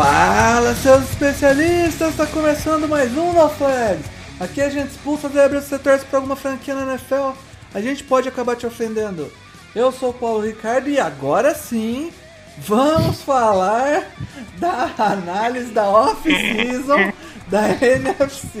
[0.00, 2.12] Fala, seus especialistas!
[2.12, 4.06] Está começando mais um No Flags.
[4.40, 7.32] Aqui a gente expulsa zebras se torce para alguma franquia na NFL.
[7.74, 9.30] A gente pode acabar te ofendendo.
[9.74, 12.10] Eu sou o Paulo Ricardo e agora sim
[12.56, 14.10] vamos falar
[14.56, 17.12] da análise da off-season
[17.48, 18.58] da NFC.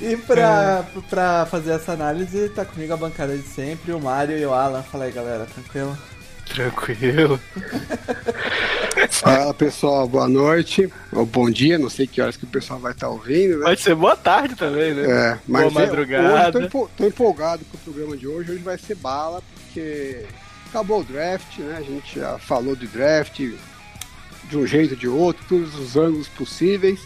[0.00, 4.44] e pra, pra fazer essa análise, tá comigo a bancada de sempre, o Mário e
[4.44, 4.82] o Alan.
[4.82, 5.96] Fala aí, galera, tranquilo?
[6.46, 7.38] Tranquilo.
[9.10, 12.92] Fala pessoal, boa noite ou bom dia, não sei que horas que o pessoal vai
[12.92, 13.64] estar ouvindo, né?
[13.64, 15.02] Pode ser boa tarde também, né?
[15.32, 16.60] É, mas boa é, madrugada.
[16.62, 18.52] empo- tô empolgado com o programa de hoje.
[18.52, 20.24] Hoje vai ser bala, porque
[20.68, 21.76] acabou o draft, né?
[21.78, 26.28] A gente já falou do draft de um jeito ou de outro, todos os ângulos
[26.28, 27.00] possíveis.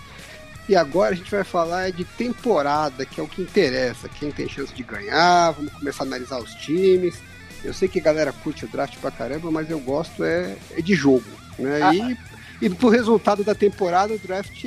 [0.68, 4.08] E agora a gente vai falar de temporada, que é o que interessa.
[4.08, 7.16] Quem tem chance de ganhar, vamos começar a analisar os times.
[7.64, 10.82] Eu sei que a galera curte o draft pra caramba, mas eu gosto é, é
[10.82, 11.24] de jogo,
[11.58, 11.80] né?
[11.82, 11.94] Ah.
[11.94, 12.16] E,
[12.62, 14.64] e pro resultado da temporada, o draft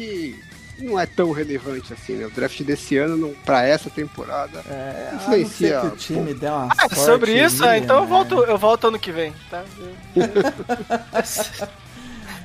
[0.79, 2.25] não é tão relevante assim, né?
[2.25, 6.67] O draft desse ano, não, pra essa temporada, É, Influencia, que o time der uma
[6.71, 8.07] Ah, sorte sobre isso, minha, então eu né?
[8.09, 9.63] volto, eu volto ano que vem, tá?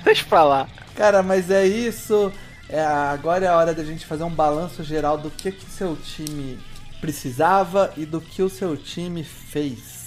[0.04, 0.69] Deixa pra lá.
[0.94, 2.32] Cara, mas é isso.
[2.69, 5.96] É, agora é a hora da gente fazer um balanço geral do que, que seu
[5.96, 6.58] time
[7.00, 9.97] precisava e do que o seu time fez.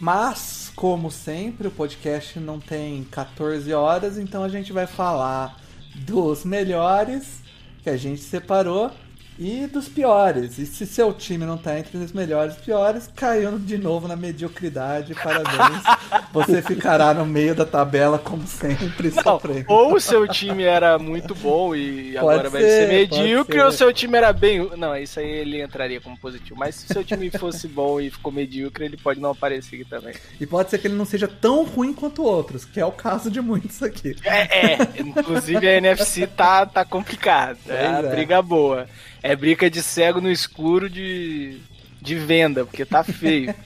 [0.00, 5.60] Mas, como sempre, o podcast não tem 14 horas, então a gente vai falar
[5.94, 7.42] dos melhores
[7.82, 8.90] que a gente separou
[9.40, 10.58] e dos piores.
[10.58, 14.14] E se seu time não tá entre os melhores e piores, caiu de novo na
[14.14, 15.14] mediocridade.
[15.14, 15.82] Parabéns.
[16.30, 19.64] Você ficará no meio da tabela, como sempre, Não, sofrendo.
[19.68, 23.62] ou o seu time era muito bom e Pode agora vai ser, medíocre, ser.
[23.62, 24.70] ou o seu time era bem.
[24.76, 26.58] Não, isso aí ele entraria como positivo.
[26.58, 29.84] Mas se o seu time fosse bom e ficou medíocre, ele pode não aparecer aqui
[29.86, 30.14] também.
[30.38, 33.30] E pode ser que ele não seja tão ruim quanto outros, que é o caso
[33.30, 34.14] de muitos aqui.
[34.22, 34.88] É, é.
[35.00, 37.58] inclusive a NFC tá, tá complicada.
[37.66, 38.10] É é.
[38.10, 38.86] briga boa.
[39.22, 41.58] É briga de cego no escuro de,
[42.00, 43.54] de venda, porque tá feio.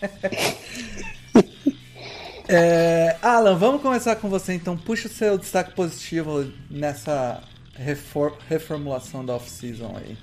[2.47, 4.77] É, Alan, vamos começar com você então.
[4.77, 7.43] Puxa o seu destaque positivo nessa
[7.75, 10.17] refor- reformulação da off-season aí.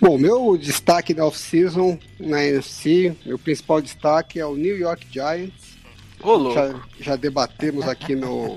[0.00, 5.76] Bom, meu destaque da off-season na NFC, meu principal destaque é o New York Giants.
[6.20, 6.54] Rolou.
[6.54, 8.56] Já, já debatemos aqui no,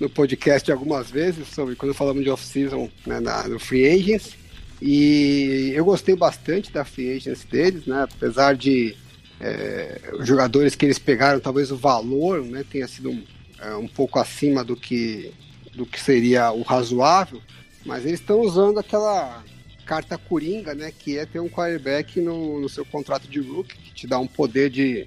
[0.00, 4.36] no podcast algumas vezes sobre quando falamos de off-season né, na- no Free Agents.
[4.80, 8.02] E eu gostei bastante da Free Agents deles, né?
[8.02, 8.94] Apesar de
[9.40, 13.22] é, os jogadores que eles pegaram, talvez o valor né, tenha sido um,
[13.60, 15.32] é, um pouco acima do que,
[15.74, 17.40] do que seria o razoável,
[17.84, 19.42] mas eles estão usando aquela
[19.86, 20.92] carta coringa, né?
[20.96, 24.26] Que é ter um quarterback no, no seu contrato de rookie, que te dá um
[24.26, 25.06] poder de,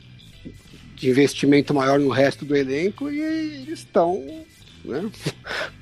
[0.95, 4.45] de investimento maior no resto do elenco e eles estão
[4.83, 5.09] né,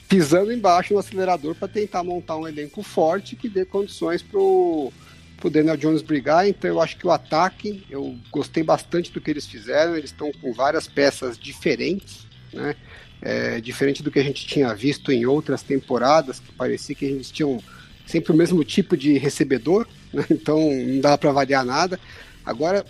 [0.07, 4.91] pisando embaixo no acelerador para tentar montar um elenco forte que dê condições pro
[5.37, 9.29] pro Daniel Jones brigar, então eu acho que o ataque, eu gostei bastante do que
[9.29, 12.75] eles fizeram, eles estão com várias peças diferentes, né?
[13.19, 17.31] É, diferente do que a gente tinha visto em outras temporadas, que parecia que eles
[17.31, 17.59] tinham
[18.05, 20.25] sempre o mesmo tipo de recebedor, né?
[20.31, 21.99] então não dava para variar nada.
[22.43, 22.85] Agora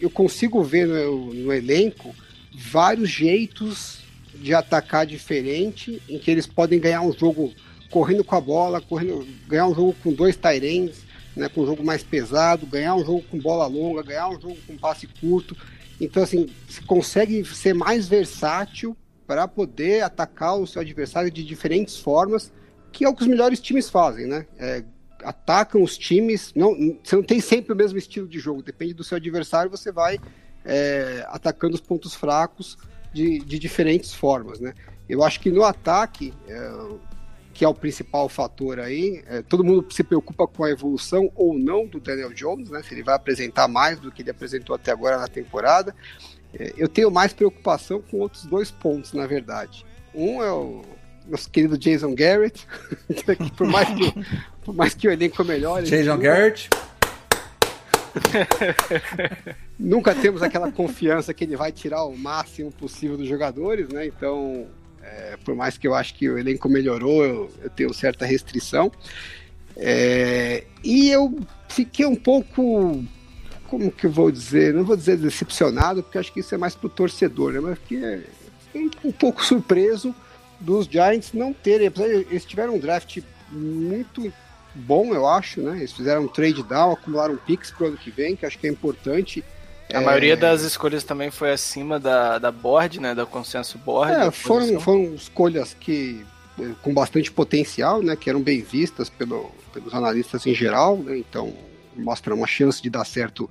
[0.00, 2.14] eu consigo ver no, no elenco
[2.54, 4.03] vários jeitos
[4.36, 7.52] de atacar diferente, em que eles podem ganhar um jogo
[7.90, 11.04] correndo com a bola, correndo, ganhar um jogo com dois Tyrants,
[11.36, 14.56] né, com um jogo mais pesado, ganhar um jogo com bola longa, ganhar um jogo
[14.66, 15.56] com passe curto.
[16.00, 18.96] Então, assim, você consegue ser mais versátil
[19.26, 22.52] para poder atacar o seu adversário de diferentes formas,
[22.92, 24.46] que é o que os melhores times fazem, né?
[24.58, 24.84] É,
[25.22, 29.02] atacam os times, não, você não tem sempre o mesmo estilo de jogo, depende do
[29.02, 30.18] seu adversário, você vai
[30.64, 32.76] é, atacando os pontos fracos
[33.14, 34.74] de, de diferentes formas, né?
[35.08, 36.72] Eu acho que no ataque, é,
[37.54, 39.22] que é o principal fator aí.
[39.26, 42.82] É, todo mundo se preocupa com a evolução ou não do Daniel Jones, né?
[42.82, 45.94] Se ele vai apresentar mais do que ele apresentou até agora na temporada.
[46.52, 49.86] É, eu tenho mais preocupação com outros dois pontos, na verdade.
[50.12, 50.82] Um é o
[51.28, 52.66] nosso querido Jason Garrett,
[53.08, 54.12] que por mais que,
[54.64, 55.86] por mais que o elenco melhore.
[55.86, 56.68] Jason Garrett.
[59.78, 64.06] Nunca temos aquela confiança que ele vai tirar o máximo possível dos jogadores, né?
[64.06, 64.66] Então,
[65.02, 68.90] é, por mais que eu acho que o elenco melhorou, eu, eu tenho certa restrição.
[69.76, 71.36] É, e eu
[71.68, 73.04] fiquei um pouco,
[73.68, 74.72] como que eu vou dizer?
[74.72, 77.60] Não vou dizer decepcionado, porque acho que isso é mais pro torcedor, né?
[77.60, 78.22] Mas fiquei
[79.04, 80.14] um, pouco surpreso
[80.60, 81.90] dos Giants não terem.
[82.30, 83.18] Eles tiveram um draft
[83.50, 84.32] muito
[84.74, 85.78] bom, eu acho, né?
[85.78, 88.70] Eles fizeram um trade down, acumularam picks pro ano que vem, que acho que é
[88.70, 89.44] importante.
[89.92, 90.04] A é...
[90.04, 93.14] maioria das escolhas também foi acima da, da board, né?
[93.14, 94.12] Da consenso board.
[94.12, 96.24] É, foram, foram escolhas que
[96.58, 98.16] eh, com bastante potencial, né?
[98.16, 101.18] Que eram bem vistas pelo, pelos analistas em geral, né?
[101.18, 101.52] Então
[101.96, 103.48] mostra uma chance de dar certo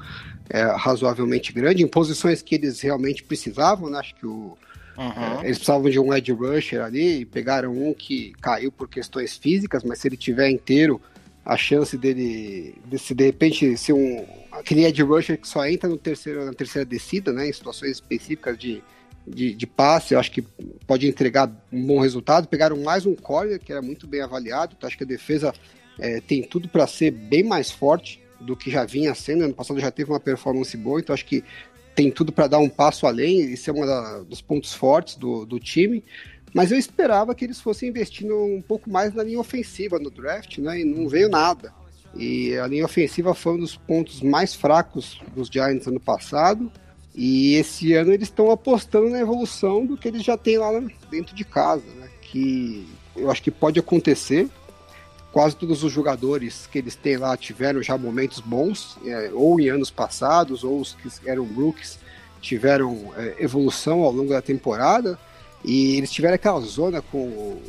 [0.50, 4.00] é, razoavelmente grande em posições que eles realmente precisavam, né?
[4.00, 4.58] Acho que o
[4.98, 5.44] Uhum.
[5.44, 10.00] Eles precisavam de um edge rusher ali, pegaram um que caiu por questões físicas, mas
[10.00, 11.02] se ele tiver inteiro,
[11.46, 15.90] a chance dele, de, se de repente ser um aquele edge rusher que só entra
[15.90, 18.84] no terceiro, na terceira descida, né, em situações específicas de,
[19.28, 20.44] de, de, passe, eu acho que
[20.86, 22.48] pode entregar um bom resultado.
[22.48, 25.54] Pegaram mais um corner que era muito bem avaliado, então acho que a defesa
[26.00, 29.44] é, tem tudo para ser bem mais forte do que já vinha sendo.
[29.44, 31.44] Ano passado já teve uma performance boa, então acho que
[31.96, 33.42] tem tudo para dar um passo além.
[33.52, 36.04] Isso é um dos pontos fortes do, do time.
[36.54, 40.60] Mas eu esperava que eles fossem investindo um pouco mais na linha ofensiva no draft,
[40.60, 40.82] né?
[40.82, 41.74] E não veio nada.
[42.16, 46.72] E a linha ofensiva foi um dos pontos mais fracos dos Giants ano passado.
[47.16, 50.72] E esse ano eles estão apostando na evolução do que eles já têm lá
[51.10, 52.10] dentro de casa, né?
[52.22, 54.48] Que eu acho que pode acontecer.
[55.32, 59.68] Quase todos os jogadores que eles têm lá tiveram já momentos bons, é, ou em
[59.70, 61.98] anos passados, ou os que eram rookies
[62.40, 65.18] tiveram é, evolução ao longo da temporada.
[65.64, 67.62] E eles tiveram aquela zona com o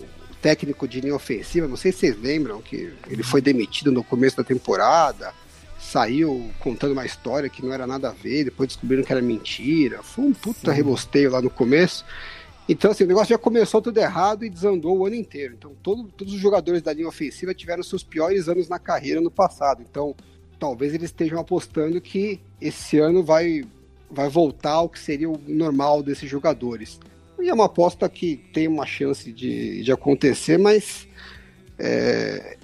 [0.43, 4.37] técnico de linha ofensiva, não sei se vocês lembram que ele foi demitido no começo
[4.37, 5.33] da temporada,
[5.79, 10.03] saiu contando uma história que não era nada a ver, depois descobriram que era mentira.
[10.03, 10.77] Foi um puta Sim.
[10.77, 12.05] rebosteio lá no começo.
[12.69, 15.55] Então, assim, o negócio já começou tudo errado e desandou o ano inteiro.
[15.55, 19.31] Então, todo, todos os jogadores da linha ofensiva tiveram seus piores anos na carreira no
[19.31, 19.83] passado.
[19.83, 20.17] Então,
[20.59, 23.65] talvez eles estejam apostando que esse ano vai,
[24.11, 26.99] vai voltar ao que seria o normal desses jogadores.
[27.41, 31.07] E é uma aposta que tem uma chance de, de acontecer, mas
[31.79, 32.57] é,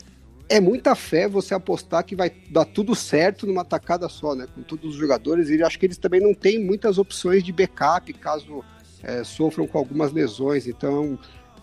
[0.49, 4.46] é muita fé você apostar que vai dar tudo certo numa tacada só, né?
[4.55, 5.49] Com todos os jogadores.
[5.49, 8.64] E acho que eles também não têm muitas opções de backup caso
[9.02, 10.67] é, sofram com algumas lesões.
[10.67, 11.19] Então,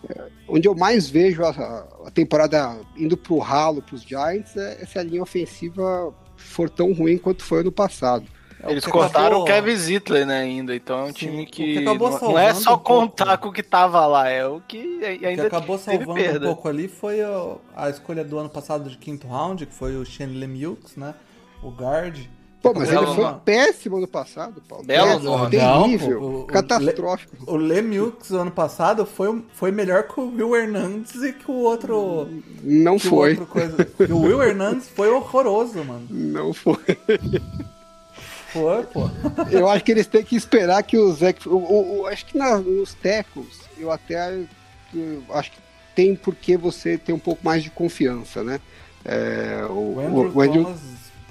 [0.08, 1.50] é, onde eu mais vejo a,
[2.06, 6.70] a temporada indo para o ralo para os Giants é se a linha ofensiva for
[6.70, 8.26] tão ruim quanto foi ano passado.
[8.62, 9.42] É, Eles cortaram acabou...
[9.42, 10.74] o Kevin Zittler, né, ainda.
[10.74, 13.52] Então é um Sim, time que, que não, não, é só contar pouco, com o
[13.52, 16.46] que tava lá, é o que ainda o que acabou salvando perda.
[16.46, 19.96] um pouco ali foi a, a, escolha do ano passado de quinto round, que foi
[19.96, 21.14] o Shane Lemieux, né,
[21.62, 22.18] o guard.
[22.60, 24.84] Pô, mas ele foi péssimo no passado, Paulo.
[24.84, 27.36] Belo, não, terrível, não, o, catastrófico.
[27.46, 31.48] O, Le, o Lemieux ano passado foi, foi melhor que o Will Hernandez e que
[31.48, 32.28] o outro...
[32.64, 33.34] Não foi.
[33.34, 33.76] O, coisa,
[34.10, 36.08] o Will Hernandez foi horroroso, mano.
[36.10, 36.98] Não foi.
[38.52, 39.10] Foi, pô.
[39.50, 41.34] Eu acho que eles têm que esperar que o Zé.
[41.46, 44.38] O, o, o, acho que na, nos tecos, eu até
[44.94, 45.58] eu acho que
[45.94, 48.60] tem por que você ter um pouco mais de confiança, né?
[49.04, 50.74] É, o, o, Andrew, o Andrew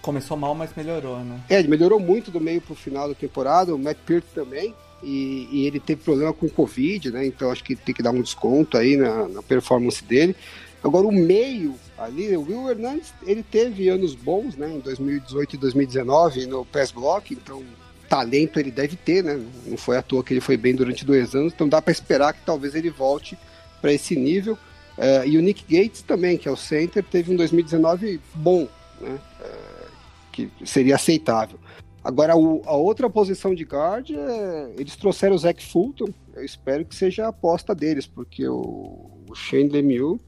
[0.02, 1.40] começou mal, mas melhorou, né?
[1.50, 4.74] É, ele melhorou muito do meio pro final da temporada, o Matt Peart também.
[5.04, 7.26] E, e, ele teve problema com o Covid, né?
[7.26, 10.36] Então acho que tem que dar um desconto aí na, na performance dele.
[10.84, 15.58] Agora o meio ali, o Will Hernandes, ele teve anos bons, né, em 2018 e
[15.58, 17.64] 2019 no pass block, então
[18.08, 19.42] talento ele deve ter, né?
[19.66, 22.34] Não foi à toa que ele foi bem durante dois anos, então dá para esperar
[22.34, 23.38] que talvez ele volte
[23.82, 24.58] para esse nível.
[24.98, 28.68] Uh, e o Nick Gates também, que é o center, teve um 2019 bom,
[29.02, 29.20] né?
[29.42, 29.88] Uh,
[30.32, 31.60] que seria aceitável.
[32.04, 36.86] Agora, o, a outra posição de guard, é, eles trouxeram o Zach Fulton, eu espero
[36.86, 40.20] que seja a aposta deles, porque o, o Shane Lemieux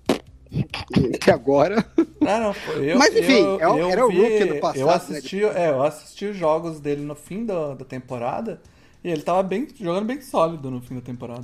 [1.21, 1.85] que agora.
[2.19, 4.79] Não, não, eu, Mas enfim, eu, eu era o rookie do passado.
[4.79, 5.65] Eu né, assisti, né?
[5.65, 8.59] é, eu assisti os jogos dele no fim da, da temporada
[9.03, 11.43] e ele tava bem, jogando bem sólido no fim da temporada.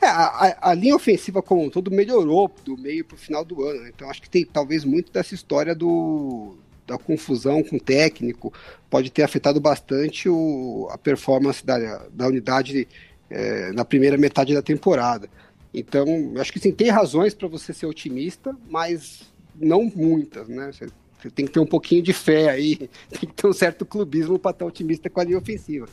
[0.00, 3.82] É, a, a, linha ofensiva como um todo melhorou do meio pro final do ano.
[3.82, 3.92] Né?
[3.94, 6.56] Então acho que tem talvez muito dessa história do,
[6.86, 8.52] da confusão com o técnico
[8.88, 12.88] pode ter afetado bastante o, a performance da, da unidade
[13.30, 15.28] é, na primeira metade da temporada.
[15.72, 16.04] Então,
[16.38, 19.22] acho que sim, tem razões para você ser otimista, mas
[19.54, 20.72] não muitas, né?
[20.72, 20.86] Você,
[21.20, 22.76] você, tem que ter um pouquinho de fé aí,
[23.08, 25.88] tem que ter um certo clubismo para estar otimista com a linha ofensiva.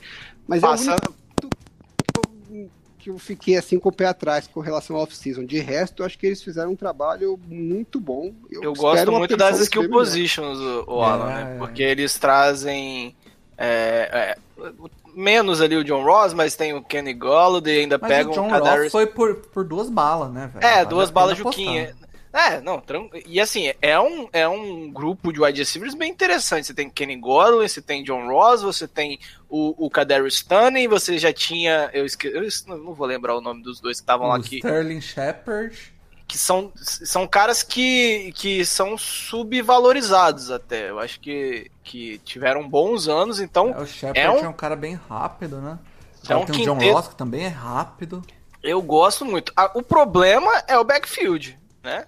[0.48, 0.92] Mas Passa.
[0.92, 5.46] é o único que eu fiquei assim com o pé atrás com relação ao off-season.
[5.46, 8.34] De resto, eu acho que eles fizeram um trabalho muito bom.
[8.50, 10.58] Eu, eu gosto muito das skill positions,
[10.88, 11.58] o, Alan, é, né?
[11.60, 13.16] Porque eles trazem.
[13.58, 14.72] É, é,
[15.18, 18.50] menos ali o John Ross, mas tem o Kenny Golladay, ainda mas pega o John
[18.50, 20.66] Ross foi por, por duas balas, né, velho?
[20.66, 21.96] É, vale duas balas Juquinha.
[22.32, 22.84] É, não,
[23.26, 26.68] e assim, é um, é um grupo de wide receivers bem interessante.
[26.68, 29.18] Você tem Kenny Godwin, você tem John Ross, você tem
[29.50, 33.64] o, o Kadarius Stunning, você já tinha, eu, esque, eu não vou lembrar o nome
[33.64, 34.58] dos dois que estavam lá aqui.
[34.58, 35.97] Sterling Shepard.
[36.28, 40.90] Que são, são caras que, que são subvalorizados até.
[40.90, 43.70] Eu acho que, que tiveram bons anos, então...
[43.70, 45.80] É, o Shepard é um, é um cara bem rápido, né?
[46.28, 48.22] É um tem o John Ross que também é rápido.
[48.62, 49.54] Eu gosto muito.
[49.74, 52.06] O problema é o backfield, né?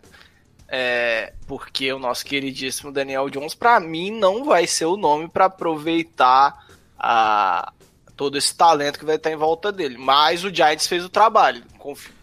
[0.68, 5.46] É, porque o nosso queridíssimo Daniel Jones, para mim, não vai ser o nome para
[5.46, 7.72] aproveitar a,
[8.16, 9.98] todo esse talento que vai estar em volta dele.
[9.98, 11.64] Mas o Giants fez o trabalho.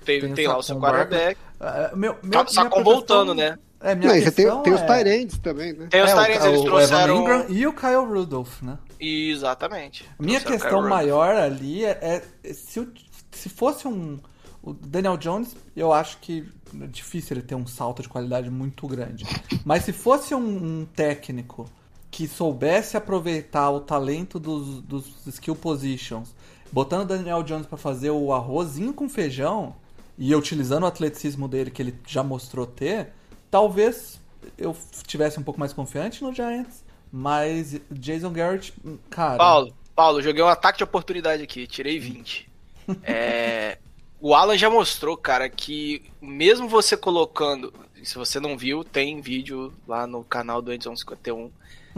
[0.04, 1.40] Teve, tem, tem lá o seu quarterback.
[1.60, 3.58] Uh, meu, meu, tá, Sacon voltando, né?
[3.80, 4.86] É, minha Não, tem, tem os é...
[4.86, 5.86] Tyrants também, né?
[5.90, 7.20] Tem os é, Tyrants, eles trouxeram...
[7.20, 8.78] Ingram e o Kyle Rudolph, né?
[8.98, 10.08] Exatamente.
[10.18, 12.88] Minha questão maior ali é, é se,
[13.30, 14.18] se fosse um...
[14.62, 16.48] O Daniel Jones, eu acho que
[16.82, 19.25] é difícil ele ter um salto de qualidade muito grande.
[19.64, 21.70] Mas se fosse um, um técnico
[22.10, 26.34] que soubesse aproveitar o talento dos, dos skill positions,
[26.72, 29.76] botando o Daniel Jones para fazer o arrozinho com feijão
[30.18, 33.12] e utilizando o atleticismo dele que ele já mostrou ter,
[33.50, 34.20] talvez
[34.56, 36.85] eu tivesse um pouco mais confiante no Giants.
[37.12, 38.75] Mas Jason Garrett,
[39.08, 39.38] cara.
[39.38, 42.49] Paulo, Paulo, joguei um ataque de oportunidade aqui, tirei 20.
[43.02, 43.78] é,
[44.20, 47.73] o Alan já mostrou, cara, que mesmo você colocando.
[48.02, 51.50] Se você não viu, tem vídeo lá no canal do Edson 51.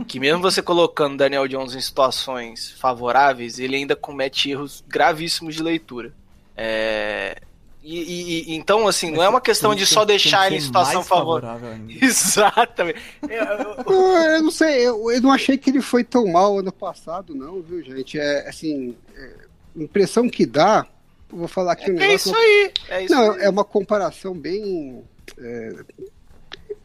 [0.07, 5.63] Que mesmo você colocando Daniel Jones em situações favoráveis, ele ainda comete erros gravíssimos de
[5.63, 6.13] leitura.
[6.57, 7.43] É,
[7.83, 11.71] e, e, então, assim, não é uma questão de só deixar ele em situação favorável.
[12.03, 13.01] Exatamente.
[13.23, 16.73] Eu, eu, eu, não sei, eu, eu, não achei que ele foi tão mal ano
[16.73, 18.19] passado, não, viu, gente?
[18.19, 19.35] É assim, é,
[19.77, 20.87] impressão que dá
[21.31, 22.11] vou falar aqui um é negócio.
[22.11, 22.73] É isso aí.
[22.89, 23.43] É isso não, aí.
[23.43, 25.05] é uma comparação bem.
[25.39, 25.85] É,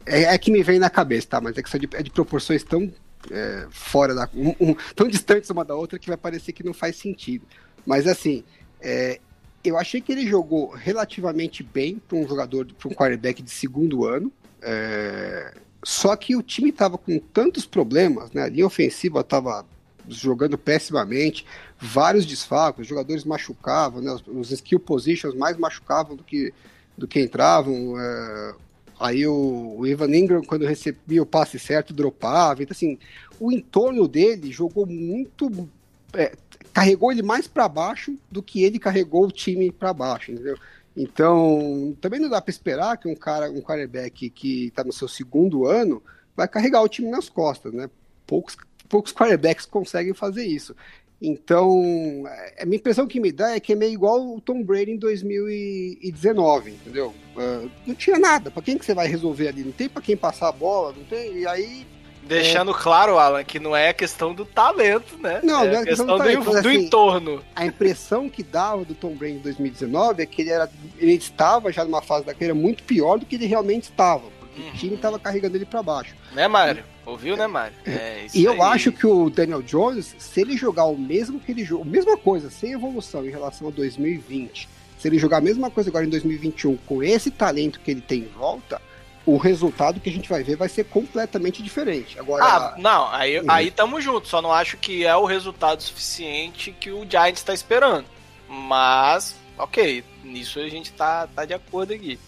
[0.06, 1.40] é, é, que me vem na cabeça, tá?
[1.40, 2.92] Mas é que de, é de proporções tão
[3.30, 4.28] é, fora da.
[4.34, 7.46] Um, um, tão distantes uma da outra que vai parecer que não faz sentido.
[7.86, 8.44] Mas assim,
[8.80, 9.18] é,
[9.64, 14.04] eu achei que ele jogou relativamente bem para um jogador, para um quarterback de segundo
[14.04, 14.30] ano.
[14.60, 15.54] É,
[15.84, 18.42] só que o time estava com tantos problemas, né?
[18.42, 19.64] A linha ofensiva estava
[20.08, 21.46] jogando pessimamente,
[21.78, 26.52] vários desfalques, os jogadores machucavam, né, os, skill positions mais machucavam do que,
[26.96, 27.98] do que entravam.
[27.98, 28.54] É,
[29.00, 32.62] aí o, o, Ivan Ingram, quando recebia o passe certo, dropava.
[32.62, 32.98] Então, assim,
[33.40, 35.68] o entorno dele jogou muito.
[36.12, 36.32] É,
[36.74, 40.58] carregou ele mais para baixo do que ele carregou o time para baixo, entendeu?
[40.96, 45.08] Então, também não dá para esperar que um cara, um quarterback que está no seu
[45.08, 46.02] segundo ano,
[46.36, 47.88] vai carregar o time nas costas, né?
[48.26, 48.56] Poucos
[48.88, 50.74] poucos quarterbacks conseguem fazer isso.
[51.20, 54.62] Então, é, a minha impressão que me dá é que é meio igual o Tom
[54.62, 57.14] Brady em 2019, entendeu?
[57.34, 58.50] Uh, não tinha nada.
[58.50, 59.64] Para quem que você vai resolver ali?
[59.64, 61.38] Não tem para quem passar a bola, não tem.
[61.38, 61.86] E aí
[62.26, 62.74] Deixando é...
[62.74, 65.40] claro, Alan, que não é questão do talento, né?
[65.42, 67.44] Não, é não é questão, questão do, talento, do, do assim, entorno.
[67.54, 71.70] A impressão que dava do Tom Brady em 2019 é que ele, era, ele estava
[71.70, 74.68] já numa fase da carreira muito pior do que ele realmente estava, porque uhum.
[74.68, 76.14] o time estava carregando ele para baixo.
[76.32, 76.84] Né, Mário?
[77.06, 77.76] Ouviu, né, Mário?
[77.84, 78.72] É, e eu aí.
[78.72, 82.16] acho que o Daniel Jones, se ele jogar o mesmo que ele jogou, a mesma
[82.16, 86.08] coisa, sem evolução em relação a 2020, se ele jogar a mesma coisa agora em
[86.08, 88.80] 2021 com esse talento que ele tem em volta,
[89.26, 92.18] o resultado que a gente vai ver vai ser completamente diferente.
[92.18, 93.46] Agora, ah, não, aí, uhum.
[93.48, 97.54] aí tamo junto, só não acho que é o resultado suficiente que o Giants está
[97.54, 98.06] esperando.
[98.48, 102.18] Mas, ok, nisso a gente tá, tá de acordo aqui.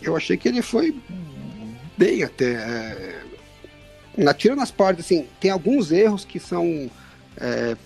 [0.00, 0.94] Eu achei que ele foi
[1.96, 2.54] bem até.
[2.54, 3.26] É
[4.16, 6.90] na, tirando as partes, assim, tem alguns erros que são.
[7.36, 7.76] É,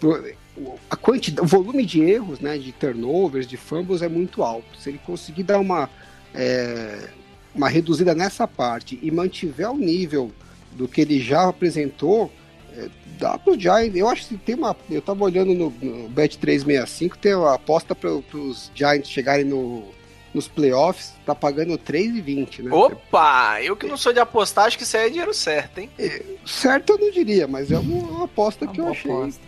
[0.91, 4.79] a quantidade, o volume de erros, né, de turnovers, de fumbles é muito alto.
[4.79, 5.89] Se ele conseguir dar uma,
[6.35, 7.09] é,
[7.55, 10.31] uma reduzida nessa parte e mantiver o nível
[10.73, 12.31] do que ele já apresentou,
[12.77, 12.89] é,
[13.19, 13.97] dá pro Giants.
[13.97, 14.77] Eu acho que tem uma.
[14.89, 19.85] Eu tava olhando no, no Bet 365, tem uma aposta para os Giants chegarem no
[20.33, 22.71] nos playoffs, tá pagando 3,20, né?
[22.73, 23.61] Opa!
[23.63, 25.91] Eu que não sou de apostar, acho que isso aí é dinheiro certo, hein?
[25.99, 29.41] É, certo eu não diria, mas é uma, uma aposta uma que eu achei aposta.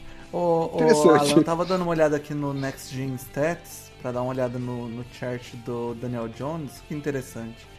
[0.75, 1.07] interessante.
[1.07, 4.31] Ô, Alan, eu tava dando uma olhada aqui no Next Gen Stats, pra dar uma
[4.31, 7.72] olhada no, no chart do Daniel Jones, que interessante.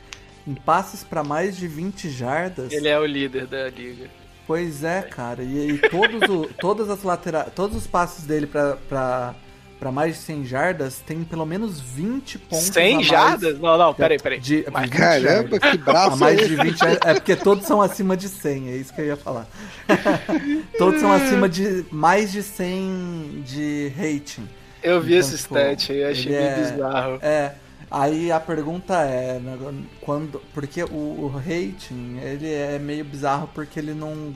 [0.48, 2.72] Em passes para mais de 20 jardas...
[2.72, 4.10] Ele é o líder da liga.
[4.46, 5.42] Pois é, cara.
[5.42, 9.34] E, e todos, o, todas as laterais, todos os passes dele para
[9.80, 12.68] pra mais de 100 jardas, tem pelo menos 20 pontos.
[12.68, 13.60] 100 a mais jardas?
[13.60, 14.40] Não, não, peraí, peraí.
[14.40, 15.28] De, Mas, 20 Caramba,
[15.60, 15.60] jardas.
[15.72, 16.64] que braço A mais é de esse?
[16.64, 19.46] 20 é, é porque todos são acima de 100, é isso que eu ia falar.
[20.78, 24.48] todos são acima de mais de 100 de rating.
[24.82, 27.20] Eu vi Então, esse tipo, stat aí, achei meio é- bizarro.
[27.22, 27.52] É,
[27.94, 29.58] aí a pergunta é, né,
[30.02, 34.34] quando, porque o, o rating, ele é meio bizarro porque ele não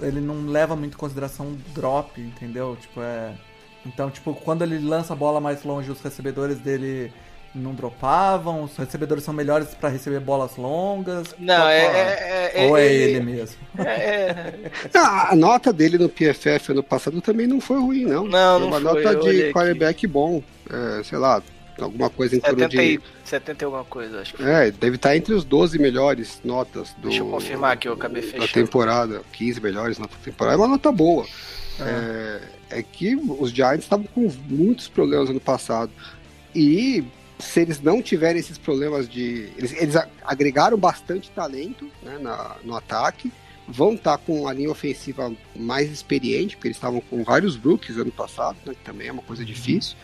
[0.00, 2.74] ele não leva muito em consideração drop, entendeu?
[2.80, 3.32] Tipo, é
[3.84, 7.12] então, tipo, quando ele lança a bola mais longe, os recebedores dele
[7.54, 11.34] não dropavam, os recebedores são melhores pra receber bolas longas.
[11.38, 13.56] Não, Qual- é, qual é, é- Ou é ele- ele mesmo?
[13.78, 14.54] é-
[14.94, 18.24] é- a nota dele no PFF ano passado também não foi ruim, não.
[18.24, 19.52] Não, foi não uma foi, nota de aqui.
[19.52, 20.42] quarterback bom.
[20.70, 21.42] É, sei lá,
[21.78, 23.04] alguma coisa em torno 70, e, de.
[23.24, 24.42] 70 e alguma coisa, acho que.
[24.42, 28.22] É, deve estar entre os 12 melhores notas do, Deixa eu confirmar aqui, eu acabei
[28.22, 28.52] da fechando.
[28.52, 29.22] temporada.
[29.32, 30.56] 15 melhores notas da temporada.
[30.56, 31.26] É uma nota boa.
[31.80, 32.40] É,
[32.70, 35.90] é que os Giants estavam com muitos problemas ano passado.
[36.54, 37.04] E
[37.38, 39.48] se eles não tiverem esses problemas de.
[39.56, 43.32] Eles, eles agregaram bastante talento né, na- no ataque.
[43.66, 48.12] Vão estar com a linha ofensiva mais experiente, porque eles estavam com vários rookies ano
[48.12, 49.96] passado, né, que também é uma coisa difícil.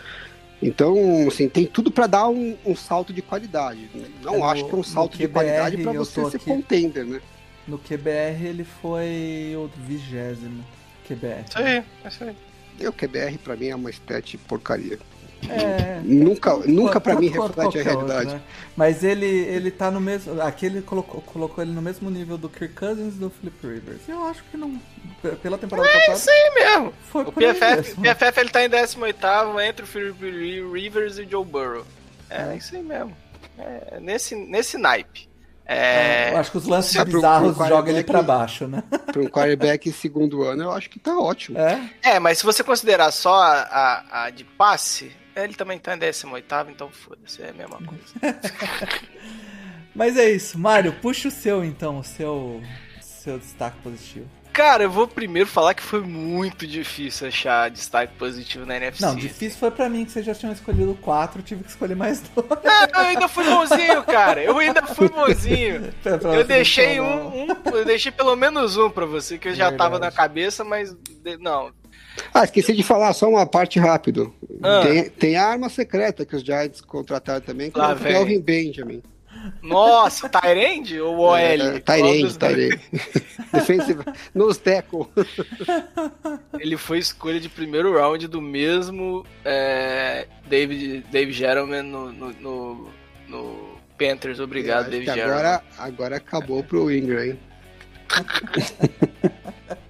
[0.62, 3.88] Então, assim, tem tudo para dar um, um salto de qualidade.
[4.22, 6.44] Não É, no- acho que é um salto de QBR qualidade para você ser aqui.
[6.46, 7.20] contender, né?
[7.66, 10.64] No QBR ele foi o vigésimo
[11.08, 11.44] QBR.
[11.48, 12.36] Isso aí, é isso aí.
[12.78, 14.98] E o QBR para mim é uma stat porcaria.
[15.48, 16.00] É.
[16.04, 18.34] Nunca, nunca para mim reflete a qualquer outro, realidade.
[18.34, 18.40] né?
[18.76, 20.40] Mas ele, ele tá no mesmo.
[20.42, 24.00] Aqui ele colocou, colocou ele no mesmo nível do Kirk Cousins e do Flip Rivers.
[24.08, 24.80] Eu acho que não.
[25.42, 26.18] Pela temporada É passada.
[26.18, 26.92] isso aí mesmo.
[27.10, 28.02] Foi O PFF, mesmo.
[28.02, 31.84] PFF ele tá em 18 entre o Philip Rivers e o Joe Burrow.
[32.28, 32.56] É, É.
[32.56, 33.16] isso aí mesmo.
[33.58, 35.28] É, nesse, nesse naipe.
[35.66, 38.82] É, Eu acho que os lances É, bizarros pro jogam ele pra baixo, né?
[39.06, 41.56] Para um quarterback segundo ano, eu acho que tá ótimo.
[41.58, 41.90] É.
[42.02, 45.98] é, mas se você considerar só a, a, a de passe, ele também tá em
[45.98, 48.38] 18, então foda-se, é a mesma coisa.
[49.94, 50.58] Mas é isso.
[50.58, 52.62] Mário, puxa o seu então, o seu,
[53.00, 54.26] seu destaque positivo.
[54.52, 59.04] Cara, eu vou primeiro falar que foi muito difícil achar destaque positivo na NFC.
[59.06, 62.20] Não, difícil foi pra mim que vocês já tinham escolhido quatro, tive que escolher mais
[62.20, 62.48] dois.
[62.92, 64.42] Não, eu ainda fui bonzinho, cara.
[64.42, 65.92] Eu ainda fui bonzinho.
[66.34, 67.16] Eu deixei falar.
[67.16, 69.78] um, um- eu deixei pelo menos um pra você, que eu já Verdade.
[69.78, 70.94] tava na cabeça, mas
[71.38, 71.72] não.
[72.32, 74.32] Ah, esqueci de falar só uma parte rápido.
[74.62, 74.80] Ah.
[74.82, 78.12] Tem, tem a arma secreta que os Giants contrataram também, que Lá é o vem.
[78.12, 79.02] Kelvin Benjamin.
[79.62, 81.36] Nossa, Tyrande ou OL?
[81.36, 82.38] É, Tyrande?
[82.38, 82.80] Tyrande.
[83.52, 84.04] Defensive.
[84.34, 85.06] Nos tackle.
[86.58, 92.90] Ele foi escolha de primeiro round do mesmo é, David, David Gettleman no, no, no,
[93.28, 94.40] no Panthers.
[94.40, 95.32] Obrigado, David Gettleman.
[95.32, 97.38] agora, agora acabou pro Ingram, hein?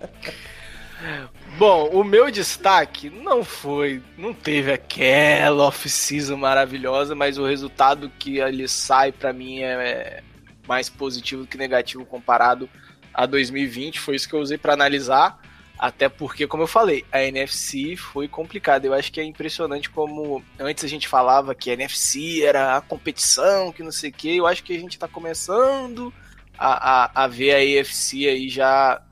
[1.61, 8.38] Bom, o meu destaque não foi, não teve aquela off-season maravilhosa, mas o resultado que
[8.38, 10.23] ele sai pra mim é
[10.66, 12.66] mais positivo que negativo comparado
[13.12, 14.01] a 2020.
[14.01, 15.38] Foi isso que eu usei pra analisar,
[15.79, 18.87] até porque, como eu falei, a NFC foi complicada.
[18.87, 22.81] Eu acho que é impressionante como antes a gente falava que a NFC era a
[22.81, 24.35] competição, que não sei o que.
[24.35, 26.11] Eu acho que a gente tá começando
[26.57, 29.03] a, a, a ver a AFC aí já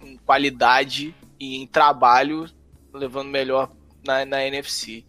[0.00, 2.48] em qualidade e em trabalho
[2.92, 3.70] levando melhor
[4.04, 5.04] na, na NFC.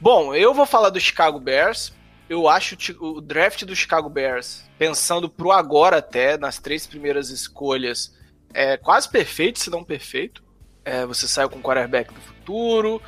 [0.00, 1.92] Bom, eu vou falar do Chicago Bears.
[2.28, 8.12] Eu acho o draft do Chicago Bears, pensando pro agora até, nas três primeiras escolhas,
[8.52, 10.42] é quase perfeito, se não perfeito.
[10.84, 13.00] É, você saiu com o quarterback do futuro,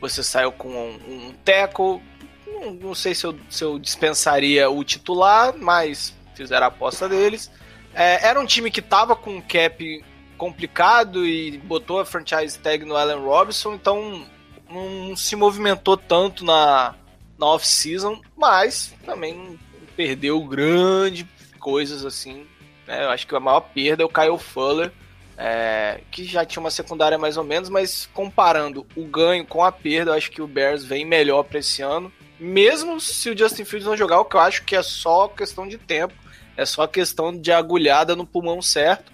[0.00, 2.02] você saiu com um, um tackle.
[2.46, 7.50] Não, não sei se eu, se eu dispensaria o titular, mas fizeram a aposta deles.
[7.94, 10.04] É, era um time que tava com um cap
[10.36, 14.26] complicado e botou a franchise tag no Allen Robinson, então
[14.68, 16.94] não se movimentou tanto na,
[17.38, 19.58] na off-season, mas também
[19.96, 21.26] perdeu grande
[21.58, 22.46] coisas assim.
[22.86, 23.04] né?
[23.04, 24.92] Eu acho que a maior perda é o Kyle Fuller,
[25.36, 29.72] é, que já tinha uma secundária mais ou menos, mas comparando o ganho com a
[29.72, 32.12] perda, eu acho que o Bears vem melhor para esse ano.
[32.38, 35.66] Mesmo se o Justin Fields não jogar, o que eu acho que é só questão
[35.66, 36.14] de tempo,
[36.56, 39.12] é só questão de agulhada no pulmão certo.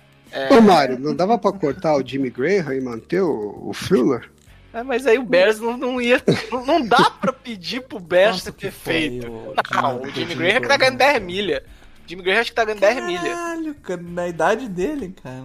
[0.50, 4.30] Ô, Mário, não dava pra cortar o Jimmy Graham e manter o, o Fuller?
[4.72, 6.22] É, mas aí o Bears não, não ia.
[6.66, 9.30] Não, dá pra pedir pro Bears ser que foi perfeito.
[9.30, 11.62] o- Não, o Jimmy Graham que tá ganhando 10 milha.
[12.04, 13.20] O Jimmy Graham acho que tá ganhando 10 milha.
[13.20, 15.44] Caralho, cara, na idade dele, cara.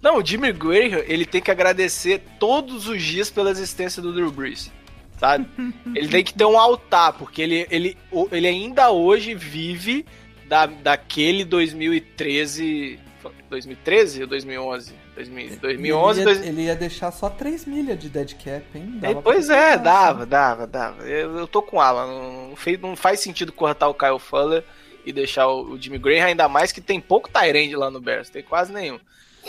[0.00, 4.32] Não, o Jimmy Graham, ele tem que agradecer todos os dias pela existência do Drew
[4.32, 4.72] Brees.
[5.20, 5.46] Sabe?
[5.94, 7.96] ele tem que ter um altar, porque ele, ele,
[8.32, 10.04] ele ainda hoje vive
[10.48, 12.98] da, daquele 2013
[13.48, 14.92] 2013 ou 2011?
[15.14, 18.98] 2000, 2011, ele ia, ele ia deixar só 3 milhas de dead cap, hein?
[19.02, 21.02] É, pois é, dava, dava, dava.
[21.04, 22.06] Eu, eu tô com Alan.
[22.06, 24.64] Não, fez, não faz sentido cortar o Kyle Fuller
[25.04, 28.30] e deixar o, o Jimmy Graham, ainda mais que tem pouco Tyrande lá no Bears,
[28.30, 28.98] tem quase nenhum.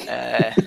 [0.08, 0.54] É...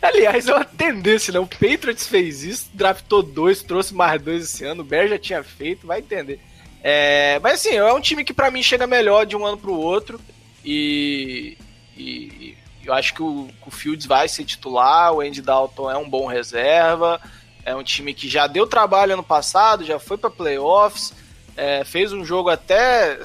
[0.00, 1.38] Aliás, é uma tendência, né?
[1.38, 5.42] O Patriots fez isso, draftou dois, trouxe mais dois esse ano, o Bears já tinha
[5.42, 6.40] feito, vai entender.
[6.82, 7.38] É...
[7.42, 10.20] Mas assim, é um time que para mim chega melhor de um ano pro outro
[10.66, 11.56] e,
[11.96, 16.08] e eu acho que o, o Fields vai ser titular, o Andy Dalton é um
[16.08, 17.20] bom reserva,
[17.64, 21.14] é um time que já deu trabalho ano passado, já foi para playoffs,
[21.56, 23.20] é, fez um jogo até.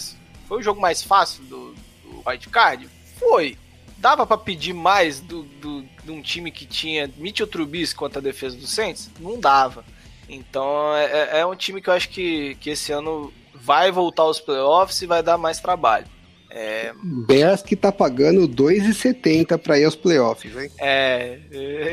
[0.47, 1.73] Foi o jogo mais fácil do,
[2.03, 2.89] do White Card?
[3.19, 3.57] Foi.
[3.97, 8.21] Dava para pedir mais do, do, de um time que tinha Mitchell Trubisky contra a
[8.21, 9.11] defesa do Saints?
[9.19, 9.85] Não dava.
[10.27, 14.23] Então é, é, é um time que eu acho que, que esse ano vai voltar
[14.23, 16.07] aos playoffs e vai dar mais trabalho.
[16.53, 16.93] É...
[17.01, 20.69] Bears que tá pagando 2,70 para ir aos playoffs, hein?
[20.77, 21.39] É,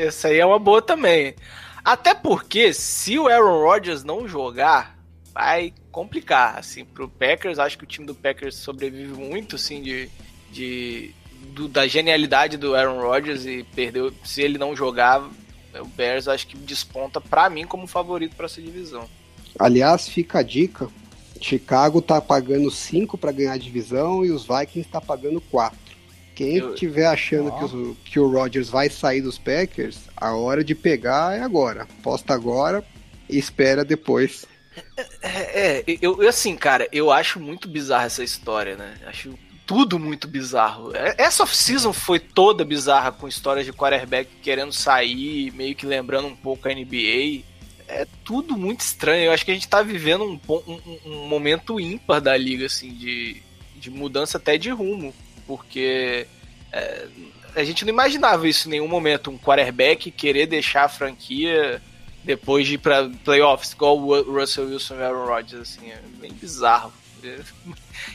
[0.05, 1.33] essa aí é uma boa também.
[1.83, 4.99] Até porque, se o Aaron Rodgers não jogar,
[5.33, 7.57] vai complicar, assim, pro Packers.
[7.57, 10.09] Acho que o time do Packers sobrevive muito, assim, de,
[10.51, 11.15] de
[11.53, 14.13] do, da genialidade do Aaron Rodgers e perdeu.
[14.23, 15.21] Se ele não jogar,
[15.79, 19.09] o Bears acho que desponta para mim como favorito para essa divisão.
[19.57, 20.89] Aliás, fica a dica
[21.41, 25.77] Chicago tá pagando 5 para ganhar a divisão e os Vikings tá pagando 4.
[26.35, 26.73] Quem eu...
[26.73, 31.37] tiver achando que, o, que o Rodgers vai sair dos Packers, a hora de pegar
[31.37, 31.87] é agora.
[32.01, 32.83] Posta agora
[33.29, 34.45] e espera depois.
[35.21, 38.95] É, é eu, assim, cara, eu acho muito bizarra essa história, né?
[39.05, 39.33] Acho
[39.65, 40.95] tudo muito bizarro.
[40.95, 46.27] É, essa off-season foi toda bizarra, com histórias de quarterback querendo sair, meio que lembrando
[46.27, 47.43] um pouco a NBA
[47.89, 49.25] é tudo muito estranho.
[49.25, 52.93] Eu acho que a gente tá vivendo um, um, um momento ímpar da liga, assim,
[52.93, 53.41] de,
[53.75, 55.13] de mudança até de rumo.
[55.45, 56.27] Porque
[56.71, 57.07] é,
[57.55, 59.31] a gente não imaginava isso em nenhum momento.
[59.31, 61.81] Um quarterback querer deixar a franquia
[62.23, 65.99] depois de ir pra playoffs, igual o Russell Wilson e o Aaron Rodgers, assim, é
[66.19, 66.93] bem bizarro.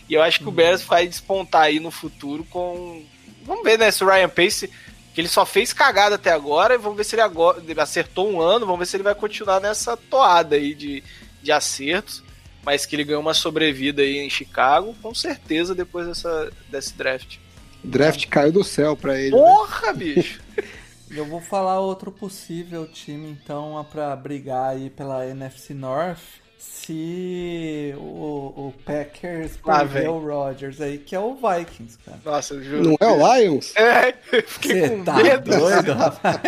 [0.09, 3.05] E eu acho que o Bears vai despontar aí no futuro com.
[3.43, 3.91] Vamos ver, né?
[3.91, 4.71] Se o Ryan Pace
[5.15, 8.41] que ele só fez cagada até agora, e vamos ver se ele agora acertou um
[8.41, 11.05] ano, vamos ver se ele vai continuar nessa toada aí de,
[11.41, 12.23] de acertos,
[12.65, 17.37] mas que ele ganhou uma sobrevida aí em Chicago, com certeza depois dessa, desse draft.
[17.85, 19.37] Draft caiu do céu pra ele.
[19.37, 19.41] Né?
[19.41, 19.93] Porra, né?
[19.93, 20.41] bicho!
[21.11, 28.69] Eu vou falar outro possível time, então, para brigar aí pela NFC North se o,
[28.69, 32.19] o Packers ah, perder o Rodgers aí, que é o Vikings, cara.
[32.25, 32.83] Nossa, eu juro.
[32.83, 33.75] Não é o Lions?
[33.77, 35.51] É, fiquei Cê com tá medo.
[35.51, 36.41] doido, rapaz.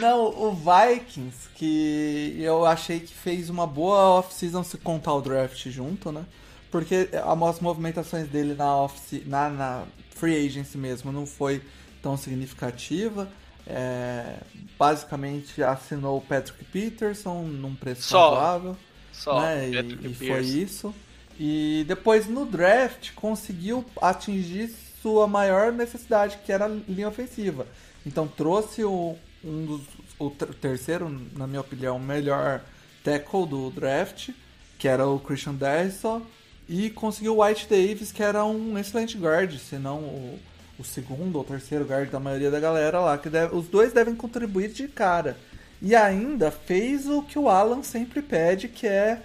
[0.00, 5.68] Não, o Vikings, que eu achei que fez uma boa off-season se contar o draft
[5.68, 6.24] junto, né?
[6.70, 11.62] Porque as movimentações dele na, off na, na free agency mesmo não foi
[12.02, 13.28] tão significativa.
[13.72, 14.36] É,
[14.78, 18.30] basicamente assinou o Patrick Peterson num preço Só.
[18.30, 18.76] razoável.
[19.12, 19.40] Só.
[19.40, 19.68] Né?
[19.68, 20.94] E, e foi isso.
[21.38, 27.66] E depois no draft conseguiu atingir sua maior necessidade, que era a linha ofensiva.
[28.04, 29.82] Então trouxe o, um dos,
[30.18, 32.62] o terceiro, na minha opinião, melhor
[33.02, 34.30] tackle do draft,
[34.78, 36.22] que era o Christian Derrisson,
[36.68, 40.38] e conseguiu o White Davis, que era um excelente guard, se não o,
[40.80, 44.14] o segundo ou terceiro guard da maioria da galera lá, que deve, os dois devem
[44.14, 45.36] contribuir de cara.
[45.82, 49.20] E ainda fez o que o Alan sempre pede, que é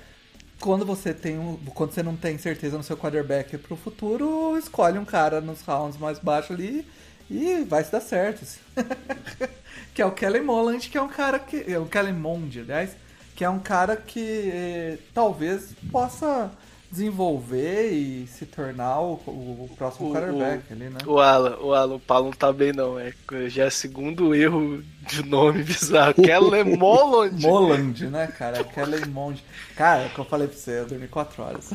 [0.59, 4.97] quando você tem um, quando você não tem certeza no seu quarterback pro futuro, escolhe
[4.97, 6.85] um cara nos rounds mais baixos ali
[7.29, 8.45] e vai se dar certo.
[9.93, 12.91] Que é o Kellen Moland, que é um cara que é o Kellen Mond, aliás,
[13.33, 16.51] que é um cara que eh, talvez possa
[16.95, 20.97] desenvolver e se tornar o, o próximo o, quarterback o, ali, né?
[21.05, 23.13] O Alan, o Alan, o Paulo não tá bem não, é
[23.47, 27.41] já é segundo erro de nome bizarro, Kellen Moland.
[27.41, 28.63] Moland, né, cara?
[28.63, 29.43] Kellen Mond.
[29.75, 31.69] Cara, é o que eu falei pra você, eu dormi 4 horas.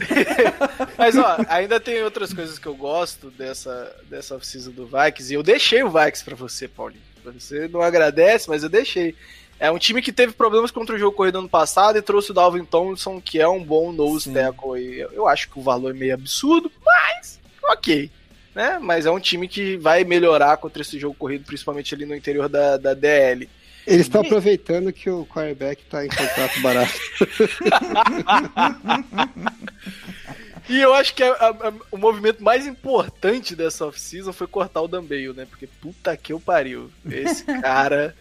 [0.96, 5.36] Mas, ó, ainda tem outras coisas que eu gosto dessa, dessa oficina do Vikings, e
[5.36, 7.10] eu deixei o Vikings pra você, Paulinho.
[7.24, 9.14] Você não agradece, mas eu deixei.
[9.60, 12.34] É um time que teve problemas contra o jogo corrido ano passado e trouxe o
[12.34, 14.80] Dalvin Thompson, que é um bom nose tackle.
[14.80, 18.10] E eu acho que o valor é meio absurdo, mas ok.
[18.54, 18.78] Né?
[18.80, 22.48] Mas é um time que vai melhorar contra esse jogo corrido, principalmente ali no interior
[22.48, 23.46] da, da DL.
[23.86, 26.92] Eles estão aproveitando que o quarterback está em contrato barato.
[30.70, 34.80] E eu acho que a, a, a, o movimento mais importante dessa off-season foi cortar
[34.80, 35.44] o Dumbbell, né?
[35.44, 36.88] Porque puta que eu pariu.
[37.10, 38.14] Esse cara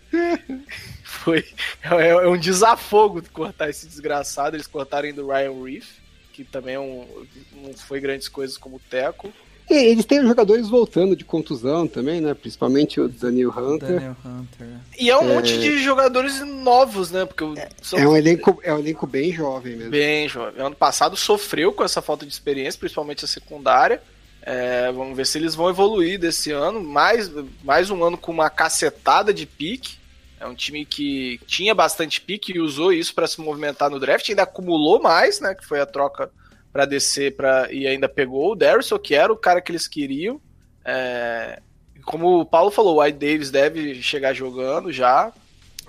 [1.03, 1.45] foi.
[1.83, 4.55] É, é, um desafogo de cortar esse desgraçado.
[4.55, 5.91] Eles cortaram do Ryan Reef,
[6.33, 9.31] que também é um, não foi grandes coisas como o Teco.
[9.69, 12.33] E eles têm jogadores voltando de contusão também, né?
[12.33, 13.89] Principalmente o Daniel Hunter.
[13.89, 14.67] Daniel Hunter.
[14.97, 17.25] E é um monte de jogadores novos, né?
[17.25, 17.45] Porque
[17.81, 19.91] são É um, elenco, é um elenco bem jovem mesmo.
[19.91, 20.59] bem jovem.
[20.59, 24.01] Ano passado sofreu com essa falta de experiência, principalmente a secundária.
[24.41, 26.81] É, vamos ver se eles vão evoluir desse ano.
[26.81, 27.29] Mais,
[27.63, 29.99] mais um ano com uma cacetada de pique.
[30.39, 34.27] É um time que tinha bastante pique e usou isso para se movimentar no draft.
[34.29, 35.53] Ainda acumulou mais, né?
[35.53, 36.31] Que foi a troca
[36.71, 40.39] para descer pra, e ainda pegou o Darrison, que era o cara que eles queriam.
[40.85, 41.59] É,
[42.03, 45.31] como o Paulo falou, o White Davis deve chegar jogando já.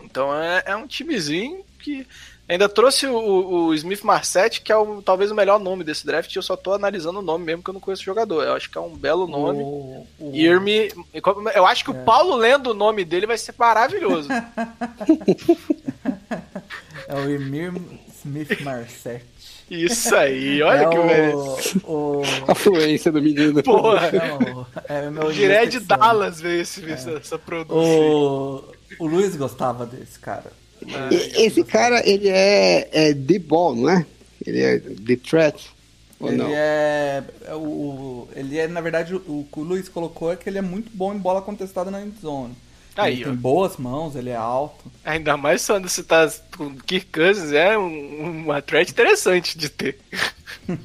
[0.02, 2.06] Então é, é um timezinho que
[2.48, 6.34] ainda trouxe o, o Smith Marset, que é o, talvez o melhor nome desse draft.
[6.34, 8.42] Eu só tô analisando o nome mesmo que eu não conheço o jogador.
[8.42, 9.62] Eu acho que é um belo nome.
[9.62, 10.34] O, o...
[10.34, 10.92] Irme,
[11.54, 14.28] eu acho que o Paulo lendo o nome dele vai ser maravilhoso.
[17.06, 17.72] é o Emir
[18.18, 19.24] Smith Marset.
[19.70, 21.78] Isso aí, olha é que o, merece.
[21.84, 23.62] o, A fluência do menino.
[23.62, 25.78] Porra, é o, é o meu Diré de.
[25.80, 27.78] Dallas veio esse, essa, essa produção.
[27.78, 28.64] O,
[28.98, 30.50] o Luiz gostava desse cara.
[31.10, 34.06] E- Esse cara, ele é, é The Ball, não é?
[34.44, 35.70] Ele é The Threat.
[36.18, 36.50] Ou Ele não?
[36.52, 40.58] é, é o, ele é, na verdade, o que o Luiz colocou é que ele
[40.58, 42.54] é muito bom em bola contestada na endzone.
[43.02, 43.26] Aí, ele ó.
[43.28, 44.90] tem boas mãos, ele é alto.
[45.04, 49.98] Ainda mais quando você tá com Kirk Cousins, é um, uma threat interessante de ter.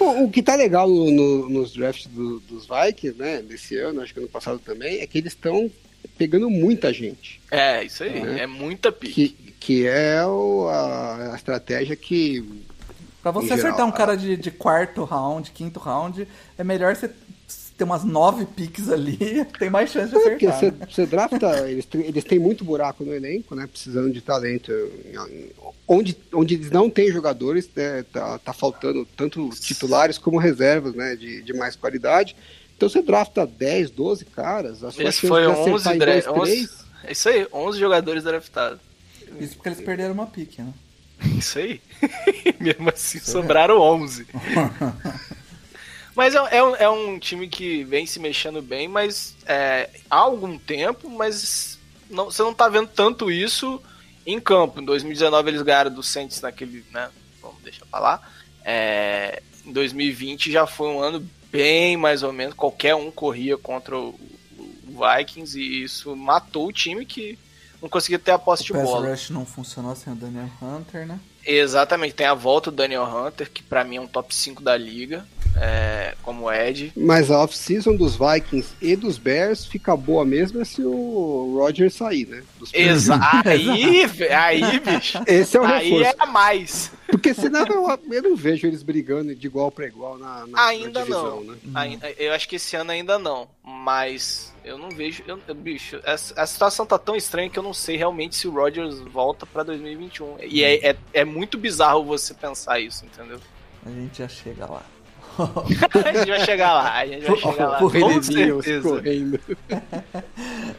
[0.00, 4.00] O, o que tá legal no- no- nos drafts do- dos Vikings, né, desse ano,
[4.00, 5.70] acho que ano passado também, é que eles estão
[6.16, 7.40] pegando muita gente.
[7.50, 8.40] É, isso aí, É.
[8.44, 9.28] é muita pique.
[9.28, 12.42] Que, que é o- a, a estratégia que.
[13.22, 17.10] Pra você geral, acertar um cara de, de quarto round, quinto round, é melhor você
[17.76, 20.58] ter umas nove picks ali, tem mais chance de É, porque acertar.
[20.60, 20.86] você, né?
[20.90, 23.66] você drafta, eles, têm- eles têm muito buraco no elenco, né?
[23.66, 24.70] Precisando de talento.
[25.86, 31.16] Onde, onde eles não têm jogadores, né, tá, tá faltando tanto titulares como reservas, né?
[31.16, 32.34] De, de mais qualidade.
[32.76, 35.98] Então você drafta 10, 12 caras, a sua Esse chance foi de acertar 11, em
[35.98, 36.70] dra- dois, 11 três,
[37.04, 38.80] É isso aí, 11 jogadores draftados.
[39.40, 40.72] Isso porque eles perderam uma pick, né?
[41.38, 41.80] Isso aí.
[42.60, 44.26] Mesmo assim, sobraram 11.
[46.14, 50.16] Mas é, é um, é um time que vem se mexendo bem, mas é, há
[50.16, 53.82] algum tempo, mas não, você não tá vendo tanto isso
[54.26, 54.80] em campo.
[54.80, 57.10] Em 2019 eles ganharam do Saints naquele, né?
[57.42, 58.22] Vamos deixar pra lá.
[58.64, 62.54] É, em 2020 já foi um ano bem mais ou menos.
[62.54, 64.08] Qualquer um corria contra o,
[64.58, 67.38] o Vikings e isso matou o time que
[67.82, 69.10] não conseguia ter a posse O de pass bola.
[69.10, 71.18] rush não funcionou sem o Daniel Hunter, né?
[71.44, 74.74] Exatamente, tem a volta do Daniel Hunter, que pra mim é um top 5 da
[74.76, 76.92] liga, é, como Ed.
[76.96, 82.26] Mas a off-season dos Vikings e dos Bears fica boa mesmo se o Roger sair,
[82.26, 82.42] né?
[82.58, 85.18] Dos Exa aí, aí, bicho.
[85.26, 86.16] Esse é o Aí reforço.
[86.18, 86.92] é a mais.
[87.08, 90.66] Porque senão eu, eu não vejo eles brigando de igual para igual na, na, na
[90.66, 91.52] Ainda divisão, não.
[91.52, 91.58] né?
[91.74, 93.46] Ainda- eu acho que esse ano ainda não.
[93.62, 95.22] Mas eu não vejo.
[95.26, 98.50] eu- bicho, essa- a situação tá tão estranha que eu não sei realmente se o
[98.50, 100.36] Rodgers volta pra 2021.
[100.42, 103.38] E é, é, é muito bizarro você pensar isso, entendeu?
[103.86, 104.82] A gente já chega lá.
[106.04, 107.76] A gente vai chegar lá, a gente vai chegar lá.
[107.78, 108.88] O Com certeza.
[108.88, 109.40] correndo.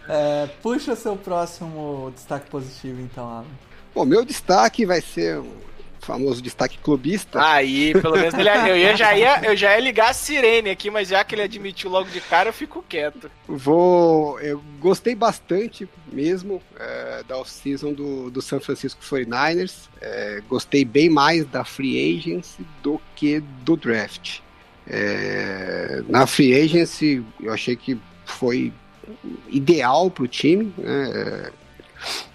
[0.07, 3.45] É, puxa seu próximo destaque positivo, então, Alan.
[3.93, 5.51] Bom, meu destaque vai ser o
[6.05, 7.43] famoso destaque clubista.
[7.43, 10.91] Aí, pelo menos ele, eu, ia, já ia, eu já ia ligar a sirene aqui,
[10.91, 13.29] mas já que ele admitiu logo de cara, eu fico quieto.
[13.47, 14.39] Vou.
[14.39, 19.89] Eu gostei bastante mesmo é, da off-season do, do San Francisco 49ers.
[19.99, 24.44] É, gostei bem mais da free agency do que do draft.
[24.87, 28.71] É, na free agency, eu achei que foi
[29.49, 30.73] ideal para o time.
[30.77, 31.11] né?
[31.13, 31.51] É,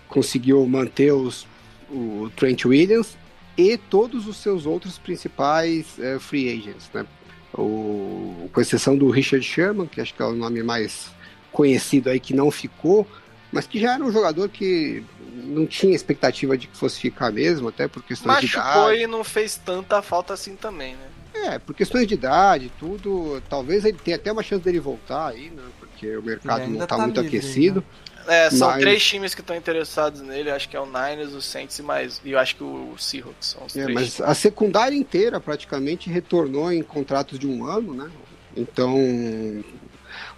[0.09, 1.47] conseguiu manter os,
[1.89, 3.17] o Trent Williams
[3.57, 6.91] e todos os seus outros principais é, free agents.
[6.93, 7.07] Né?
[7.55, 11.11] O, com exceção do Richard Sherman, que acho que é o nome mais
[11.53, 13.07] conhecido aí que não ficou,
[13.53, 15.03] mas que já era um jogador que
[15.35, 19.03] não tinha expectativa de que fosse ficar mesmo, até por questões de Machucou idade.
[19.03, 21.09] e não fez tanta falta assim também, né?
[21.47, 23.43] É, por questões de idade, tudo.
[23.49, 25.63] Talvez ele tenha até uma chance dele voltar aí, né?
[25.79, 27.85] Porque o mercado Ele não ainda tá, tá muito livre, aquecido.
[28.27, 31.41] É, são Mas- três times que estão interessados nele, acho que é o Niners, o
[31.41, 32.21] Saints e mais.
[32.25, 33.95] E eu acho que o Seahawks são os É, três.
[33.99, 38.11] mas a secundária inteira praticamente retornou em contratos de um ano, né?
[38.57, 39.65] Então o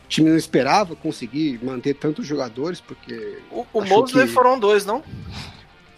[0.09, 5.03] time não esperava conseguir manter tantos jogadores, porque O, o Mosley que- foram dois, não?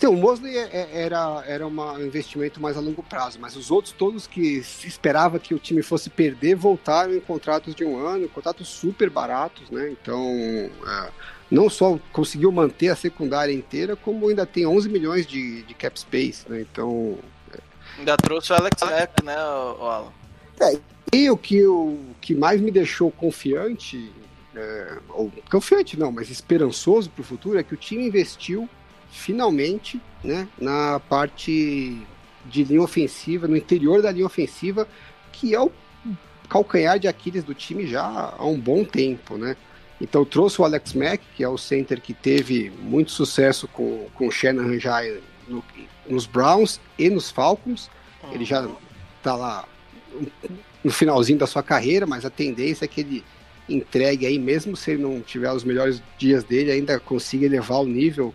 [0.05, 3.57] Então, o Mosley é- é- era, era uma- um investimento mais a longo prazo, mas
[3.57, 7.87] os outros todos que se esperava que o time fosse perder voltaram em contratos de
[7.87, 9.89] um ano, contratos super baratos, né?
[9.91, 10.21] Então,
[10.87, 11.11] é,
[11.51, 15.99] não só conseguiu manter a secundária inteira, como ainda tem 11 milhões de, de cap
[15.99, 16.61] space, né?
[16.61, 17.17] Então,
[17.97, 20.13] Ainda trouxe o Alex Mack, né, Alan?
[21.15, 24.13] E o que, o que mais me deixou confiante,
[24.55, 28.69] é, ou confiante não, mas esperançoso para o futuro, é que o time investiu
[29.15, 32.05] finalmente né, na parte
[32.45, 34.89] de linha ofensiva, no interior da linha ofensiva,
[35.33, 35.71] que é o
[36.49, 39.57] calcanhar de Aquiles do time já há um bom tempo, né?
[40.01, 44.27] Então trouxe o Alex Mack, que é o center que teve muito sucesso com, com
[44.27, 45.01] o Shannon já
[45.49, 45.65] no,
[46.07, 47.89] nos Browns e nos Falcons.
[48.33, 48.69] Ele já
[49.19, 49.67] está lá
[50.83, 53.25] no finalzinho da sua carreira, mas a tendência é que ele
[53.69, 57.87] entregue aí, mesmo se ele não tiver os melhores dias dele, ainda consiga elevar o
[57.87, 58.35] nível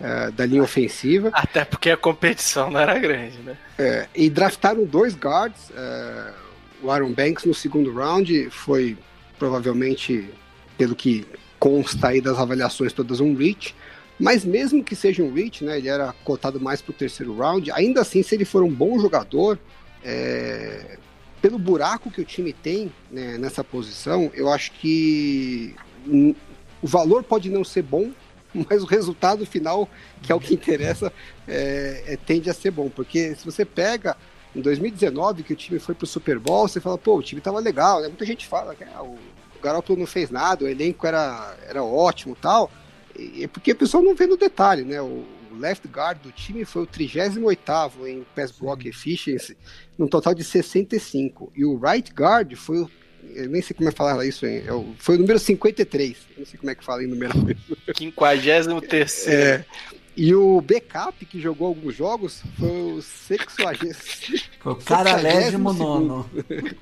[0.00, 1.30] uh, da linha ofensiva.
[1.32, 3.56] Até porque a competição não era grande, né?
[3.78, 5.70] É, e draftaram dois guards.
[5.70, 6.34] Uh,
[6.82, 8.96] o Aaron Banks no segundo round foi
[9.38, 10.28] provavelmente,
[10.76, 11.26] pelo que
[11.58, 13.74] consta aí das avaliações todas, um reach.
[14.18, 17.70] Mas mesmo que seja um reach, né, ele era cotado mais para o terceiro round,
[17.70, 19.58] ainda assim, se ele for um bom jogador,
[20.02, 20.98] é,
[21.40, 25.74] pelo buraco que o time tem né, nessa posição, eu acho que
[26.82, 28.10] o valor pode não ser bom,
[28.68, 29.88] mas o resultado final,
[30.22, 31.12] que é o que interessa,
[31.46, 32.88] é, é, tende a ser bom.
[32.88, 34.16] Porque se você pega
[34.54, 37.58] em 2019, que o time foi pro Super Bowl, você fala, pô, o time tava
[37.60, 38.08] legal, né?
[38.08, 39.18] Muita gente fala que ah, o,
[39.62, 42.70] Garoppolo não fez nada, o elenco era, era ótimo tal.
[43.18, 45.00] E, é porque o pessoal não vê no detalhe, né?
[45.00, 45.24] O,
[45.58, 47.38] left guard do time foi o 38
[48.06, 49.56] em pass block efficiency,
[49.96, 51.52] num total de 65.
[51.54, 52.90] E o right guard foi o
[53.34, 54.62] eu nem sei como é falar isso, hein?
[54.98, 56.10] Foi o número 53.
[56.10, 57.32] Eu não sei como é que fala em número.
[57.96, 59.28] 53.
[59.28, 59.64] É,
[60.18, 63.38] e o backup que jogou alguns jogos foi o 60.
[64.58, 66.28] Foi o caralésimo nono.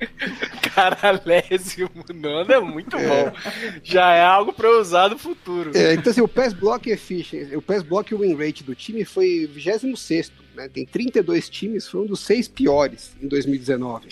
[0.74, 3.06] caralésimo nono é muito é.
[3.06, 3.36] bom.
[3.82, 5.72] Já é algo para usar no futuro.
[5.76, 9.46] É, então, assim, o pass block efficiency, o pass block win rate do time foi
[9.52, 10.68] 26 né?
[10.72, 14.08] Tem 32 times, foi um dos seis piores em 2019.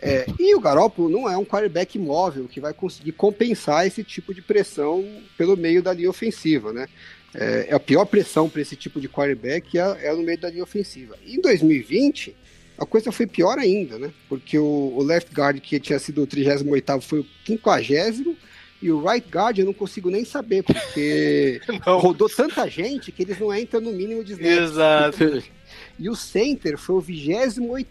[0.00, 4.34] É, e o Garoppolo não é um quarterback móvel que vai conseguir compensar esse tipo
[4.34, 5.04] de pressão
[5.38, 6.86] pelo meio da linha ofensiva, né?
[7.34, 10.50] É, é a pior pressão para esse tipo de quarterback é, é, no meio da
[10.50, 11.16] linha ofensiva.
[11.26, 12.36] Em 2020,
[12.76, 14.12] a coisa foi pior ainda, né?
[14.28, 18.40] Porque o, o left guard, que tinha sido o 38 foi o 50
[18.82, 23.38] e o right guard eu não consigo nem saber, porque rodou tanta gente que eles
[23.38, 24.70] não entram no mínimo de snaps.
[24.70, 25.42] Exato.
[26.00, 27.88] E o center foi o 28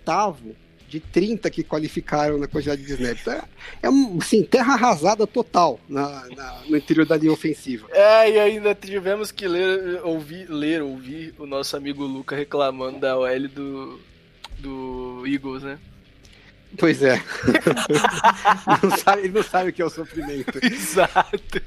[0.89, 3.28] de 30 que qualificaram na quantidade de snaps.
[3.28, 3.41] É,
[3.84, 7.88] é assim, terra arrasada total na, na, no interior da linha ofensiva.
[7.91, 13.17] É, e ainda tivemos que ler, ouvir, ler, ouvir o nosso amigo Luca reclamando da
[13.17, 13.99] OL do,
[14.58, 15.80] do Eagles, né?
[16.78, 17.21] Pois é.
[18.84, 20.60] não sabe, ele não sabe o que é o sofrimento.
[20.63, 21.62] Exato.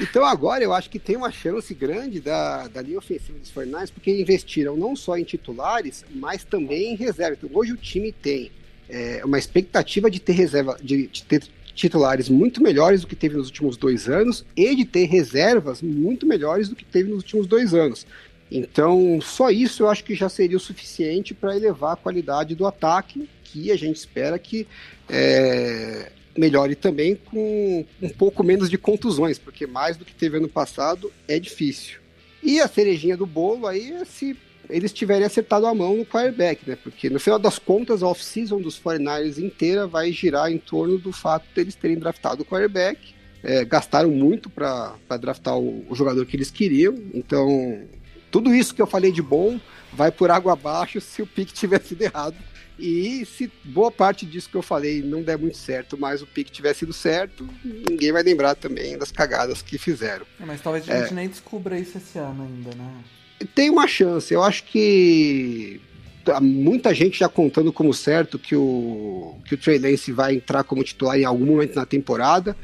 [0.00, 3.90] Então agora eu acho que tem uma chance grande da, da linha ofensiva dos Fernandes,
[3.90, 7.36] porque investiram não só em titulares, mas também em reserva.
[7.38, 8.50] Então hoje o time tem
[8.92, 11.42] é, uma expectativa de ter reserva, de, de ter
[11.74, 16.26] titulares muito melhores do que teve nos últimos dois anos e de ter reservas muito
[16.26, 18.06] melhores do que teve nos últimos dois anos.
[18.50, 22.66] Então, só isso eu acho que já seria o suficiente para elevar a qualidade do
[22.66, 24.66] ataque, que a gente espera que
[25.08, 30.48] é, melhore também com um pouco menos de contusões, porque mais do que teve ano
[30.48, 31.98] passado é difícil.
[32.42, 34.36] E a cerejinha do bolo aí é se
[34.72, 36.76] eles tiverem acertado a mão no quarterback, né?
[36.82, 41.12] Porque no final das contas, a off-season dos 49ers inteira vai girar em torno do
[41.12, 43.14] fato deles terem draftado o quarterback.
[43.44, 46.94] É, gastaram muito para draftar o, o, jogador que eles queriam.
[47.12, 47.82] Então,
[48.30, 49.60] tudo isso que eu falei de bom
[49.92, 52.36] vai por água abaixo se o pique tivesse sido errado
[52.78, 56.50] e se boa parte disso que eu falei não der muito certo, mas o pique
[56.50, 60.26] tiver sido certo, ninguém vai lembrar também das cagadas que fizeram.
[60.40, 63.04] É, mas talvez a gente é, nem descubra isso esse ano ainda, né?
[63.54, 64.32] Tem uma chance.
[64.32, 65.80] Eu acho que
[66.40, 70.84] muita gente já contando como certo que o, que o Trey Lance vai entrar como
[70.84, 72.56] titular em algum momento na temporada.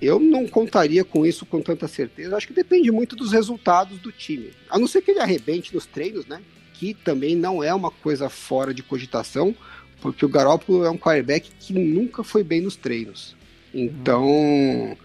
[0.00, 2.36] Eu não contaria com isso com tanta certeza.
[2.36, 4.50] Acho que depende muito dos resultados do time.
[4.68, 6.40] A não ser que ele arrebente nos treinos, né?
[6.80, 9.54] aqui também não é uma coisa fora de cogitação,
[10.00, 13.36] porque o Garópolo é um quarterback que nunca foi bem nos treinos.
[13.74, 14.96] Então.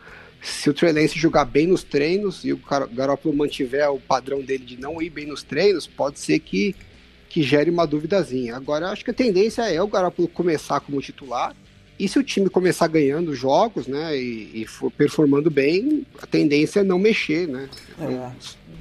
[0.46, 4.64] Se o Trey Lance jogar bem nos treinos e o Garópolo mantiver o padrão dele
[4.64, 6.76] de não ir bem nos treinos, pode ser que,
[7.28, 8.56] que gere uma duvidazinha.
[8.56, 11.56] Agora, acho que a tendência é o Garópolo começar como titular,
[11.98, 16.82] e se o time começar ganhando jogos, né, e, e for performando bem, a tendência
[16.82, 17.70] é não mexer, né?
[18.00, 18.32] É.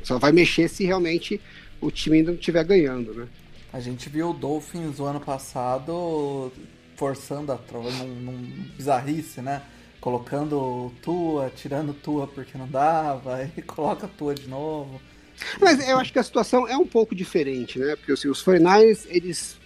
[0.03, 1.41] Só vai mexer se realmente
[1.81, 3.29] o time ainda não estiver ganhando, né?
[3.73, 6.53] A gente viu o Dolphins o ano passado
[6.97, 8.39] forçando a trova num, num
[8.77, 9.63] bizarrice, né?
[10.05, 15.01] Colocando Tua, tirando Tua porque não dava, e coloca Tua de novo.
[15.59, 17.97] Mas eu acho que a situação é um pouco diferente, né?
[17.97, 19.59] Porque assim, os 49 eles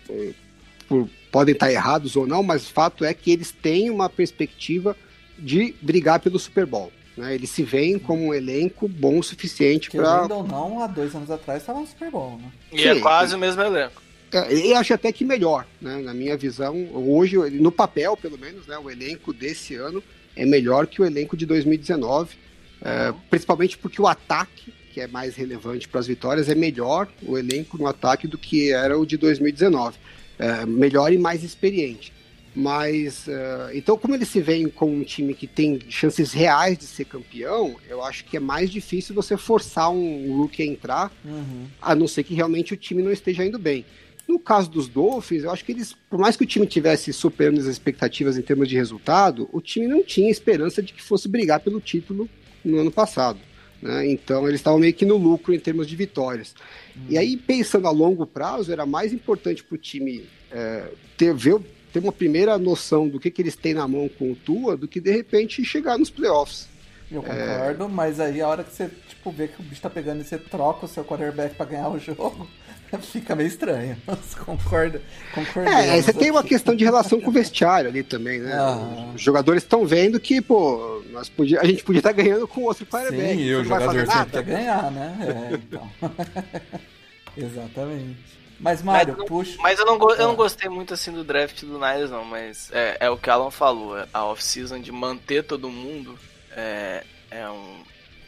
[0.86, 4.96] por, podem estar errados ou não, mas o fato é que eles têm uma perspectiva
[5.36, 6.92] de brigar pelo Super Bowl.
[7.16, 7.34] Né?
[7.34, 10.32] Eles se veem como um elenco bom o suficiente para.
[10.32, 12.52] ou não, há dois anos atrás estava no Super Bowl, né?
[12.70, 14.00] E Sim, é quase o mesmo elenco.
[14.30, 15.96] É, eu acho até que melhor, né?
[15.96, 18.78] Na minha visão, hoje, no papel, pelo menos, né?
[18.78, 20.00] O elenco desse ano
[20.38, 22.36] é melhor que o elenco de 2019,
[22.80, 27.36] é, principalmente porque o ataque, que é mais relevante para as vitórias, é melhor o
[27.36, 29.98] elenco no ataque do que era o de 2019.
[30.38, 32.12] É, melhor e mais experiente.
[32.54, 36.84] Mas, uh, então, como eles se veem com um time que tem chances reais de
[36.84, 41.66] ser campeão, eu acho que é mais difícil você forçar um rookie a entrar, uhum.
[41.80, 43.84] a não ser que realmente o time não esteja indo bem.
[44.28, 47.58] No caso dos Dolphins, eu acho que eles, por mais que o time tivesse superando
[47.58, 51.60] as expectativas em termos de resultado, o time não tinha esperança de que fosse brigar
[51.60, 52.28] pelo título
[52.62, 53.38] no ano passado.
[53.80, 54.10] Né?
[54.10, 56.54] Então eles estavam meio que no lucro em termos de vitórias.
[56.94, 57.06] Uhum.
[57.08, 61.58] E aí, pensando a longo prazo, era mais importante para o time é, ter, ver,
[61.90, 64.86] ter uma primeira noção do que, que eles têm na mão com o Tua do
[64.86, 66.68] que de repente chegar nos playoffs.
[67.10, 67.88] Eu concordo, é...
[67.88, 70.38] mas aí a hora que você tipo, vê que o bicho tá pegando e você
[70.38, 72.48] troca o seu quarterback para ganhar o jogo,
[73.02, 73.96] Fica meio estranho.
[74.44, 75.02] Concorda?
[75.34, 75.70] Concorda.
[75.70, 78.54] É, você tem uma questão de relação com o vestiário ali também, né?
[78.54, 79.12] Ah.
[79.14, 82.62] Os jogadores estão vendo que, pô, nós podia, a gente podia estar tá ganhando com
[82.62, 83.36] outro quarterback.
[83.36, 85.16] Sim, e o jogador sempre quer ganhar, né?
[85.20, 85.90] É, então.
[87.36, 88.38] Exatamente.
[88.58, 89.56] Mas, Mário, mas, puxa.
[89.60, 92.24] Mas eu não, eu não gostei muito assim do draft do Niners, não.
[92.24, 93.96] Mas é, é o que o Alan falou.
[94.12, 96.18] A off-season de manter todo mundo
[96.58, 97.78] é, é um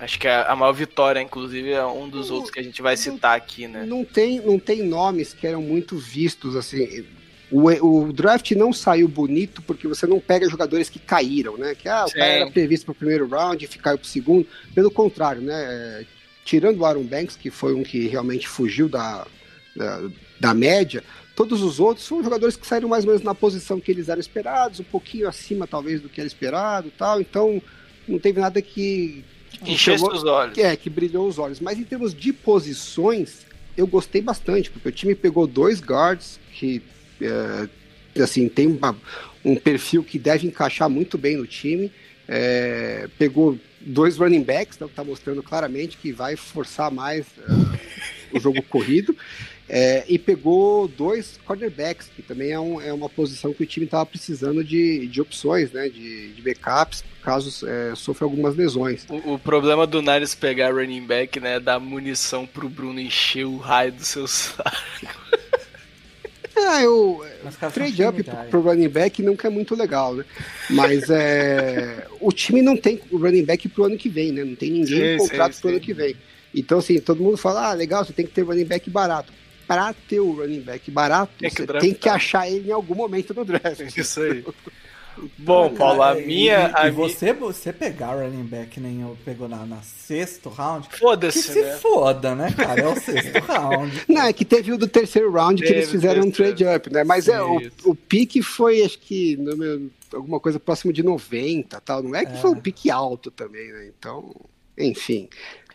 [0.00, 2.80] Acho que a, a maior vitória, inclusive, é um dos não, outros que a gente
[2.80, 3.84] vai citar aqui, né?
[3.84, 7.04] Não tem, não tem nomes que eram muito vistos, assim.
[7.50, 11.74] O, o draft não saiu bonito porque você não pega jogadores que caíram, né?
[11.74, 14.48] Que ah, o cara era previsto para o primeiro round e caiu para o segundo.
[14.74, 15.54] Pelo contrário, né?
[15.54, 16.04] É,
[16.46, 19.26] tirando o Aaron Banks, que foi um que realmente fugiu da,
[19.76, 20.08] da,
[20.40, 21.04] da média,
[21.36, 24.20] todos os outros são jogadores que saíram mais ou menos na posição que eles eram
[24.20, 27.20] esperados, um pouquinho acima talvez do que era esperado tal.
[27.20, 27.60] Então
[28.10, 29.24] não teve nada que,
[29.66, 30.56] Enchesse os olhos.
[30.58, 31.60] É, que brilhou os olhos.
[31.60, 33.46] Mas em termos de posições,
[33.76, 36.82] eu gostei bastante, porque o time pegou dois guards que,
[37.20, 38.96] é, assim, tem uma,
[39.44, 41.92] um perfil que deve encaixar muito bem no time.
[42.26, 47.78] É, pegou dois running backs, então, que está mostrando claramente que vai forçar mais uh,
[48.32, 49.16] o jogo corrido.
[49.72, 53.86] É, e pegou dois cornerbacks, que também é, um, é uma posição que o time
[53.86, 55.88] estava precisando de, de opções, né?
[55.88, 59.06] De, de backups, caso é, sofra algumas lesões.
[59.08, 61.54] O, o, problema do Niners pegar running back, né?
[61.54, 64.66] É dar munição pro Bruno encher o raio do seu saco.
[66.56, 67.24] É, o
[67.72, 70.24] trade up pro, pro running back nunca é muito legal, né?
[70.68, 74.42] Mas é, o time não tem o running back pro ano que vem, né?
[74.42, 75.76] Não tem ninguém sim, contrato sim, pro sim.
[75.76, 76.16] ano que vem.
[76.52, 79.32] Então, assim, todo mundo fala, ah, legal, você tem que ter running back barato
[79.70, 83.32] para ter o running back barato, tem você tem que achar ele em algum momento
[83.32, 83.96] do draft.
[83.96, 84.44] Isso aí.
[85.38, 86.70] Bom, Paulo, a minha.
[86.70, 90.88] E, a e você, você pegar running back nem eu pegou na, na sexto round.
[90.98, 91.40] Foda-se.
[91.40, 91.76] Que se né?
[91.76, 92.80] foda, né, cara?
[92.80, 94.02] É o sexto round.
[94.08, 97.04] Não, é que teve o do terceiro round que eles fizeram um trade up, né?
[97.04, 102.02] Mas é, o, o pique foi, acho que, meu, alguma coisa próximo de 90 tal.
[102.02, 102.36] Não é que é.
[102.36, 103.88] foi um pique alto também, né?
[103.96, 104.34] Então,
[104.76, 105.28] enfim.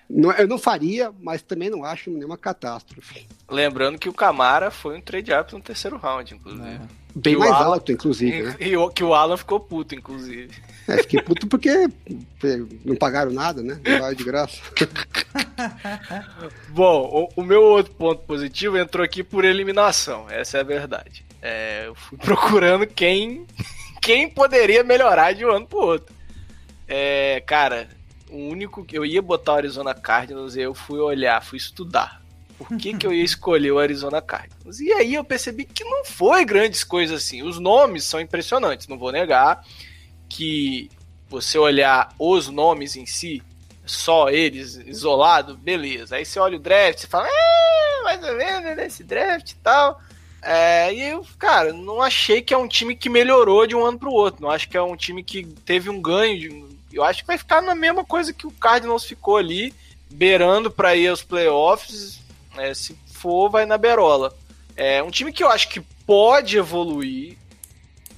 [0.09, 3.27] Não, eu não faria, mas também não acho nenhuma catástrofe.
[3.49, 6.67] Lembrando que o Camara foi um trade up no terceiro round, inclusive.
[6.67, 7.05] É.
[7.15, 8.55] Bem mais Alan, alto, inclusive, né?
[8.59, 10.51] E, e, que o Alan ficou puto, inclusive.
[10.85, 11.87] É, fiquei puto porque
[12.83, 13.79] não pagaram nada, né?
[13.85, 14.61] Não de graça.
[16.69, 21.25] Bom, o, o, meu outro ponto positivo entrou aqui por eliminação, essa é a verdade.
[21.41, 23.47] É, eu fui procurando quem,
[24.01, 26.13] quem poderia melhorar de um ano pro outro.
[26.85, 27.87] É, cara,
[28.29, 32.21] o único que eu ia botar o Arizona Cardinals e eu fui olhar, fui estudar.
[32.57, 34.79] Por que, que eu ia escolher o Arizona Cardinals?
[34.79, 37.43] E aí eu percebi que não foi grandes coisas assim.
[37.43, 39.63] Os nomes são impressionantes, não vou negar
[40.29, 40.89] que
[41.27, 43.43] você olhar os nomes em si,
[43.85, 46.15] só eles isolado, beleza.
[46.15, 50.01] Aí você olha o draft e fala, é, mais ou menos nesse draft e tal.
[50.41, 53.97] É, e eu, cara, não achei que é um time que melhorou de um ano
[53.97, 54.43] para o outro.
[54.43, 56.49] Não acho que é um time que teve um ganho de,
[56.95, 59.73] eu acho que vai ficar na mesma coisa que o Cardinals ficou ali,
[60.09, 62.19] beirando para ir aos playoffs.
[62.55, 64.33] Né, se for, vai na berola.
[64.75, 67.37] É um time que eu acho que pode evoluir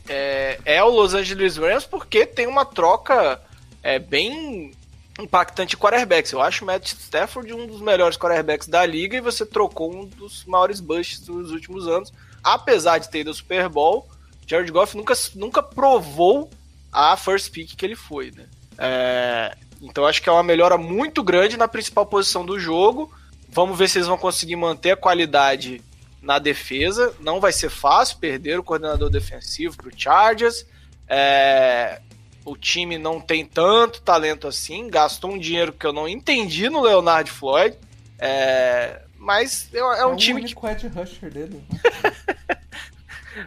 [0.08, 3.42] é, é o Los Angeles Rams porque tem uma troca
[3.84, 4.72] é, bem
[5.20, 6.32] impactante de quarterbacks.
[6.32, 10.06] Eu acho o Matt Stafford um dos melhores quarterbacks da liga e você trocou um
[10.06, 12.14] dos maiores busts dos últimos anos.
[12.44, 14.08] Apesar de ter ido ao Super Bowl,
[14.46, 16.50] Jared Goff nunca, nunca provou
[16.92, 18.46] a first pick que ele foi, né?
[18.78, 23.12] É, então acho que é uma melhora muito grande na principal posição do jogo.
[23.50, 25.82] Vamos ver se eles vão conseguir manter a qualidade
[26.22, 27.14] na defesa.
[27.20, 30.66] Não vai ser fácil perder o coordenador defensivo para o Chargers.
[31.08, 32.02] É,
[32.44, 36.82] o time não tem tanto talento assim, gastou um dinheiro que eu não entendi no
[36.82, 37.78] Leonard Floyd.
[38.20, 40.66] É, mas é, é um é time que.
[40.66, 41.64] Edge rusher dele.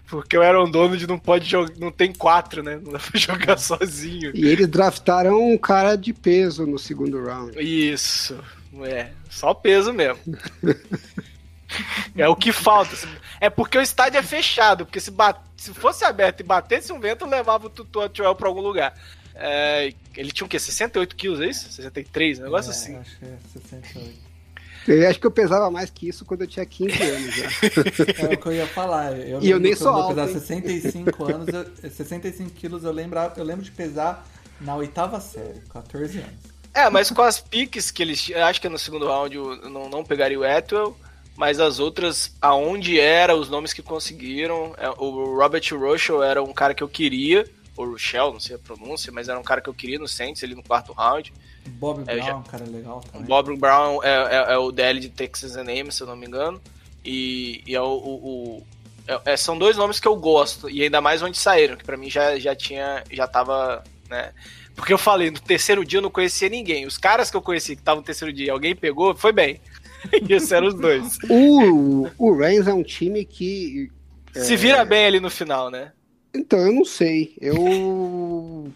[0.09, 2.79] Porque o Aaron Donald não pode jogar, não tem quatro, né?
[2.83, 4.33] Não dá pra jogar sozinho.
[4.35, 7.59] E eles draftaram um cara de peso no segundo round.
[7.61, 8.39] Isso,
[8.83, 10.19] é, só peso mesmo.
[12.17, 12.97] é o que falta.
[13.41, 17.01] É porque o estádio é fechado, porque se, bate, se fosse aberto e batesse um
[17.01, 18.95] vento, levava o Tutu Atuel pra algum lugar.
[19.35, 20.59] É, ele tinha o quê?
[20.59, 21.73] 68 quilos, é isso?
[21.73, 22.41] 63?
[22.41, 22.97] Um negócio é, assim.
[22.97, 24.30] Acho que é 68.
[24.89, 27.49] Eu acho que eu pesava mais que isso quando eu tinha 15 anos já.
[28.29, 29.13] É o que eu ia falar.
[29.13, 30.19] Eu e eu nem sou alto.
[30.19, 34.27] Eu pesar 65 anos, eu, 65 quilos, eu lembro, eu lembro de pesar
[34.61, 36.51] na oitava série, 14 anos.
[36.73, 38.31] É, mas com as piques que eles.
[38.33, 40.97] Acho que no segundo round eu não, não pegaria o Atwell,
[41.37, 44.75] mas as outras, aonde era, os nomes que conseguiram.
[44.79, 47.45] É, o Robert Russell era um cara que eu queria,
[47.77, 50.43] ou Rochelle, não sei a pronúncia, mas era um cara que eu queria no Saints,
[50.43, 51.33] ele no quarto round.
[51.67, 52.43] Bob Brown, já...
[52.51, 53.27] cara legal também.
[53.27, 56.61] Bob Brown é, é, é, o DL de Texas A&M, se eu não me engano.
[57.05, 58.67] E, e é o, o, o
[59.07, 61.97] é, é, são dois nomes que eu gosto, e ainda mais onde saíram, que para
[61.97, 64.33] mim já, já tinha, já tava, né?
[64.77, 66.87] Porque eu falei, no terceiro dia eu não conhecia ninguém.
[66.87, 69.61] Os caras que eu conheci que estavam no terceiro dia, alguém pegou, foi bem.
[70.29, 71.19] e esses eram os dois.
[71.29, 73.91] o, o Rams é um time que.
[74.33, 75.93] Se vira bem ali no final, né?
[76.33, 77.35] Então, eu não sei.
[77.41, 78.73] Eu.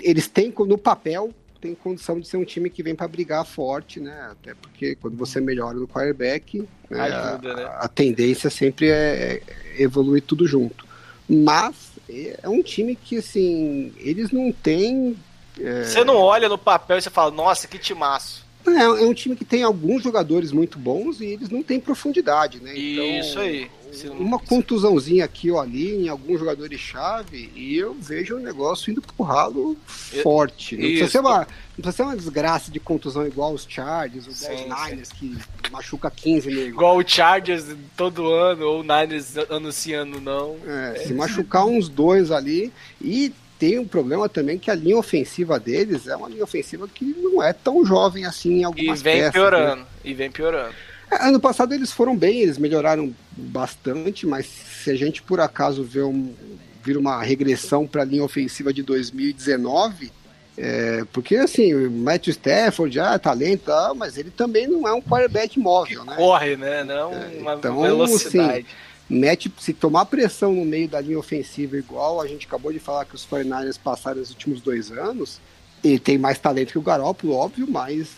[0.00, 4.00] Eles têm no papel tem condição de ser um time que vem para brigar forte,
[4.00, 4.28] né?
[4.30, 7.64] Até porque quando você melhora no quarterback, né, Ajuda, né?
[7.64, 9.42] A, a, tendência sempre é,
[9.76, 10.86] é evoluir tudo junto.
[11.28, 15.16] Mas é um time que, assim, eles não têm.
[15.60, 15.84] É...
[15.84, 18.46] Você não olha no papel e você fala, nossa, que timaço.
[18.66, 22.60] É, é um time que tem alguns jogadores muito bons e eles não têm profundidade,
[22.60, 22.72] né?
[22.76, 23.70] Então, Isso aí.
[24.18, 29.00] Uma contusãozinha aqui ou ali em alguns jogadores chave e eu vejo o negócio indo
[29.00, 29.76] pro ralo
[30.22, 30.76] forte.
[30.76, 34.40] Não precisa, ser uma, não precisa ser uma desgraça de contusão igual os Chargers, os
[34.40, 35.36] 10 Niners, que
[35.70, 36.68] machuca 15 nego.
[36.68, 37.64] Igual o Chargers
[37.96, 40.56] todo ano, ou o Niners anunciando não.
[40.66, 45.58] É, se machucar uns dois ali e tem um problema também que a linha ofensiva
[45.58, 49.16] deles é uma linha ofensiva que não é tão jovem assim em algumas E vem
[49.16, 49.86] peças, piorando, né?
[50.04, 50.74] e vem piorando.
[51.10, 55.82] É, ano passado eles foram bem, eles melhoraram bastante, mas se a gente por acaso
[55.82, 56.34] vê um,
[56.82, 60.10] vir uma regressão para a linha ofensiva de 2019,
[60.56, 65.00] é, porque assim, o Matthew Stafford já é talento, mas ele também não é um
[65.00, 66.16] quarterback móvel, né?
[66.16, 66.82] Corre, né?
[66.82, 68.66] Não é, uma então, velocidade.
[68.66, 68.66] Assim,
[69.08, 73.04] mete, se tomar pressão no meio da linha ofensiva, igual a gente acabou de falar
[73.04, 75.40] que os 49ers passaram nos últimos dois anos,
[75.82, 78.08] ele tem mais talento que o Garoppolo, óbvio, mas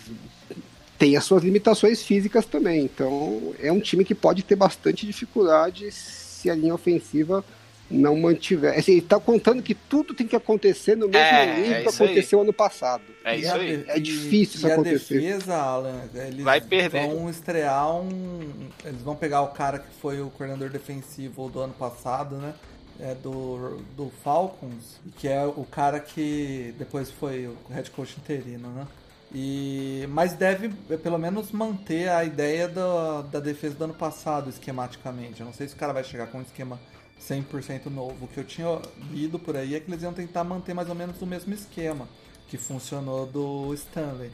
[1.00, 2.84] tem as suas limitações físicas também.
[2.84, 7.42] Então é um time que pode ter bastante dificuldade se a linha ofensiva
[7.90, 8.78] não mantiver.
[8.78, 11.88] Assim, ele tá contando que tudo tem que acontecer no mesmo é, nível é que
[11.88, 12.44] aconteceu aí.
[12.44, 13.02] ano passado.
[13.24, 13.84] É isso aí.
[13.88, 15.16] É difícil isso e acontecer.
[15.16, 17.08] a defesa, Alan, eles Vai perder.
[17.08, 18.68] vão estrear um.
[18.84, 22.52] Eles vão pegar o cara que foi o coordenador defensivo do ano passado, né?
[23.00, 28.68] É do, do Falcons, que é o cara que depois foi o head coach interino,
[28.68, 28.86] né?
[29.32, 30.68] E, mas deve
[30.98, 35.40] pelo menos manter a ideia da, da defesa do ano passado, esquematicamente.
[35.40, 36.80] Eu não sei se o cara vai chegar com um esquema
[37.20, 38.24] 100% novo.
[38.24, 38.66] O que eu tinha
[39.12, 42.08] lido por aí é que eles iam tentar manter mais ou menos o mesmo esquema
[42.48, 44.30] que funcionou do Stanley.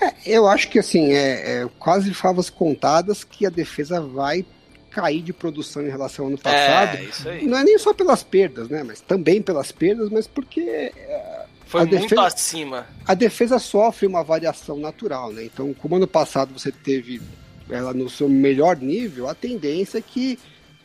[0.00, 4.44] É, eu acho que assim, é, é quase favas contadas que a defesa vai
[4.90, 6.98] cair de produção em relação ao ano passado.
[7.26, 8.82] É, não é nem só pelas perdas, né?
[8.82, 11.46] Mas também pelas perdas, mas porque é,
[11.76, 12.86] foi a muito defesa, acima.
[13.06, 15.44] A defesa sofre uma variação natural, né?
[15.44, 17.20] Então, como ano passado você teve
[17.68, 20.38] ela no seu melhor nível, a tendência é que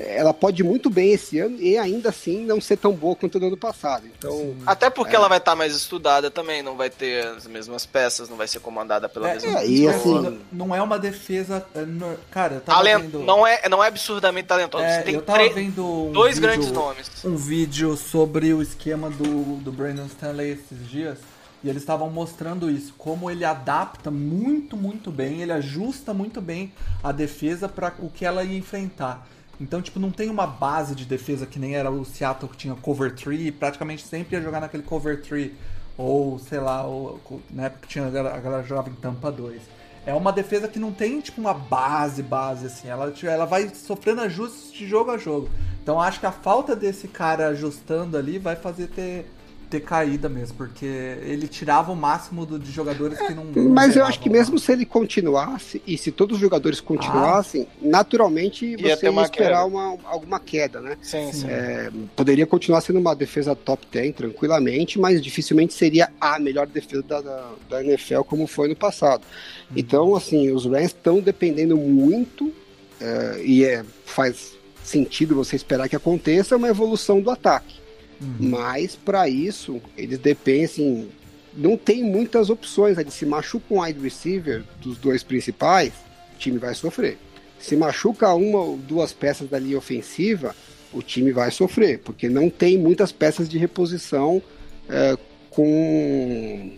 [0.07, 3.47] ela pode muito bem esse ano e ainda assim não ser tão boa quanto no
[3.47, 4.05] ano passado.
[4.17, 5.17] Então, Até porque é...
[5.17, 8.47] ela vai estar tá mais estudada também, não vai ter as mesmas peças, não vai
[8.47, 11.65] ser comandada pela é, mesma é, e assim, Não é uma defesa.
[11.75, 11.85] É,
[12.29, 13.19] cara, eu tava Talento, vendo...
[13.23, 14.85] não, é, não é absurdamente talentosa.
[14.85, 17.09] É, tem eu tava três, vendo um dois vídeo, grandes nomes.
[17.23, 21.17] Um vídeo sobre o esquema do, do Brandon Stanley esses dias.
[21.63, 26.73] E eles estavam mostrando isso, como ele adapta muito, muito bem, ele ajusta muito bem
[27.03, 29.27] a defesa para o que ela ia enfrentar.
[29.61, 32.73] Então, tipo, não tem uma base de defesa que nem era o Seattle que tinha
[32.73, 35.53] cover tree, praticamente sempre ia jogar naquele cover tree.
[35.95, 39.61] Ou, sei lá, ou, na época tinha, a galera jogava em Tampa 2.
[40.03, 42.87] É uma defesa que não tem, tipo, uma base, base, assim.
[42.87, 45.47] Ela, tipo, ela vai sofrendo ajustes de jogo a jogo.
[45.83, 49.29] Então, acho que a falta desse cara ajustando ali vai fazer ter
[49.71, 53.45] decaída mesmo, porque ele tirava o máximo do, de jogadores que não.
[53.69, 57.75] Mas eu acho que mesmo se ele continuasse, e se todos os jogadores continuassem, ah.
[57.81, 60.97] naturalmente ia você ia esperar uma, alguma queda, né?
[61.01, 61.47] Sim, sim.
[61.49, 67.01] É, poderia continuar sendo uma defesa top 10 tranquilamente, mas dificilmente seria a melhor defesa
[67.03, 69.21] da, da, da NFL como foi no passado.
[69.21, 69.77] Uhum.
[69.77, 72.53] Então, assim, os Rams estão dependendo muito,
[72.99, 74.53] é, e é, faz
[74.83, 77.81] sentido você esperar que aconteça uma evolução do ataque.
[78.21, 78.49] Uhum.
[78.49, 81.09] Mas para isso, eles dependem, assim,
[81.53, 82.97] não tem muitas opções.
[82.97, 83.05] Né?
[83.09, 85.91] Se machuca um wide receiver dos dois principais,
[86.35, 87.17] o time vai sofrer.
[87.59, 90.55] Se machuca uma ou duas peças da linha ofensiva,
[90.93, 94.41] o time vai sofrer, porque não tem muitas peças de reposição
[94.89, 95.17] é,
[95.49, 96.71] com,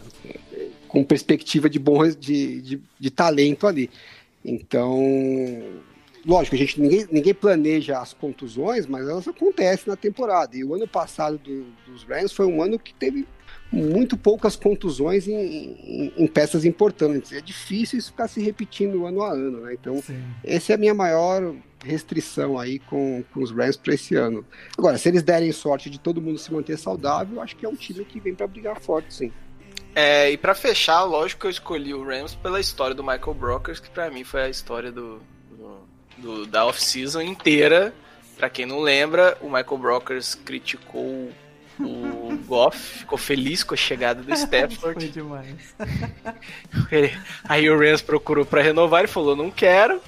[0.87, 3.89] com perspectiva de bom de, de, de talento ali.
[4.43, 5.01] Então,
[6.25, 10.55] lógico, a gente ninguém, ninguém planeja as contusões, mas elas acontecem na temporada.
[10.55, 13.27] E o ano passado do, dos Rams foi um ano que teve
[13.71, 17.33] muito poucas contusões em, em, em, peças importantes.
[17.33, 19.73] É difícil isso ficar se repetindo ano a ano, né?
[19.73, 20.23] Então, Sim.
[20.43, 24.45] essa é a minha maior restrição aí com, com os Rams para esse ano.
[24.77, 27.75] Agora, se eles derem sorte de todo mundo se manter saudável, acho que é um
[27.75, 29.31] time que vem para brigar forte, sim.
[29.95, 33.79] É, e para fechar, lógico que eu escolhi o Rams pela história do Michael Brokers,
[33.79, 35.19] que para mim foi a história do,
[36.17, 37.93] do, da off-season inteira.
[38.37, 41.31] Pra quem não lembra, o Michael Brokers criticou
[41.79, 44.77] o Goff, ficou feliz com a chegada do Stafford.
[44.77, 45.75] Foi demais.
[47.47, 50.01] Aí o Rams procurou para renovar e falou: não quero.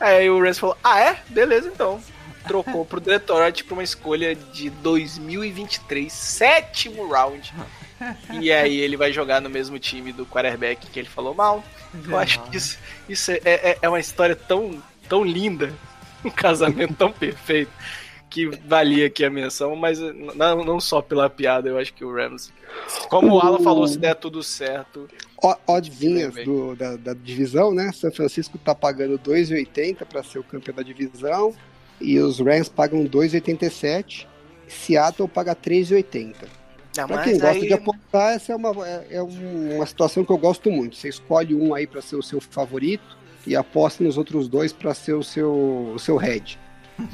[0.00, 1.22] Aí o Rams falou: ah, é?
[1.28, 2.00] Beleza então.
[2.46, 7.52] Trocou pro Detroit pra uma escolha de 2023, sétimo round.
[8.40, 11.64] E aí ele vai jogar no mesmo time do quarterback que ele falou mal.
[12.06, 12.78] Eu acho que isso,
[13.08, 15.72] isso é, é, é uma história tão tão linda,
[16.24, 17.70] um casamento tão perfeito,
[18.28, 22.12] que valia aqui a menção, mas não, não só pela piada, eu acho que o
[22.12, 22.52] Rams.
[23.08, 25.08] Como o Alan falou, se der tudo certo.
[25.66, 27.90] Oddvinhas do, da, da, divisão, né?
[27.92, 31.54] São Francisco tá pagando 2,80 para ser o campeão da divisão.
[32.00, 34.26] E os Rams pagam 2,87.
[34.68, 36.34] Seattle paga 3,80.
[37.06, 37.68] Para quem gosta aí...
[37.68, 40.96] de apostar, essa é uma, é, é uma situação que eu gosto muito.
[40.96, 43.16] Você escolhe um aí para ser o seu favorito
[43.46, 46.58] e aposta nos outros dois para ser o seu, o seu head.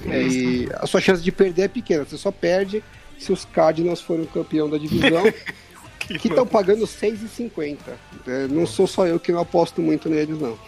[0.07, 2.83] É, e a sua chance de perder é pequena, você só perde
[3.19, 5.23] se os Cardinals forem o campeão da divisão,
[5.99, 7.79] que estão pagando 6,50.
[8.27, 10.59] É, não sou só eu que não aposto muito neles, não.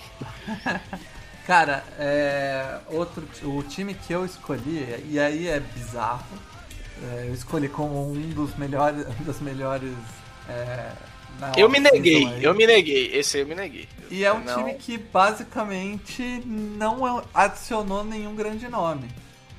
[1.47, 6.25] Cara, é, outro, o time que eu escolhi, e aí é bizarro,
[7.03, 9.93] é, eu escolhi como um dos melhores, um dos melhores
[10.49, 10.91] é,
[11.57, 13.17] eu me neguei, eu me neguei.
[13.17, 13.89] Esse eu me neguei.
[14.11, 14.55] E é um não...
[14.55, 19.09] time que basicamente não adicionou nenhum grande nome.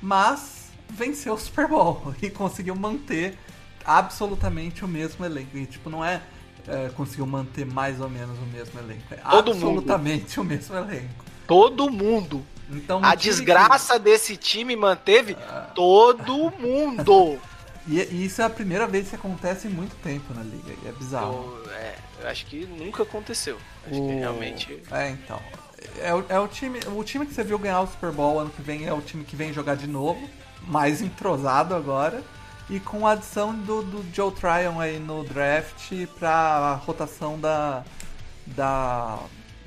[0.00, 3.38] Mas venceu o Super Bowl e conseguiu manter
[3.84, 5.56] absolutamente o mesmo elenco.
[5.56, 6.22] E tipo, não é,
[6.66, 9.02] é conseguiu manter mais ou menos o mesmo elenco.
[9.10, 10.46] É Todo absolutamente mundo.
[10.46, 11.24] o mesmo elenco.
[11.46, 12.46] Todo mundo.
[12.68, 14.00] Então, a desgraça que...
[14.00, 15.74] desse time manteve uh...
[15.74, 17.38] todo mundo.
[17.86, 20.74] E, e, isso é a primeira vez que acontece em muito tempo na liga.
[20.82, 21.60] E é bizarro.
[21.64, 23.58] Eu, é, eu acho que nunca aconteceu.
[23.86, 24.08] Acho o...
[24.08, 24.82] que realmente.
[24.90, 25.40] É, então.
[25.98, 28.62] É, é, o time, o time que você viu ganhar o Super Bowl ano que
[28.62, 30.28] vem é o time que vem jogar de novo,
[30.62, 32.22] mais entrosado agora,
[32.68, 37.84] e com a adição do, do Joe Tryon aí no draft pra rotação da,
[38.46, 39.18] da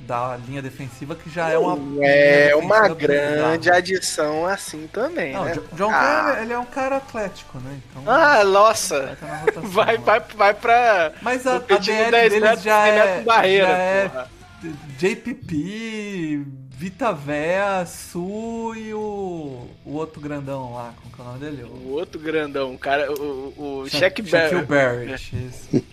[0.02, 1.78] da linha defensiva, que já é uma.
[2.06, 5.34] É uma grande adição assim também.
[5.34, 5.56] Não, né?
[5.74, 6.38] John ah.
[6.42, 7.80] ele é um cara atlético, né?
[7.90, 9.18] Então, ah, nossa!
[9.56, 11.14] Vai, vai, vai pra.
[11.22, 14.12] Mas a, a DL deles já é, já é
[14.98, 16.46] JPP,
[16.80, 21.64] Vita Véia, Su e o, o outro grandão lá, como que é o nome dele?
[21.64, 24.66] O, o outro grandão, o cara, o, o Shaq Barrett.
[24.66, 25.86] Barrett, isso.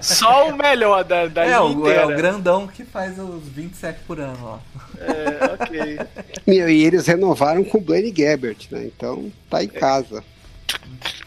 [0.00, 2.00] Só o melhor da, da é, o, inteira.
[2.00, 4.58] É o grandão que faz os 27 por ano, ó.
[4.98, 5.98] É, ok.
[6.46, 8.86] Meu, e eles renovaram com o Blaine Gabbert, né?
[8.86, 10.24] Então tá em casa.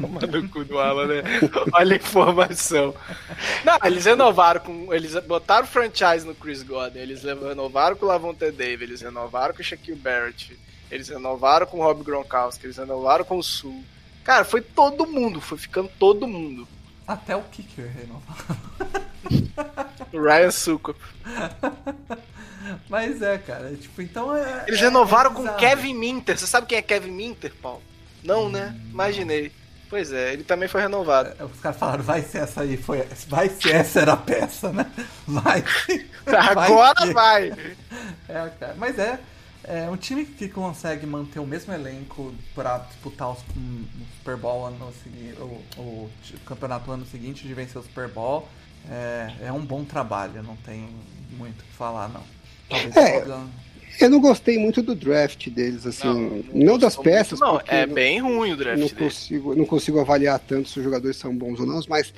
[0.00, 1.22] Toma no cu do Alan, né?
[1.72, 2.94] Olha a informação.
[3.64, 4.92] Não, eles renovaram com.
[4.92, 9.60] Eles botaram franchise no Chris Godwin, eles renovaram com o Lavonte David, eles renovaram com
[9.60, 10.58] o Shaquille Barrett,
[10.90, 13.84] eles renovaram com o Rob Gronkowski, eles renovaram com o Sul.
[14.24, 16.66] Cara, foi todo mundo, foi ficando todo mundo.
[17.06, 18.56] Até o Kicker renovado.
[20.12, 20.96] o Ryan Succo.
[22.88, 24.64] Mas é, cara, tipo, então é.
[24.66, 26.36] Eles renovaram é com Kevin Minter.
[26.36, 27.82] Você sabe quem é Kevin Minter, Paulo?
[28.26, 28.78] Não, né?
[28.90, 29.52] Imaginei.
[29.88, 31.32] Pois é, ele também foi renovado.
[31.38, 34.72] É, os caras falaram, vai ser essa aí, foi, vai ser essa era a peça,
[34.72, 34.90] né?
[35.26, 35.64] Vai.
[36.26, 37.52] Agora vai.
[38.28, 39.20] É, cara, mas é,
[39.62, 44.36] É um time que consegue manter o mesmo elenco para disputar os, um, o Super
[44.36, 46.10] Bowl ano seguinte, o, o,
[46.44, 48.48] campeonato ano seguinte de vencer o Super Bowl
[48.90, 50.88] é, é um bom trabalho, não tem
[51.30, 52.22] muito o que falar não.
[52.68, 53.24] Talvez é,
[54.00, 56.06] eu não gostei muito do draft deles, assim.
[56.06, 57.40] Não, não, não das peças.
[57.40, 58.78] Não, é bem ruim o draft.
[58.78, 62.12] Não consigo, não consigo avaliar tanto se os jogadores são bons ou não, mas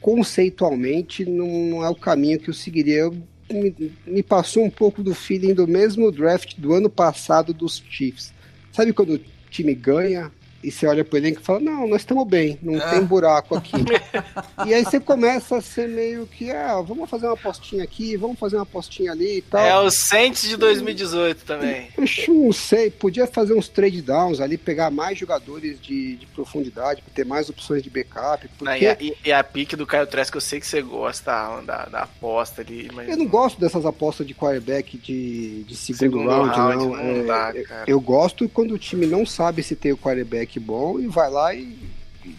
[0.00, 3.10] conceitualmente não, é o caminho que eu seguiria.
[3.50, 8.32] Me, me, passou um pouco do feeling do mesmo draft do ano passado dos Chiefs.
[8.72, 9.20] Sabe quando o
[9.50, 10.32] time ganha
[10.66, 13.76] e você olha pro elenco e fala, não, nós estamos bem, não tem buraco aqui.
[14.66, 18.36] e aí você começa a ser meio que, ah, vamos fazer uma apostinha aqui, vamos
[18.36, 19.64] fazer uma apostinha ali e tal.
[19.64, 21.88] É o Saints de 2018 também.
[22.26, 27.00] Eu não sei, podia fazer uns trade downs ali, pegar mais jogadores de, de profundidade,
[27.14, 28.48] ter mais opções de backup.
[28.48, 28.64] Porque...
[28.64, 31.84] Não, e, a, e, a, pique do Caio Trask, eu sei que você gosta da,
[31.84, 33.08] da aposta ali, mas...
[33.08, 36.96] Eu não gosto dessas apostas de quarterback de, de segundo, segundo round, round, não.
[36.96, 37.54] não é, dá,
[37.86, 41.54] eu gosto quando o time não sabe se tem o quarterback bom e vai lá
[41.54, 41.78] e.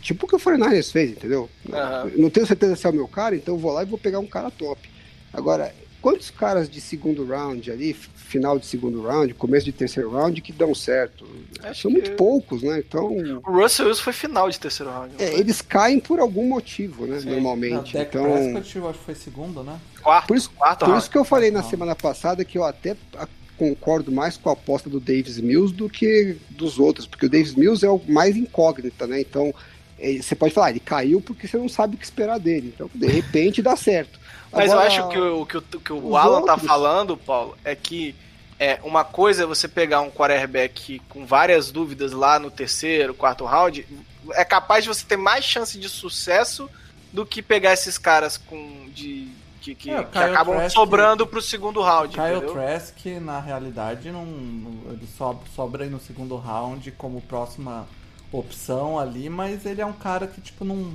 [0.01, 1.49] Tipo o que o 49ers fez, entendeu?
[1.65, 2.23] Uhum.
[2.23, 4.19] Não tenho certeza se é o meu cara, então eu vou lá e vou pegar
[4.19, 4.89] um cara top.
[5.31, 10.41] Agora, quantos caras de segundo round ali, final de segundo round, começo de terceiro round,
[10.41, 11.25] que dão certo?
[11.63, 12.79] Acho São muito poucos, né?
[12.79, 13.07] Então.
[13.45, 15.15] O Russell Wilson foi final de terceiro round.
[15.17, 17.19] É, eles caem por algum motivo, né?
[17.21, 17.29] Sim.
[17.29, 17.95] Normalmente.
[17.95, 18.23] Não, então.
[18.23, 19.79] Prescott, acho que foi segundo, né?
[20.01, 20.27] Quarto.
[20.27, 22.95] Por isso, quarto por isso que eu falei na semana passada que eu até
[23.57, 27.55] concordo mais com a aposta do Davis Mills do que dos outros, porque o Davis
[27.55, 29.19] Mills é o mais incógnita, né?
[29.19, 29.53] Então,
[29.99, 32.71] é, você pode falar, ele caiu porque você não sabe o que esperar dele.
[32.73, 34.19] Então, de repente, dá certo.
[34.51, 36.61] Mas Agora, eu acho que o que o, que o Alan tá outros...
[36.61, 38.15] tá falando, Paulo, é que
[38.59, 43.45] é, uma coisa é você pegar um quarterback com várias dúvidas lá no terceiro, quarto
[43.45, 43.85] round,
[44.33, 46.69] é capaz de você ter mais chance de sucesso
[47.13, 49.27] do que pegar esses caras com de
[49.75, 52.15] que, que, é, que acabam Trask, sobrando pro segundo round.
[52.15, 54.25] Kyle Trask, na realidade, não,
[54.89, 57.87] ele sobra, sobra aí no segundo round como próxima
[58.31, 60.93] opção ali, mas ele é um cara que, tipo, não.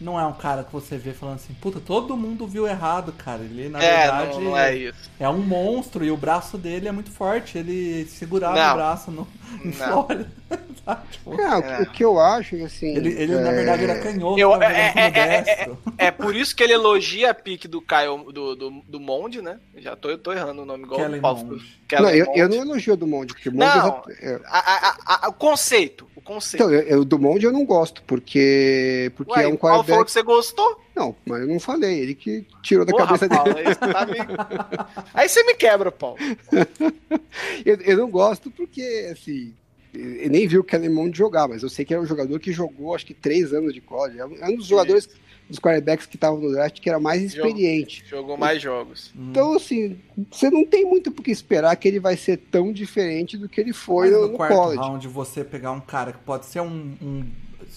[0.00, 3.42] Não é um cara que você vê falando assim, puta, todo mundo viu errado, cara.
[3.42, 5.10] Ele, na é, verdade, não, não é, isso.
[5.18, 7.56] é um monstro e o braço dele é muito forte.
[7.56, 8.72] Ele segurava não.
[8.72, 9.26] o braço no,
[9.64, 10.28] em Flórida.
[11.10, 12.94] tipo, é, o que eu acho, assim.
[12.96, 13.40] Ele, ele é...
[13.40, 14.38] na verdade, era canhoto.
[14.38, 18.54] Eu, é, é, é, é, por isso que ele elogia a pique do Caio do,
[18.54, 19.58] do, do Monde, né?
[19.76, 21.60] Já tô, eu tô errando o nome igual Kellen o Paulo.
[21.92, 25.32] Não, eu, eu, não elogio do Monde, porque Monde não, já, a, a, a, o
[25.32, 26.06] conceito.
[26.24, 26.62] Conceito.
[26.62, 29.86] Então, eu, eu, do Monde eu não gosto, porque, porque Ué, é um quarterback...
[29.86, 30.80] Qual foi que você gostou?
[30.96, 33.68] Não, mas eu não falei, ele que tirou da Porra, cabeça Paulo, dele.
[33.68, 34.18] Aí você, tá me...
[35.12, 36.18] aí você me quebra, Paulo.
[37.64, 39.52] eu, eu não gosto porque, assim,
[39.94, 42.52] eu nem vi o Kellen Mond jogar, mas eu sei que era um jogador que
[42.52, 44.18] jogou acho que três anos de college.
[44.18, 45.08] É um dos jogadores,
[45.48, 48.04] dos quarterbacks que estavam no draft, que era mais experiente.
[48.08, 49.12] Jogou mais jogos.
[49.16, 49.98] Então, assim,
[50.30, 53.60] você não tem muito por que esperar que ele vai ser tão diferente do que
[53.60, 54.80] ele foi mas no, no quarto college.
[54.80, 57.26] round você pegar um cara que pode ser um, um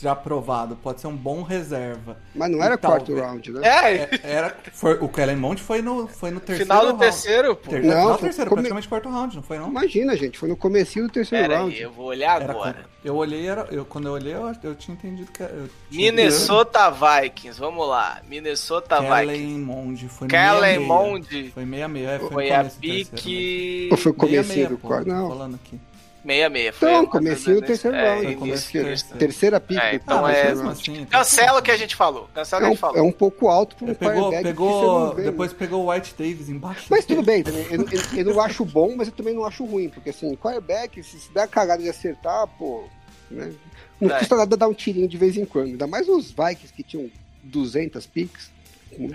[0.02, 2.18] já aprovado, pode ser um bom reserva.
[2.36, 3.62] Mas não era quarto round, né?
[3.68, 7.00] É, é, era, foi, o Kellen Mond foi no, foi no terceiro Final do round.
[7.04, 7.70] terceiro, pô.
[7.70, 8.62] Ter, não, não terceiro, come...
[8.62, 9.70] praticamente quarto round, não foi não?
[9.70, 11.76] Imagina, gente, foi no comecinho do terceiro Pera round.
[11.76, 12.70] Aí, eu vou olhar agora.
[12.70, 15.42] Era, eu olhei, era, eu, quando eu olhei, eu, eu tinha entendido que...
[15.42, 18.22] Eu Minnesota Vikings, vamos lá.
[18.28, 19.66] Minnesota Kellen Vikings.
[19.66, 21.52] Mond, foi Kellen Mond.
[21.54, 23.90] Foi meia meia, é, foi, foi a pique...
[23.92, 25.08] Ou foi o comecinho do quarto?
[25.08, 25.30] Não.
[25.30, 25.80] falando aqui.
[26.28, 26.76] 66.
[26.76, 28.36] Foi então, comecinho do terceiro é, round.
[28.36, 29.80] Comecinho, terceira pick.
[29.80, 30.52] É, então ah, é.
[30.52, 32.30] Assim, cancela o que a gente falou.
[32.34, 32.98] Cancela é um, que a gente falou.
[32.98, 36.86] É um pouco alto para um pegou, pegou Depois pegou o White Davis embaixo.
[36.90, 37.66] Mas tudo bem, também.
[37.72, 39.90] Eu, eu, eu, não acho bom, mas eu também não acho ruim.
[39.90, 42.84] Porque assim, quarterback, se, se der cagada de acertar, pô.
[43.32, 43.54] Né?
[44.00, 44.20] Não é.
[44.20, 45.68] custa nada dar um tirinho de vez em quando.
[45.68, 47.10] Ainda mais os Vikings que tinham
[47.44, 48.52] 200 picks.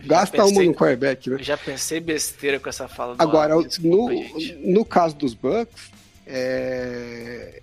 [0.05, 1.39] Gasta pensei, uma no quarterback, né?
[1.41, 4.09] Já pensei besteira com essa fala do Agora, no,
[4.61, 5.91] no caso dos Bucks,
[6.35, 7.61] é,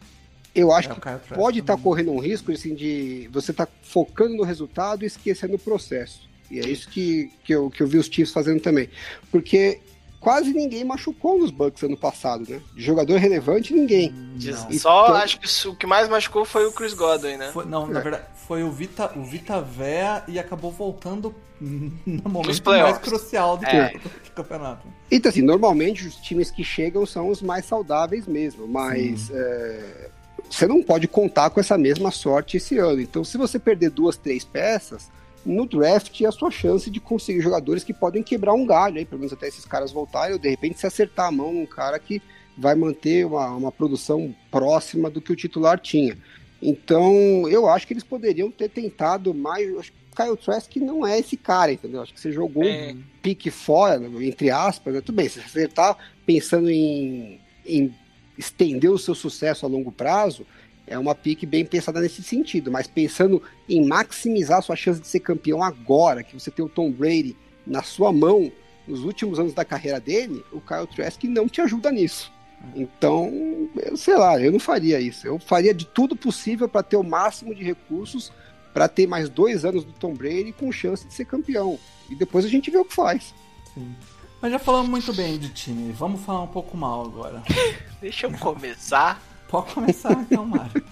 [0.54, 3.72] eu acho é, que pode estar tá correndo um risco assim, de você estar tá
[3.82, 6.30] focando no resultado e esquecendo o processo.
[6.52, 8.88] E é isso que, que, eu, que eu vi os Chiefs fazendo também.
[9.32, 9.80] Porque
[10.20, 12.62] quase ninguém machucou nos Bucks ano passado, né?
[12.76, 14.14] De jogador relevante, ninguém.
[14.40, 15.16] Só então...
[15.16, 17.52] acho que o que mais machucou foi o Chris Godwin, né?
[17.52, 17.94] Foi, não, é.
[17.94, 23.58] na verdade, foi o Vita, o Vita Véia e acabou voltando no momento mais crucial
[23.58, 23.92] do, é.
[23.94, 24.88] do, campeonato.
[25.12, 30.10] Então, assim, normalmente os times que chegam são os mais saudáveis mesmo, mas é,
[30.50, 33.00] você não pode contar com essa mesma sorte esse ano.
[33.02, 35.10] Então, se você perder duas, três peças,
[35.50, 39.20] no draft a sua chance de conseguir jogadores que podem quebrar um galho aí, pelo
[39.20, 42.22] menos até esses caras voltarem, ou de repente se acertar a mão num cara que
[42.58, 46.18] vai manter uma, uma produção próxima do que o titular tinha.
[46.62, 49.76] Então, eu acho que eles poderiam ter tentado mais.
[49.78, 52.02] Acho que o Kyle Trask não é esse cara, entendeu?
[52.02, 52.92] Acho que você jogou é.
[52.92, 55.02] um pique fora, entre aspas, né?
[55.02, 55.96] Tudo bem, se você tá
[56.26, 57.96] pensando em, em
[58.38, 60.46] estender o seu sucesso a longo prazo,
[60.90, 62.72] é uma pique bem pensada nesse sentido.
[62.72, 66.92] Mas pensando em maximizar sua chance de ser campeão agora, que você tem o Tom
[66.92, 68.52] Brady na sua mão
[68.88, 72.32] nos últimos anos da carreira dele, o Kyle Trask não te ajuda nisso.
[72.76, 75.28] Então, eu sei lá, eu não faria isso.
[75.28, 78.34] Eu faria de tudo possível para ter o máximo de recursos
[78.74, 81.80] para ter mais dois anos do Tom Brady com chance de ser campeão.
[82.10, 83.34] E depois a gente vê o que faz.
[83.74, 83.96] Sim.
[84.42, 85.92] Mas já falamos muito bem de time.
[85.92, 87.44] Vamos falar um pouco mal agora.
[88.02, 89.22] Deixa eu começar.
[89.50, 90.84] Pode começar então, Mário.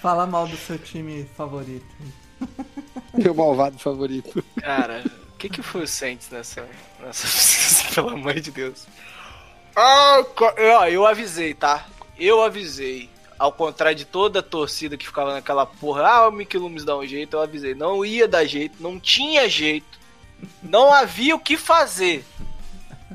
[0.00, 1.86] Fala mal do seu time favorito.
[3.12, 4.42] Meu malvado favorito.
[4.60, 5.02] Cara,
[5.34, 6.66] o que, que foi o Saints nessa,
[7.00, 7.90] nessa.
[7.94, 8.86] Pelo amor de Deus.
[9.74, 10.24] Ah,
[10.56, 11.84] eu, eu avisei, tá?
[12.16, 13.10] Eu avisei.
[13.36, 16.96] Ao contrário de toda a torcida que ficava naquela porra, ah, o Mickey Loomis dá
[16.96, 17.74] um jeito, eu avisei.
[17.74, 19.98] Não ia dar jeito, não tinha jeito.
[20.62, 22.24] Não havia o que fazer.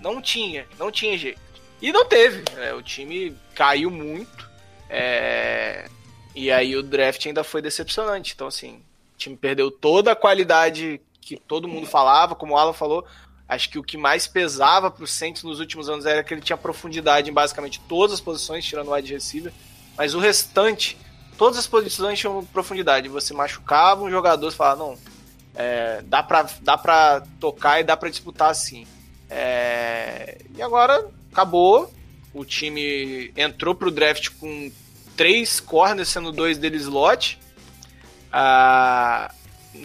[0.02, 1.43] Não tinha, não tinha jeito.
[1.84, 2.46] E não teve.
[2.58, 4.50] É, o time caiu muito.
[4.90, 5.86] É...
[6.34, 8.32] E aí o draft ainda foi decepcionante.
[8.34, 8.78] Então, assim,
[9.14, 13.06] o time perdeu toda a qualidade que todo mundo falava, como o Alan falou.
[13.50, 16.40] Acho que o que mais pesava para o Saints nos últimos anos era que ele
[16.40, 19.52] tinha profundidade em basicamente todas as posições, tirando o wide receiver.
[19.98, 20.98] Mas o restante,
[21.38, 23.10] todas as posições tinham profundidade.
[23.10, 24.98] Você machucava um jogador, você falava, não,
[25.54, 28.88] é, dá, para dá pra tocar e dá para disputar assim.
[29.30, 31.92] É, e agora acabou.
[32.34, 34.72] O time entrou pro draft com
[35.18, 37.40] três corners, sendo dois deles slot.
[38.32, 39.34] Ah,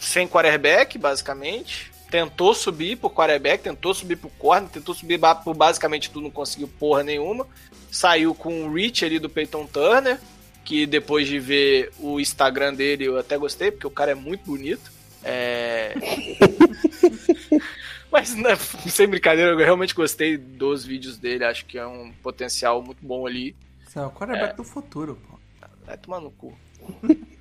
[0.01, 1.91] sem quarterback, basicamente.
[2.11, 6.69] Tentou subir pro quarterback, tentou subir pro corner, tentou subir por basicamente tudo, não conseguiu
[6.79, 7.47] porra nenhuma.
[7.91, 10.19] Saiu com o reach ali do Peyton Turner,
[10.65, 14.45] que depois de ver o Instagram dele eu até gostei, porque o cara é muito
[14.45, 14.91] bonito.
[15.23, 15.95] É...
[18.11, 18.57] Mas, né,
[18.89, 21.45] sem brincadeira, eu realmente gostei dos vídeos dele.
[21.45, 23.55] Acho que é um potencial muito bom ali.
[23.87, 24.57] Você é o quarterback é...
[24.57, 25.39] do futuro, pô.
[25.87, 26.57] Vai tomar no cu.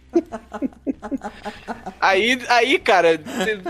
[2.00, 3.22] aí, aí, cara,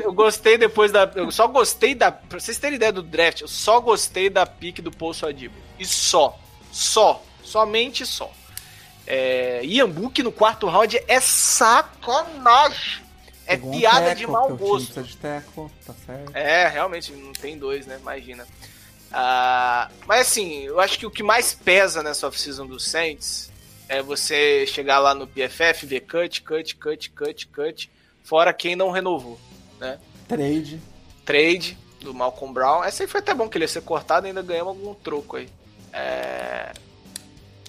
[0.02, 1.12] eu gostei depois da.
[1.16, 2.12] Eu só gostei da.
[2.12, 5.56] Pra vocês terem ideia do draft, eu só gostei da pique do Poço Adibo.
[5.80, 6.40] E só.
[6.72, 7.24] Só.
[7.44, 8.32] Somente só.
[9.06, 13.07] É, Ian Book no quarto round é sacanagem.
[13.48, 15.02] É Pegou piada um teco, de mau gosto.
[15.02, 15.96] De teco, tá.
[16.34, 17.98] É, realmente, não tem dois, né?
[18.00, 18.44] Imagina.
[18.44, 23.50] Uh, mas assim, eu acho que o que mais pesa nessa off-season do Saints
[23.88, 27.92] é você chegar lá no PFF, ver cut, cut, cut, cut, cut,
[28.22, 29.40] fora quem não renovou,
[29.80, 29.98] né?
[30.28, 30.82] Trade.
[31.24, 32.84] Trade do Malcolm Brown.
[32.84, 35.38] Essa aí foi até bom que ele ia ser cortado e ainda ganhamos algum troco
[35.38, 35.48] aí.
[35.94, 36.74] É...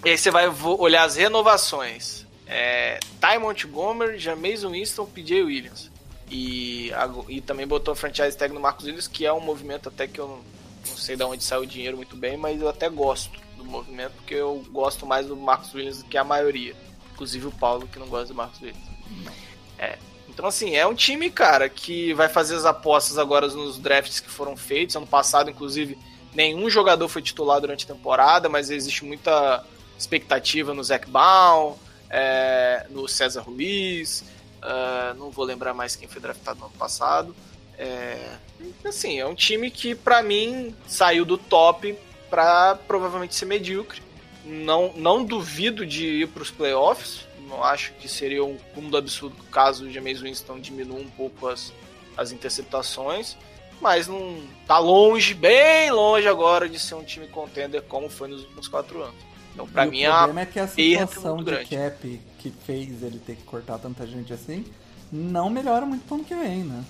[0.04, 5.90] E aí você vai olhar as renovações é, Ty Montgomery, Jameson Winston, PJ Williams.
[6.30, 6.90] E,
[7.28, 10.18] e também botou a franchise tag no Marcos Williams, que é um movimento até que
[10.18, 10.40] eu não,
[10.88, 14.12] não sei de onde saiu o dinheiro muito bem, mas eu até gosto do movimento,
[14.12, 16.74] porque eu gosto mais do Marcos Williams do que a maioria.
[17.12, 18.88] Inclusive o Paulo, que não gosta do Marcos Williams.
[19.78, 19.98] É.
[20.28, 24.30] Então, assim, é um time, cara, que vai fazer as apostas agora nos drafts que
[24.30, 24.94] foram feitos.
[24.94, 25.98] Ano passado, inclusive,
[26.32, 29.64] nenhum jogador foi titular durante a temporada, mas existe muita
[29.98, 31.74] expectativa no Zach Baum,
[32.10, 34.24] é, no César Ruiz,
[34.62, 37.34] uh, não vou lembrar mais quem foi draftado no ano passado.
[37.76, 38.36] É,
[38.84, 41.96] assim, é um time que para mim saiu do top
[42.28, 44.02] para provavelmente ser medíocre.
[44.44, 47.26] Não, não duvido de ir para os playoffs.
[47.46, 51.72] Não acho que seria um cúmulo absurdo caso o James Winston diminua um pouco as,
[52.16, 53.36] as interceptações.
[53.80, 58.42] Mas não tá longe, bem longe agora de ser um time contender como foi nos
[58.42, 59.28] últimos quatro anos.
[59.58, 61.76] Então, pra e mim, o problema é que a situação de grande.
[61.76, 64.64] cap que fez ele ter que cortar tanta gente assim
[65.10, 66.84] não melhora muito pro ano que vem, né?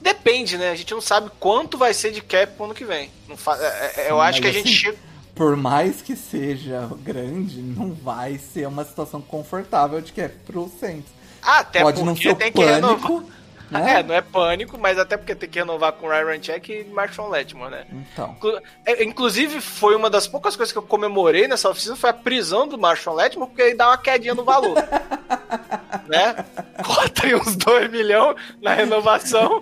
[0.00, 0.70] Depende, né?
[0.70, 3.08] A gente não sabe quanto vai ser de cap pro ano que vem.
[3.28, 3.56] Não fa...
[3.56, 4.98] É, é, eu acho que a gente assim, chega.
[5.34, 11.10] Por mais que seja grande, não vai ser uma situação confortável de cap pro Saints.
[11.40, 13.24] Ah, até Pode não ser tem pânico, que renovar.
[13.72, 14.00] Né?
[14.00, 17.30] É, não é pânico, mas até porque tem que renovar com Ryan Check e Marshall
[17.30, 17.86] Letmore, né?
[17.90, 18.36] Então.
[18.84, 22.68] É, inclusive, foi uma das poucas coisas que eu comemorei nessa oficina foi a prisão
[22.68, 24.76] do Marshall Letmore, porque ele dá uma quedinha no valor.
[26.06, 26.44] né?
[26.84, 29.60] Corta aí uns 2 milhões na renovação.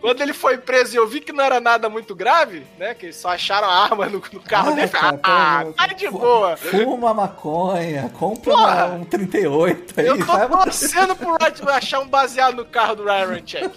[0.00, 2.94] Quando ele foi preso e eu vi que não era nada muito grave, né?
[2.94, 4.88] Que eles só acharam a arma no, no carro ah, dele.
[4.88, 6.56] Cara, ah, tá de boa.
[6.56, 10.06] Fuma maconha, compra Porra, um 38 aí.
[10.06, 13.72] Eu tô torcendo pro Letmore achar um baseado no carro do Ryan Check.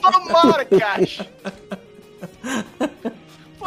[0.00, 1.28] Tomara ache.
[3.58, 3.66] Pô,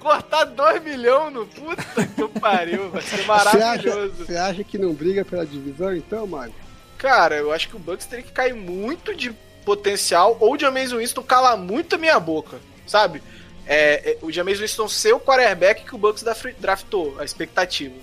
[0.00, 4.24] cortar 2 milhões no puta que pariu, vai ser maravilhoso.
[4.24, 6.54] Você acha, acha, que não briga pela divisão então, mano?
[6.98, 9.32] Cara, eu acho que o Bucks teria que cair muito de
[9.64, 13.22] potencial ou de Amazing Winston calar muito a minha boca, sabe?
[13.66, 16.24] é, é, o James Winston ser o quarterback que o Bucks
[16.58, 17.94] draftou, a expectativa.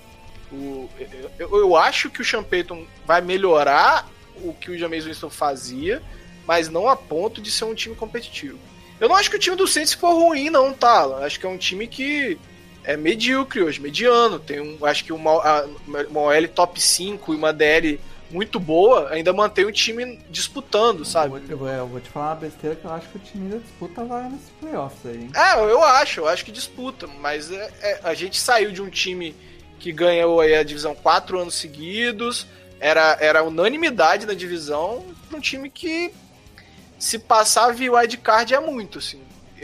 [0.52, 0.90] O,
[1.38, 4.08] eu, eu, acho que o Sean Payton vai melhorar
[4.44, 6.02] o que o James Winston fazia,
[6.46, 8.58] mas não a ponto de ser um time competitivo.
[9.00, 11.04] Eu não acho que o time do Saints ficou ruim, não, tá?
[11.04, 12.38] Eu acho que é um time que
[12.84, 14.40] é medíocre hoje, mediano.
[14.40, 15.64] Tem um, acho que uma,
[16.10, 21.42] uma OL top 5 e uma DL muito boa, ainda mantém o time disputando, sabe?
[21.50, 23.60] Eu vou, eu vou, te falar uma besteira que eu acho que o time ainda
[23.60, 25.18] disputa vaga nesses playoffs aí.
[25.18, 25.32] Hein?
[25.36, 28.90] É, eu acho, eu acho que disputa, mas é, é, a gente saiu de um
[28.90, 29.36] time
[29.80, 32.46] que ganhou a divisão quatro anos seguidos,
[32.80, 36.12] era, era unanimidade na divisão, para um time que
[36.98, 39.20] se passar via wildcard é muito, assim.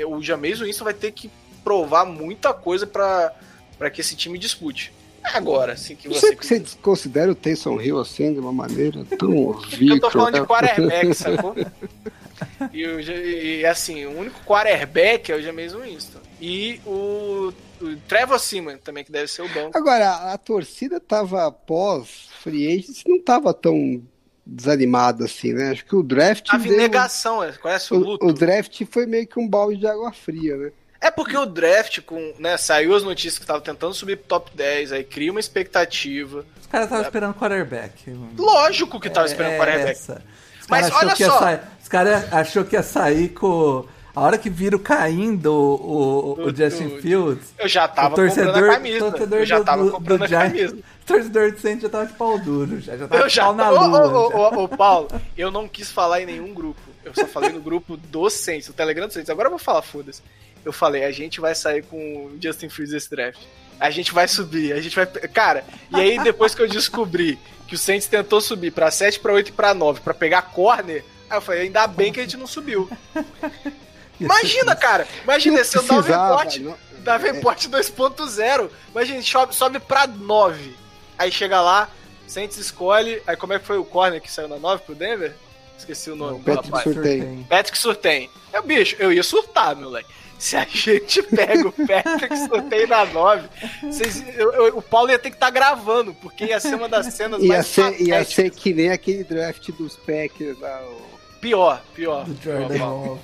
[0.08, 1.30] O James Winston vai ter que
[1.64, 4.94] provar muita coisa para que esse time dispute.
[5.34, 6.36] Agora, assim, que você.
[6.36, 9.96] Você, você considera o Taysom Hill assim, de uma maneira tão vítima.
[9.96, 10.46] eu tô falando de né?
[10.46, 11.56] quarterback, sacou?
[12.74, 16.20] e, e, assim, o único quarterback é o James Winston.
[16.42, 19.78] E o, o Trevor Simon também, que deve ser o banco.
[19.78, 24.04] Agora, a torcida tava pós free agents, não tava tão
[24.46, 25.72] desanimada assim, né?
[25.72, 26.48] Acho que o draft.
[26.48, 28.26] Tava em negação, é, conhece o, o luto?
[28.26, 30.72] O draft foi meio que um balde de água fria, né?
[31.02, 34.52] É porque o draft, com, né, saiu as notícias que estavam tentando subir pro top
[34.56, 36.46] 10, aí cria uma expectativa.
[36.60, 37.08] Os caras estavam é.
[37.08, 38.18] esperando quarterback.
[38.38, 39.92] Lógico que estavam é, esperando quarterback.
[39.92, 40.24] Essa.
[40.68, 41.40] Mas olha só.
[41.40, 43.86] Sair, os caras achou que ia sair com.
[44.16, 47.54] A hora que viram caindo o, o, o Justin do, Fields.
[47.60, 49.00] Eu já tava torcedor, comprando a camisa.
[49.12, 50.76] Torcedor eu já tava do, comprando do a camisa.
[50.76, 52.82] O torcedor do Saints já tava de pau duro.
[52.82, 54.64] Já, já tava eu de já, pau na lua.
[54.64, 56.82] Ô, Paulo, eu não quis falar em nenhum grupo.
[57.04, 59.30] Eu só falei no grupo do Saints, o Telegram do Saints.
[59.30, 60.24] Agora eu vou falar, foda-se
[60.66, 63.40] eu falei, a gente vai sair com o Justin Fields esse draft.
[63.80, 65.06] A gente vai subir, a gente vai.
[65.06, 69.34] Cara, e aí depois que eu descobri que o Saints tentou subir pra 7, pra
[69.34, 72.38] 8 e pra 9 pra pegar corner, aí eu falei, ainda bem que a gente
[72.38, 72.90] não subiu.
[74.20, 75.08] Imagina, cara!
[75.24, 76.78] Imagina, se eu Davenport, não...
[77.00, 80.76] Davenport 2.0, imagina, sobe, sobe pra 9.
[81.18, 81.90] Aí chega lá,
[82.28, 85.36] Saints escolhe, aí como é que foi o corner que saiu na 9 pro Denver?
[85.78, 86.42] Esqueci o nome.
[86.42, 87.44] Patrick Surtain.
[87.50, 88.30] Patrick Surtain.
[88.54, 90.10] É o bicho, eu ia surtar, meu moleque.
[90.38, 93.48] Se a gente pega o Patrick Surtain na 9,
[93.84, 96.90] vocês, eu, eu, o Paulo ia ter que estar tá gravando, porque ia ser uma
[96.90, 100.82] das cenas ia mais ser, Ia ser que nem aquele draft dos Packers lá.
[100.84, 101.02] O...
[101.40, 102.26] Pior, pior.
[102.42, 103.20] Pior,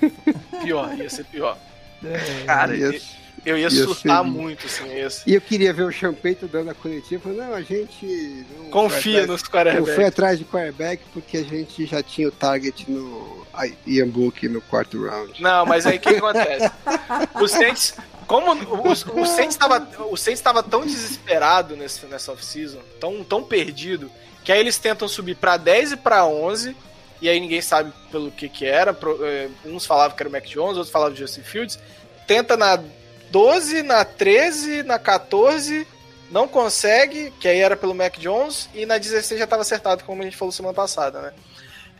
[0.62, 1.58] pior, ia ser pior.
[2.04, 3.00] É, Cara, ia...
[3.44, 4.30] Eu ia, ia surtar ser...
[4.30, 4.86] muito, assim.
[4.86, 5.08] Ia...
[5.26, 7.32] E eu queria ver o Champeito dando a coletiva.
[7.32, 8.46] Não, a gente.
[8.70, 9.88] Confia nos quarterbacks.
[9.88, 13.44] Não foi atrás de quarterback porque a gente já tinha o target no
[13.86, 15.42] Ian Book no quarto round.
[15.42, 16.70] Não, mas aí o que acontece?
[17.34, 17.94] o Saints.
[18.26, 18.94] Como o, o
[19.26, 24.10] Saints estava o Saints estava tão desesperado nesse, nessa off-season, tão, tão perdido,
[24.44, 26.74] que aí eles tentam subir para 10 e para 11,
[27.20, 28.96] e aí ninguém sabe pelo que que era.
[29.22, 31.78] É, uns falavam que era o Mac Jones, outros falavam de Justin Fields.
[32.26, 32.80] Tenta na
[33.32, 35.86] 12, na 13, na 14,
[36.30, 40.20] não consegue, que aí era pelo Mac Jones, e na 16 já estava acertado, como
[40.20, 41.32] a gente falou semana passada, né?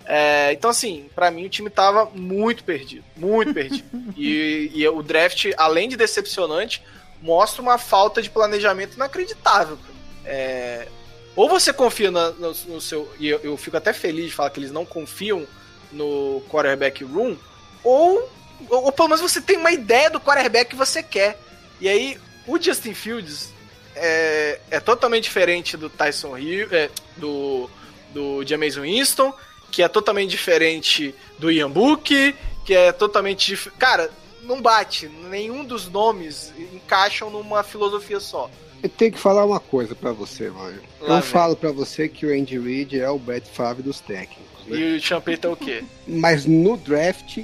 [0.04, 3.88] É, então, assim, para mim o time tava muito perdido, muito perdido.
[4.14, 6.82] E, e, o draft, além de decepcionante,
[7.22, 9.78] mostra uma falta de planejamento inacreditável.
[10.24, 10.86] É,
[11.34, 13.10] ou você confia no, no, no seu.
[13.18, 15.46] E eu, eu, fico até feliz de falar que eles não confiam
[15.90, 17.36] no quarterback room,
[17.82, 18.28] ou
[18.68, 21.38] ou, ou pelo menos você tem uma ideia do quarterback que você quer.
[21.80, 23.52] E aí, o Justin Fields
[23.94, 27.68] é, é totalmente diferente do Tyson Hill, é, do,
[28.12, 29.32] do James Winston,
[29.70, 32.34] que é totalmente diferente do Ian Book,
[32.64, 33.78] que é totalmente diferente.
[33.78, 34.10] Cara,
[34.42, 35.08] não bate.
[35.08, 38.50] Nenhum dos nomes encaixam numa filosofia só.
[38.82, 40.80] Eu tenho que falar uma coisa para você, mano.
[41.00, 41.22] Eu vem.
[41.22, 44.66] falo para você que o Andy Reid é o Brett Favre dos técnicos.
[44.66, 44.76] Né?
[44.76, 45.84] E o Champeta é o quê?
[46.06, 47.38] Mas no draft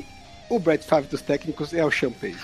[0.48, 2.36] o Brett Favre dos técnicos é o Champagne.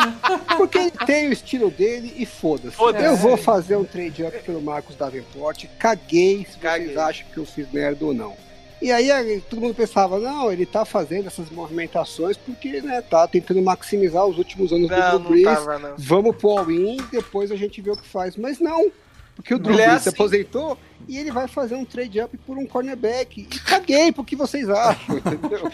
[0.56, 2.76] Porque ele tem o estilo dele e foda-se.
[2.76, 5.66] Foda eu vou fazer um trade up pelo Marcos Davenport.
[5.78, 6.88] Caguei se Caguei.
[6.88, 8.36] vocês acham que eu fiz merda ou não.
[8.80, 13.62] E aí todo mundo pensava, não, ele tá fazendo essas movimentações porque, né, tá tentando
[13.62, 15.58] maximizar os últimos anos não, do Drew Brees.
[15.96, 18.36] Vamos pro all-in, depois a gente vê o que faz.
[18.36, 18.90] Mas não,
[19.36, 20.02] porque o Drew Brees assim.
[20.04, 23.42] se aposentou e ele vai fazer um trade-up por um cornerback.
[23.42, 25.70] E caguei pro que vocês acham, entendeu?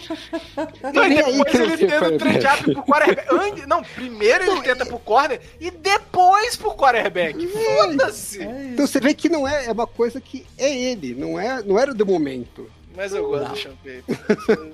[0.93, 3.67] Não, e depois ele tenta o trade-up pro quarterback.
[3.67, 7.47] Não, primeiro ele tenta pro corner e depois pro quarterback.
[7.47, 8.43] Foda-se!
[8.43, 11.63] É então você vê que não é, é uma coisa que é ele, não, é,
[11.63, 12.69] não era do momento.
[12.95, 13.53] Mas eu gosto não.
[13.53, 14.05] do Champagne.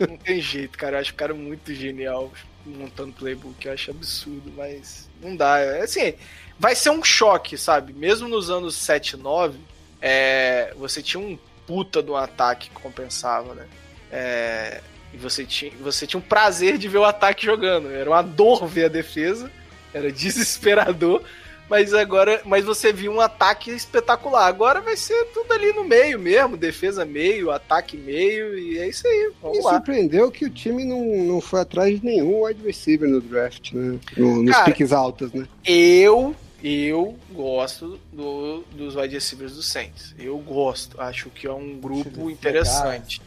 [0.09, 0.97] não tem jeito, cara.
[0.97, 2.33] Eu acho o cara muito genial
[2.67, 3.65] montando playbook.
[3.65, 5.59] Eu acho absurdo, mas não dá.
[5.59, 6.15] É assim,
[6.59, 7.93] vai ser um choque, sabe?
[7.93, 9.59] Mesmo nos anos 7 e 9,
[10.01, 13.67] é, você tinha um puta do ataque que compensava, né?
[14.11, 14.81] É,
[15.13, 17.91] e você tinha, você tinha um prazer de ver o ataque jogando.
[17.91, 19.51] Era uma dor ver a defesa.
[19.93, 21.23] Era desesperador.
[21.69, 24.47] Mas agora, mas você viu um ataque espetacular.
[24.47, 29.07] Agora vai ser tudo ali no meio mesmo, defesa meio, ataque meio, e é isso
[29.07, 29.31] aí.
[29.43, 29.73] Vamos Me lá.
[29.73, 33.99] surpreendeu que o time não, não foi atrás de nenhum wide receiver no draft, né?
[34.17, 35.47] No- nos Cara, piques altos, né?
[35.67, 40.15] Eu, eu gosto do, dos wide receivers do Saints.
[40.19, 41.01] Eu gosto.
[41.01, 43.21] Acho que é um grupo interessante.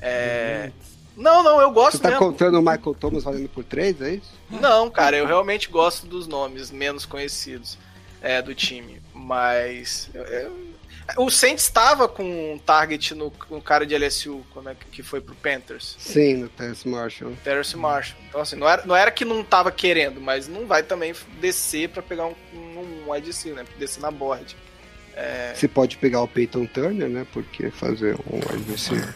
[0.00, 0.70] É...
[1.16, 2.24] Não, não, eu gosto Você tá mesmo.
[2.26, 4.30] contando o Michael Thomas valendo por três, é isso?
[4.48, 7.76] Não, cara, eu realmente gosto dos nomes menos conhecidos
[8.22, 9.00] é, do time.
[9.12, 10.08] Mas.
[10.14, 10.69] eu- eu-
[11.16, 15.20] o Saints estava com um target no, no cara de LSU, como é que, foi
[15.20, 15.96] pro Panthers.
[15.98, 17.32] Sim, no Terrence Marshall.
[17.44, 18.18] Terrence Marshall.
[18.28, 21.88] Então, assim, não era, não era que não tava querendo, mas não vai também descer
[21.88, 23.68] pra pegar um, um, um receiver, né?
[23.78, 24.56] Descer na board.
[25.54, 27.26] Você pode pegar o Peyton Turner, né?
[27.32, 28.40] Porque fazer um
[28.70, 29.14] receiver.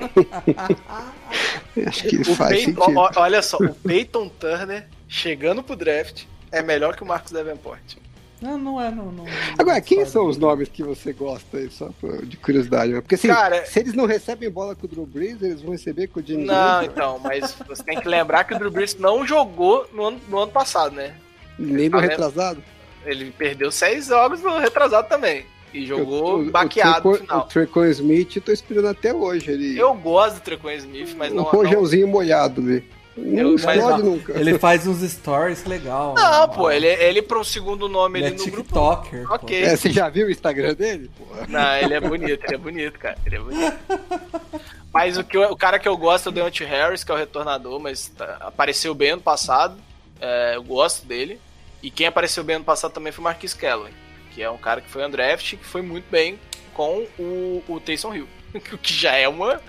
[1.86, 6.96] Acho que O faz Peyton- olha só, o Peyton Turner chegando pro draft é melhor
[6.96, 7.96] que o Marcos Davenport.
[8.44, 8.90] Não, não é.
[8.90, 9.24] Não, não,
[9.58, 11.90] Agora, quem não são os nomes que você gosta aí, só
[12.24, 12.92] de curiosidade?
[12.94, 16.08] Porque assim, Cara- se eles não recebem bola com o Drew Brees, eles vão receber
[16.08, 19.26] com o James Não, então, mas você tem que lembrar que o Drew Brees não
[19.26, 21.14] jogou no ano, no ano passado, né?
[21.58, 22.62] nem no Tá retrasado.
[23.06, 25.44] Ele perdeu seis jogos no retrasado também.
[25.72, 27.44] E jogou O- o- baqueado o no Treco- final.
[27.46, 29.50] O Trecon Smith, eu tô esperando até hoje.
[29.50, 31.42] Ele, Eu gosto do Trequan Smith, mas o não.
[31.44, 32.84] não rojãozinho molhado ali.
[33.16, 34.10] Não mas explode não.
[34.12, 34.38] nunca.
[34.38, 36.14] Ele faz uns stories legal.
[36.14, 36.52] Não, né?
[36.54, 38.62] pô, ele, ele pro segundo nome Ele é ali no grupo.
[38.64, 39.28] TikToker.
[39.28, 39.34] pô.
[39.34, 39.62] Ok.
[39.62, 41.10] É, você já viu o Instagram dele?
[41.16, 41.46] Porra.
[41.48, 43.16] Não, ele é bonito, ele é bonito, cara.
[43.24, 43.76] Ele é bonito.
[44.92, 47.14] Mas o, que eu- o cara que eu gosto é o Deontay Harris, que é
[47.14, 49.76] o retornador, mas tá- apareceu bem ano passado.
[50.20, 51.40] É, eu gosto dele.
[51.82, 53.92] E quem apareceu bem ano passado também foi o Marquis Calloway,
[54.32, 56.38] que é um cara que foi undraft e que foi muito bem
[56.72, 58.28] com o, o Taysom Hill.
[58.72, 59.60] O que já é uma.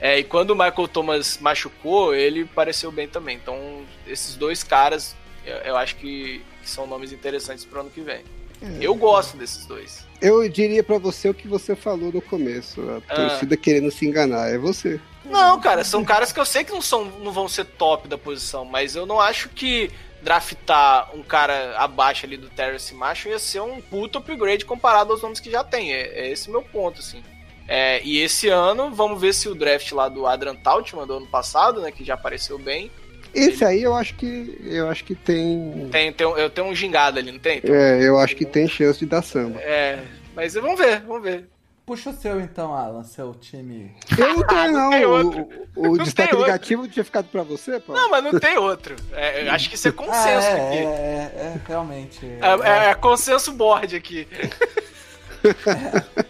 [0.00, 3.36] É, e quando o Michael Thomas machucou, ele pareceu bem também.
[3.36, 8.00] Então, esses dois caras, eu, eu acho que, que são nomes interessantes pro ano que
[8.00, 8.22] vem.
[8.80, 10.06] Eu gosto desses dois.
[10.20, 12.80] Eu diria pra você o que você falou no começo.
[12.90, 13.14] A Ah.
[13.28, 14.50] torcida querendo se enganar.
[14.50, 15.00] É você.
[15.24, 18.16] Não, cara, são caras que eu sei que não, são, não vão ser top da
[18.16, 19.90] posição, mas eu não acho que
[20.20, 25.22] draftar um cara abaixo ali do Terrace Macho ia ser um puto upgrade comparado aos
[25.22, 25.92] nomes que já tem.
[25.92, 27.22] É, é esse meu ponto, assim.
[27.68, 31.26] É, e esse ano, vamos ver se o draft lá do Adrian Tautman do ano
[31.26, 32.90] passado, né, que já apareceu bem,
[33.34, 35.88] Esse aí eu acho que eu acho que tem.
[35.90, 37.60] tem, tem, eu tenho um gingado ali, não tem?
[37.64, 39.58] É, eu acho que tem chance de dar samba.
[39.60, 40.00] É,
[40.34, 41.48] mas vamos ver, vamos ver.
[41.84, 43.90] Puxa o seu então, Alan, seu time.
[44.16, 44.90] Eu não tenho, Não não.
[44.90, 45.48] tem O, outro.
[45.74, 47.92] o, o Não destaque negativo tinha ficado pra você, pô?
[47.92, 48.94] Não, mas não tem outro.
[49.12, 50.76] É, eu acho que isso é Ah, consenso é, aqui.
[50.78, 52.20] é, é, é, realmente.
[52.24, 54.28] É, é- é consenso board aqui.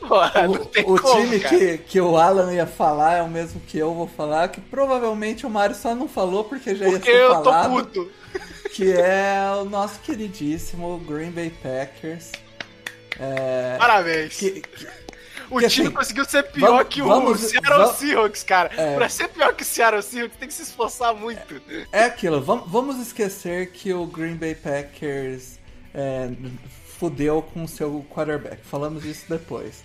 [0.09, 0.31] Porra,
[0.73, 1.57] tem o como, time cara.
[1.59, 5.47] que, que o Alan ia falar é o mesmo que eu vou falar, que provavelmente
[5.47, 8.11] o Mário só não falou porque já Porque ia ser eu tô puto.
[8.75, 12.33] que é o nosso queridíssimo Green Bay Packers.
[13.19, 14.37] É, Parabéns.
[14.37, 14.87] que- que-
[15.51, 18.71] o que time assim, conseguiu ser pior vamos- que o vamos- Seattle vamos- Seahawks, cara.
[18.75, 18.95] É.
[18.95, 21.61] Pra ser pior que o Seattle Seahawks, tem que se esforçar muito.
[21.93, 25.59] é aquilo, vamos, vamos esquecer que o Green Bay Packers
[25.95, 26.31] é,
[27.03, 28.59] fudeu com o seu quarterback.
[28.62, 29.82] Falamos disso depois.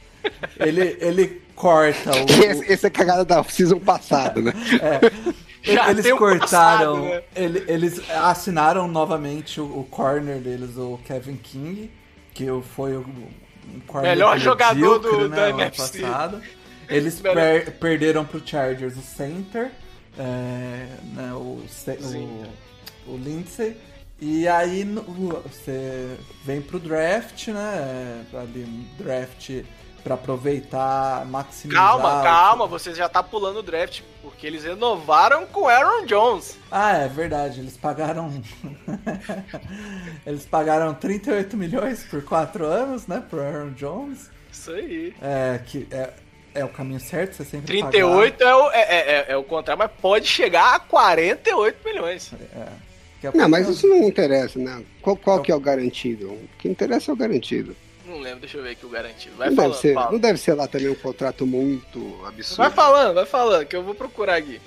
[0.60, 4.54] Ele, ele corta o, Esse, esse é cagada da season passada, né?
[5.64, 7.22] Já eles cortaram, passado, né?
[7.36, 11.90] ele- eles assinaram novamente o, o corner deles, o Kevin King,
[12.36, 12.46] que
[12.76, 16.00] foi o um corner Melhor jogador do- da né, ano NFC.
[16.02, 16.42] passado.
[16.88, 19.72] Eles per- perderam pro Chargers o center,
[20.18, 21.60] é, né, o,
[23.06, 23.76] o, o Lindsay.
[24.20, 24.84] E aí
[25.44, 28.24] você vem pro draft, né?
[28.34, 29.64] é, Ali um draft
[30.04, 31.84] pra aproveitar, maximizar.
[31.84, 36.06] Calma, o- calma, você já tá pulando o draft, porque eles renovaram com o Aaron
[36.06, 36.58] Jones.
[36.72, 38.42] Ah, é verdade, eles pagaram.
[40.26, 43.24] eles pagaram 38 milhões por 4 anos, né?
[43.30, 44.30] Pro Aaron Jones.
[44.52, 45.14] Isso aí.
[45.22, 46.10] É, que é,
[46.56, 49.92] é o caminho certo, você sempre 38 é o, é, é, é- o contrário, mas
[50.02, 52.30] pode chegar a 48 milhões.
[52.30, 52.46] pagar.
[52.56, 52.87] É
[53.34, 54.84] Não, mas isso não interessa, né?
[55.02, 56.30] Qual, qual que é o garantido?
[56.30, 57.76] O que interessa é o garantido.
[58.06, 59.36] Não lembro, deixa eu ver aqui o garantido.
[59.36, 60.12] Vai Não falando, deve, ser, fala.
[60.12, 62.58] não deve ser lá também um contrato muito absurdo.
[62.58, 64.62] Vai falando, vai falando, que eu vou procurar aqui.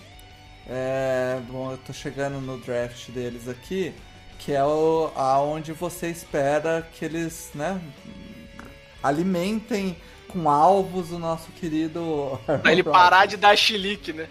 [0.68, 3.92] É, bom, eu tô chegando no draft deles aqui,
[4.38, 7.80] que é o aonde você espera que eles, né,
[9.02, 9.96] alimentem
[10.28, 14.28] com alvos o nosso querido Pra ele parar de dar chilique, né?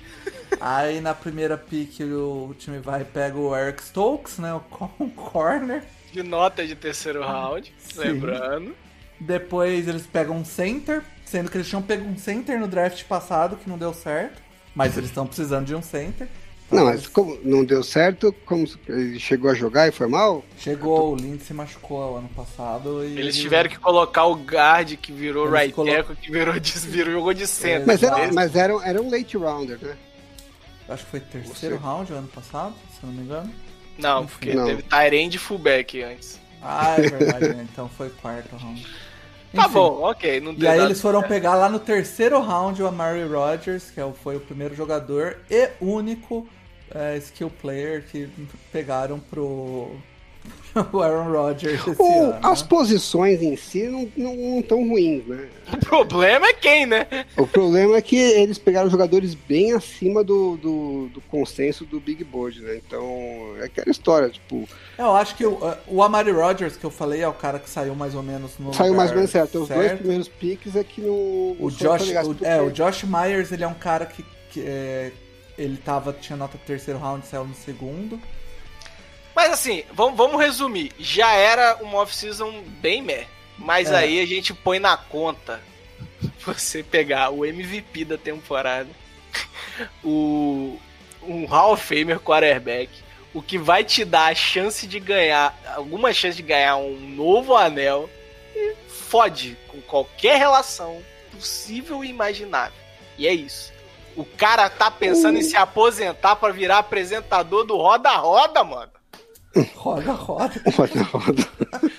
[0.59, 4.89] Aí na primeira pick o time vai e pega o Eric Stokes, né, o co-
[4.99, 5.83] o corner.
[6.11, 7.99] De nota de terceiro round, Sim.
[7.99, 8.75] lembrando.
[9.19, 13.57] Depois eles pegam um center, sendo que eles tinham pego um center no draft passado
[13.57, 14.41] que não deu certo,
[14.73, 16.27] mas eles estão precisando de um center.
[16.71, 20.45] Não, mas como não deu certo, como ele chegou a jogar e foi mal?
[20.57, 23.17] Chegou, o Lindsay se machucou ano passado e.
[23.19, 26.85] Eles tiveram que colocar o guard que virou Eles right colo- tackle, que virou, des-
[26.85, 27.87] virou jogou de centro.
[27.87, 29.97] Mas era, mas era, era um late rounder, né?
[30.89, 31.83] Acho que foi terceiro Você.
[31.83, 33.53] round o ano passado, se eu não me engano.
[33.97, 34.65] Não, porque Não.
[34.65, 36.39] teve Tyrande e fullback antes.
[36.61, 37.67] Ah, é verdade, né?
[37.71, 38.85] então foi quarto round.
[39.51, 39.73] Tá Enfim.
[39.73, 40.39] bom, ok.
[40.41, 41.31] Não E aí nada eles foram certo.
[41.31, 45.69] pegar lá no terceiro round o Amari Rodgers, que é foi o primeiro jogador e
[45.81, 46.47] único
[46.93, 48.29] é, skill player que
[48.71, 49.95] pegaram pro
[50.93, 52.39] o Aaron Rodgers O- ano.
[52.43, 52.67] as né?
[52.67, 55.47] posições em si não, não, não tão ruins, né?
[55.71, 57.07] O problema é quem, né?
[57.37, 62.23] O problema é que eles pegaram jogadores bem acima do, do, do consenso do Big
[62.23, 62.75] Board, né?
[62.77, 63.03] Então,
[63.59, 64.67] é aquela história, tipo,
[64.97, 67.95] Eu acho que o, o Amari Rodgers, que eu falei, é o cara que saiu
[67.95, 69.63] mais ou menos no saiu lugar mais ou menos certo.
[69.63, 71.55] Os dois primeiros picks é que no.
[71.59, 75.11] O Josh, o, é, o Josh Myers, ele é um cara que, que, é,
[75.57, 78.19] ele tava, tinha nota terceiro round, saiu no segundo.
[79.35, 80.91] Mas assim, vamos, vamos resumir.
[80.99, 83.25] Já era uma off-season bem meh.
[83.57, 83.97] Mas É.
[83.97, 85.61] aí a gente põe na conta
[86.45, 88.89] você pegar o MVP da temporada,
[90.03, 90.79] o
[91.21, 92.89] um Hall of Famer quarterback,
[93.33, 97.55] o que vai te dar a chance de ganhar, alguma chance de ganhar um novo
[97.55, 98.09] anel,
[98.55, 101.01] e fode com qualquer relação
[101.31, 102.73] possível e imaginável.
[103.17, 103.71] E é isso.
[104.15, 108.91] O cara tá pensando em se aposentar pra virar apresentador do Roda Roda, mano.
[109.75, 110.61] Roda, roda.
[110.75, 111.47] Roda, roda.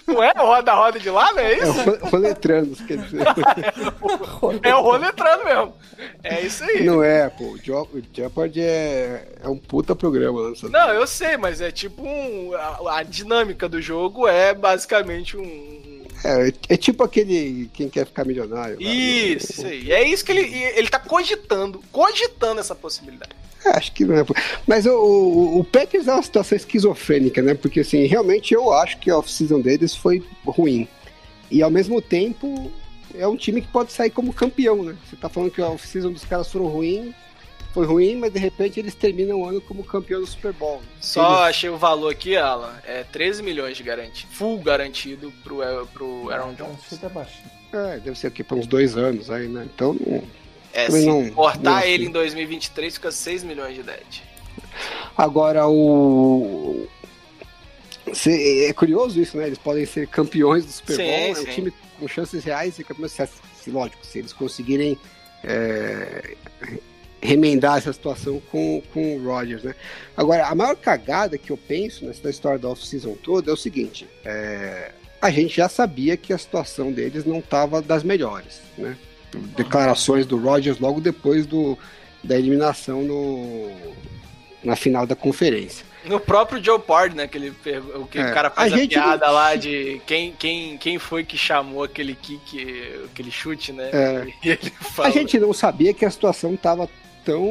[0.06, 1.90] Não é o roda-roda de lá, não é É isso?
[1.90, 3.20] o Roletranos, quer dizer.
[4.62, 5.74] É o roletrando mesmo.
[6.22, 6.84] É isso aí.
[6.84, 7.44] Não, Não é, pô.
[7.44, 7.58] O
[8.12, 10.50] Jeopardy é, é um puta programa.
[10.50, 10.96] Né?
[10.96, 12.54] eu sei, mas é tipo um.
[12.54, 15.79] A, a dinâmica do jogo é basicamente um.
[16.24, 18.76] É, é tipo aquele Quem Quer Ficar Milionário.
[18.80, 18.92] lá.
[18.92, 19.90] Isso, isso aí.
[19.92, 20.54] É isso que ele.
[20.76, 21.82] Ele tá cogitando.
[21.90, 23.30] Cogitando essa possibilidade.
[23.64, 24.24] É, acho que não é.
[24.66, 27.54] Mas o, o, o Packers é uma situação esquizofrênica, né?
[27.54, 30.88] Porque, assim, realmente eu acho que a off-season deles foi ruim.
[31.50, 32.70] E, ao mesmo tempo,
[33.14, 34.96] é um time que pode sair como campeão, né?
[35.08, 37.14] Você tá falando que a off-season dos caras foram ruim,
[37.72, 40.82] foi ruim, mas de repente eles terminam o ano como campeão do Super Bowl.
[41.00, 42.74] Só achei o valor aqui, Alan.
[42.84, 44.26] É 13 milhões de garantia.
[44.32, 46.80] Full garantido pro, El- pro Aaron Jones.
[46.88, 47.50] Chute é baixinho.
[47.72, 49.66] É, deve ser aqui para uns dois anos aí, né?
[49.72, 50.22] Então, não...
[50.72, 54.22] É, se não- cortar não ele em 2023, fica 6 milhões de dead.
[55.16, 56.86] Agora, o.
[58.26, 59.46] É curioso isso, né?
[59.46, 61.44] Eles podem ser campeões do Super Sim, Bowl, é um sim.
[61.46, 63.08] time com chances reais de campeão.
[63.08, 63.28] Se,
[63.62, 64.98] se- lógico, se eles conseguirem
[65.44, 66.36] é,
[67.22, 69.74] remendar essa situação com, com o Rodgers, né?
[70.16, 74.08] Agora, a maior cagada que eu penso nessa história da off-season toda é o seguinte:
[74.24, 78.96] é, a gente já sabia que a situação deles não estava das melhores, né?
[79.56, 81.78] Declarações do Rodgers logo depois do,
[82.24, 83.70] da eliminação no,
[84.64, 85.84] na final da conferência.
[86.04, 87.28] No próprio Joe Pard, né?
[87.28, 87.50] Que, ele
[87.94, 90.98] o que É, o cara faz a a, piada não- lá de quem, quem, quem
[90.98, 92.66] foi que chamou aquele kick,
[93.04, 93.90] aquele chute, né?
[93.92, 94.26] É.
[95.04, 96.88] A gente não sabia que a situação estava
[97.24, 97.44] tão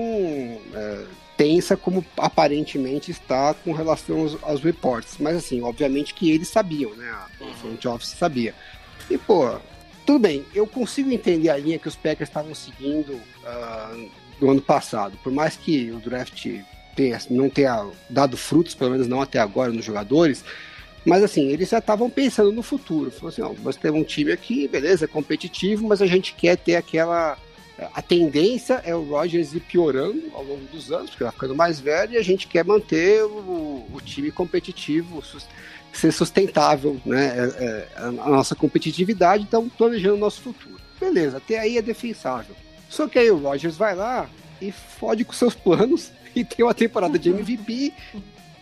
[0.74, 1.06] é,
[1.38, 5.16] tensa como aparentemente está com relação aos, aos reportes.
[5.20, 7.10] Mas assim, obviamente que eles sabiam, né?
[7.10, 8.54] A front office sabia.
[9.10, 9.58] E pô,
[10.06, 13.96] tudo bem, eu consigo entender a linha que os Packers estavam seguindo ah,
[14.42, 15.18] no ano passado.
[15.24, 16.48] Por mais que o draft
[16.96, 20.44] tenha, não tenha dado frutos, pelo menos não até agora, nos jogadores.
[21.06, 23.12] Mas assim, eles já estavam pensando no futuro.
[23.12, 26.58] Falou assim, ó, nós temos um time aqui, beleza, é competitivo, mas a gente quer
[26.58, 27.38] ter aquela.
[27.94, 31.80] A tendência é o Rogers ir piorando ao longo dos anos, porque vai ficando mais
[31.80, 35.48] velho, e a gente quer manter o, o time competitivo, sus-
[35.94, 37.28] ser sustentável, né?
[37.38, 40.80] é- é, a nossa competitividade, então planejando o nosso futuro.
[41.00, 42.56] Beleza, até aí é defensável.
[42.90, 44.30] Só que aí o Rogers vai lá
[44.62, 47.94] e fode com seus planos e tem uma temporada de MVP,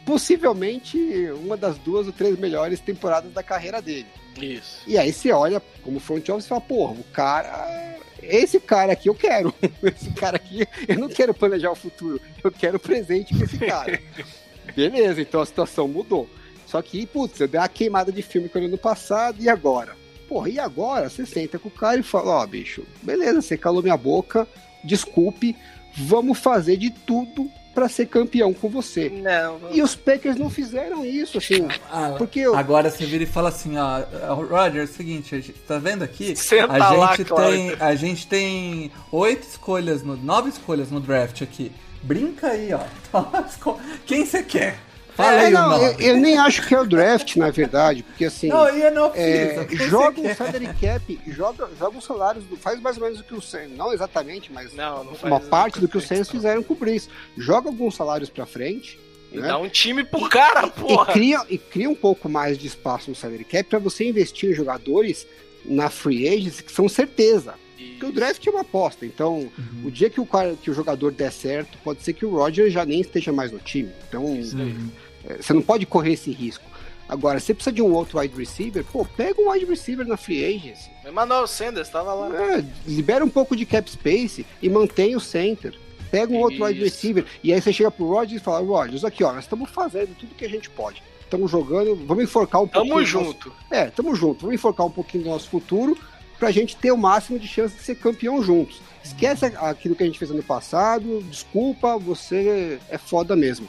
[0.06, 0.98] possivelmente
[1.44, 4.08] uma das duas ou três melhores temporadas da carreira dele.
[4.42, 4.82] Isso.
[4.88, 7.97] E aí você olha como front office e fala, porra, o cara.
[8.28, 9.54] Esse cara aqui eu quero.
[9.84, 13.58] Esse cara aqui, eu não quero planejar o futuro, eu quero o presente com esse
[13.58, 14.00] cara.
[14.76, 16.30] Beleza, então a situação mudou.
[16.66, 19.96] Só que, putz, eu dei uma queimada de filme com ele no passado, e agora?
[20.28, 21.10] Porra, e agora?
[21.10, 24.46] Você senta com o cara e fala, ó, bicho, beleza, você calou minha boca,
[24.84, 25.56] desculpe,
[25.96, 29.08] vamos fazer de tudo pra ser campeão com você.
[29.08, 33.28] Não, E os Packers não fizeram isso, assim, Ah, porque eu, Agora você vira e
[33.28, 34.00] fala assim, ó,
[34.34, 36.36] Roger, é o seguinte, a gente, tá vendo aqui?
[36.36, 37.52] Senta a lá, gente Cláudio.
[37.52, 41.72] tem, a gente tem oito escolhas, no, nove escolhas no draft aqui.
[42.02, 42.80] Brinca aí, ó.
[43.12, 44.80] Toma as esco- Quem você quer?
[45.18, 46.06] Fala É, aí não, eu, nome.
[46.06, 48.50] eu nem acho que é o draft, na verdade, porque assim.
[48.50, 49.90] Não, e é no é, off-season.
[49.90, 53.34] joga um salary cap, joga, joga os salários, do, faz mais ou menos o que
[53.34, 56.74] o Saints, não exatamente, mas Não, não uma parte do que os Saints fizeram com
[56.76, 57.10] o Breeze.
[57.36, 59.00] Joga alguns salários pra frente,
[59.32, 59.48] E né?
[59.48, 61.12] dá um time pro cara, e porra.
[61.12, 64.54] cria, e cria um pouco mais de espaço no salary cap pra você investir em
[64.54, 65.26] jogadores
[65.66, 67.56] na free agents que são certeza.
[68.00, 69.86] Porque o draft é uma aposta, então Uhum.
[69.86, 72.70] o dia que o, cara, que o jogador der certo, pode ser que o Roger
[72.70, 73.90] já nem esteja mais no time.
[74.08, 74.92] Então Uhum.
[74.94, 75.07] é,
[75.42, 76.64] você não pode correr esse risco.
[77.10, 80.44] Agora, você precisa de um outro wide receiver, pô, pega um wide receiver na free
[80.44, 80.90] agency.
[81.08, 82.58] Emmanuel Sanders tava lá.
[82.58, 85.74] É, libera um pouco de cap space e mantém o center.
[86.12, 86.86] Pega um outro wide Isso.
[86.96, 87.26] receiver.
[87.44, 90.36] E aí você chega pro Rodgers e fala, Rodgers, aqui ó, nós estamos fazendo tudo
[90.36, 91.02] que a gente pode.
[91.22, 92.94] Estamos jogando, vamos enforcar um pouquinho.
[92.96, 93.54] Tamo do nosso- junto.
[93.72, 94.42] É, tamo junto.
[94.42, 95.98] Vamos enforcar um pouquinho do nosso futuro
[96.40, 98.82] pra gente ter o máximo de chance de ser campeão juntos.
[99.04, 103.68] Esquece aquilo que a gente fez ano passado, desculpa, você é foda mesmo.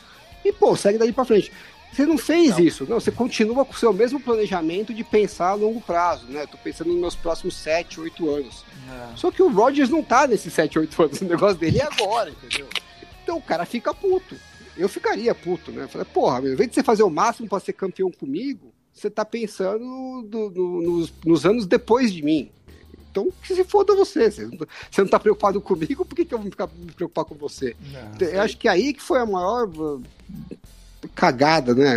[0.49, 1.53] E, pô, segue dali pra frente.
[1.93, 2.61] Você não fez Não.
[2.61, 3.01] isso, não.
[3.01, 6.47] Você continua com o seu mesmo planejamento de pensar a longo prazo, né?
[6.47, 8.65] Tô pensando nos meus próximos 7, 8 anos.
[8.91, 9.16] É.
[9.16, 11.20] Só que o Rodgers não tá nesses 7, 8 anos.
[11.20, 12.69] O negócio dele é agora, entendeu?
[13.23, 14.37] Então o cara fica puto.
[14.77, 15.89] Eu ficaria puto, né?
[15.89, 19.09] Falei, porra, meu, em vez de você fazer o máximo pra ser campeão comigo, você
[19.11, 22.51] tá pensando do- do- nos, nos anos depois de mim.
[23.10, 24.30] Então, que se foda você.
[24.30, 24.59] Você não,
[24.90, 27.74] você não tá preocupado comigo, por que, que eu vou ficar me preocupar com você?
[28.20, 28.36] É.
[28.36, 30.02] Eu acho que aí que foi a maior uh,
[31.14, 31.94] cagada, né?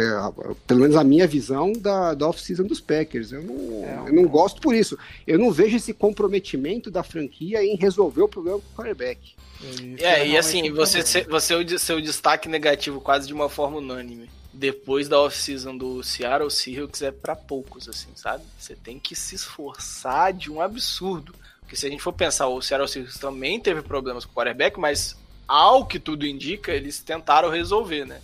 [0.68, 3.32] Pelo menos a minha visão da, da off-season dos Packers.
[3.32, 4.98] Eu não, É, eu não gosto por isso.
[5.26, 9.34] Eu não vejo esse comprometimento da franquia em resolver o problema com o quarterback.
[9.62, 13.50] Isso É, e realmente assim, você, ser- você é seu destaque negativo quase de uma
[13.50, 14.30] forma unânime.
[14.54, 18.44] Depois da off-season do Seattle Seahawks é pra poucos, assim, sabe?
[18.60, 21.34] Você tem que se esforçar de um absurdo.
[21.62, 24.78] Porque se a gente for pensar, o Seattle Seahawks também teve problemas com o quarterback,
[24.78, 25.16] mas
[25.48, 28.22] ao que tudo indica, eles tentaram resolver, né?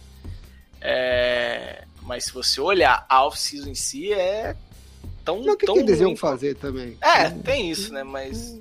[0.82, 4.56] É, Mas se você olhar a off-season em si, é
[5.26, 6.98] tão, Mas o que, tão que eles iam fazer também?
[7.02, 8.04] É, tem isso, né?
[8.04, 8.58] Mas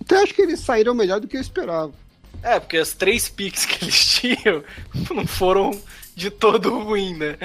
[0.00, 1.92] Então eu acho que eles saíram melhor do que eu esperava.
[2.42, 4.62] É, porque as três picks que eles tinham
[5.10, 5.70] não foram
[6.14, 7.36] de todo ruim, né?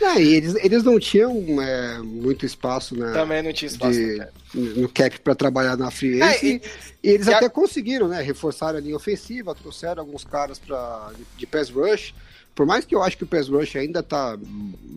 [0.00, 3.92] Não, e eles, eles não tinham é, muito espaço na, Também não tinha espaço.
[3.94, 6.46] de- no cap para trabalhar na free É, agency.
[7.02, 8.20] e- E eles e a- até conseguiram, né?
[8.22, 12.14] Reforçar a linha ofensiva, trouxeram alguns caras pra, de, de pass rush.
[12.54, 14.36] Por mais que eu acho que o pass rush ainda tá.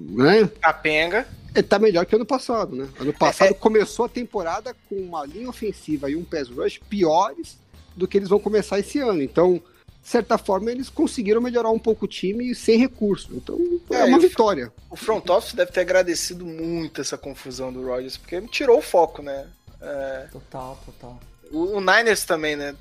[0.09, 0.49] Né?
[0.61, 1.27] Capenga.
[1.55, 2.87] Ele tá melhor que ano passado, né?
[2.99, 3.53] Ano passado É, é.
[3.53, 7.57] começou a temporada com uma linha ofensiva e um pass rush piores
[7.97, 9.21] do que eles vão começar esse ano.
[9.21, 9.61] Então,
[10.01, 13.29] de certa forma, eles conseguiram melhorar um pouco o time sem recurso.
[13.33, 13.59] Então,
[13.89, 14.71] é, É, uma vitória.
[14.89, 19.21] O front office deve ter agradecido muito essa confusão do Rodgers, porque tirou o foco,
[19.21, 19.47] né?
[19.81, 21.19] É, Total, total.
[21.51, 22.73] o, o Niners também, né?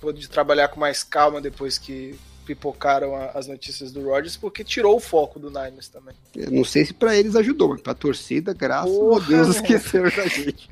[0.00, 4.96] Pôde trabalhar com mais calma depois que pipocaram a- as notícias do Rodgers, porque tirou
[4.96, 6.14] o foco do Niners também.
[6.36, 9.54] Eu não sei se pra eles ajudou, mas pra torcida, graças Porra, a Deus, né?
[9.54, 10.68] esqueceram da gente.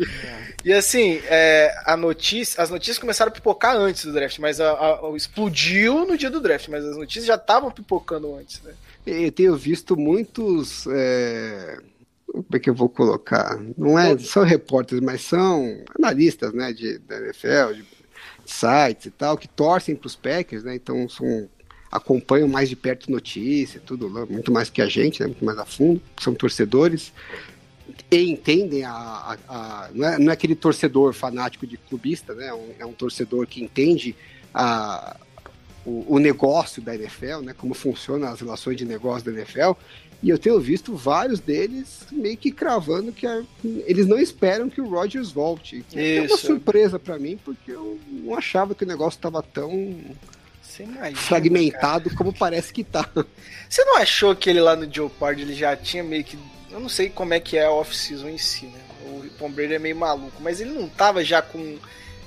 [0.64, 4.70] E assim, é, a notícia, as notícias começaram a pipocar antes do draft, mas a,
[4.72, 8.72] a- explodiu no dia do draft, mas as notícias já estavam pipocando antes, né?
[9.06, 10.86] Eu tenho visto muitos.
[10.90, 11.78] é,
[12.26, 13.58] Como é que eu vou colocar?
[13.76, 17.84] Não é, são repórteres, mas são analistas né, de, da NFL, de
[18.44, 20.74] sites e tal, que torcem para os Packers, né?
[20.74, 21.48] Então são,
[21.90, 25.26] acompanham mais de perto notícia, tudo, muito mais que a gente, né?
[25.26, 27.12] Muito mais a fundo, são torcedores.
[28.10, 28.90] E entendem a.
[28.92, 32.48] a- a- não, é, não é aquele torcedor fanático de clubista, né?
[32.48, 34.14] É um, é um torcedor que entende
[34.52, 35.16] a,
[35.84, 37.54] o, o negócio da NFL, né?
[37.56, 39.72] Como funcionam as relações de negócio da NFL.
[40.22, 43.42] E eu tenho visto vários deles meio que cravando que a-
[43.86, 45.84] eles não esperam que o Rodgers volte.
[45.88, 46.38] Que é uma Isso.
[46.46, 49.96] surpresa pra mim, porque eu não achava que o negócio estava tão
[50.82, 51.16] Imagina, cara.
[51.16, 53.08] fragmentado como parece que tá.
[53.68, 56.38] Você não achou que ele lá no Joe Pard ele já tinha meio que.
[56.70, 58.80] Eu não sei como é que é a off-season em si, né?
[59.06, 61.78] O Tom Brady é meio maluco, mas ele não tava já com.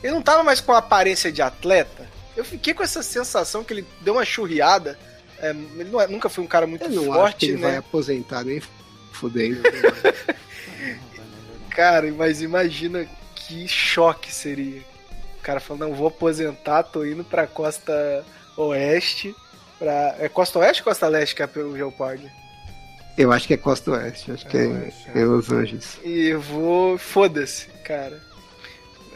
[0.02, 2.10] Ele não tava mais com a aparência de atleta.
[2.36, 4.98] Eu fiquei com essa sensação que ele deu uma churriada.
[5.40, 7.58] É, ele não é- nunca foi um cara muito Eu não acho que forte, ele
[7.58, 7.78] vai né?
[7.78, 8.62] aposentar nem
[9.12, 9.62] fudendo.
[11.70, 14.82] Cara, mas imagina que choque seria.
[15.40, 18.24] O cara falando, não, vou aposentar, tô indo pra costa
[18.58, 19.36] oeste.
[19.80, 20.16] Pra...
[20.20, 22.32] É costa oeste ou costa leste que é o Geopard?
[23.18, 25.20] Eu acho que é Costa Oeste, acho que É é, Oeste, é.
[25.20, 26.00] é Los Angeles.
[26.04, 26.98] E eu vou.
[26.98, 28.18] Foda-se, cara.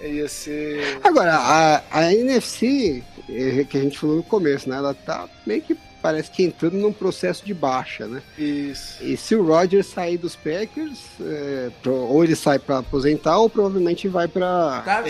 [0.04, 1.00] Ia ser.
[1.02, 4.76] Agora, a, a NFC, eh, que a gente falou no começo, né?
[4.76, 8.22] Ela tá meio que parece que entrando num processo de baixa, né?
[8.38, 9.02] Isso.
[9.02, 13.50] E se o Rodgers sair dos Packers, é, pro- ou ele sai pra aposentar, ou
[13.50, 15.02] provavelmente vai pra, Tá,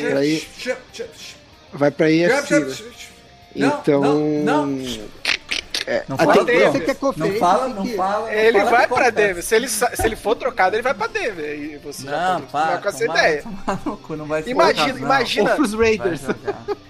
[1.73, 2.75] vai pra ch- EFC, né?
[3.55, 5.15] Não, Então, não, não.
[6.07, 6.65] Não fala, Denver.
[6.65, 8.25] não, você que é não fala, não fala.
[8.25, 9.09] não Ele fala vai pra.
[9.11, 9.43] Denver.
[9.43, 11.59] Se ele, se ele for trocado, ele vai pra Denver.
[11.59, 12.65] E você já Não, pode para.
[12.77, 13.43] ficar com essa tomar- ideia.
[13.43, 14.97] tomar cu, não vai Imagina, não.
[14.97, 15.55] imagina.
[15.55, 15.67] Vai
[15.97, 16.21] Raiders.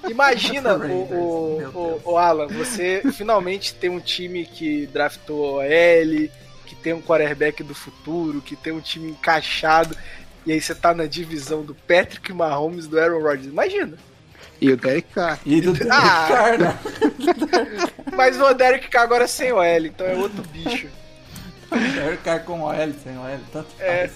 [0.07, 6.29] Imagina, Raiders, o, o, o, o Alan, você finalmente tem um time que draftou OL,
[6.65, 9.95] que tem um quarterback do futuro, que tem um time encaixado,
[10.45, 13.47] e aí você tá na divisão do Patrick Mahomes e do Aaron Rodgers.
[13.47, 13.97] Imagina.
[14.61, 15.39] E o Derek Carr.
[15.45, 16.25] E do Derek Ah.
[16.29, 16.79] Carr, né?
[18.15, 20.87] Mas o Derek Carr agora é sem OL, então é outro bicho.
[21.69, 24.07] Derek Carr com OL, sem OL, tanto É.
[24.07, 24.11] faz.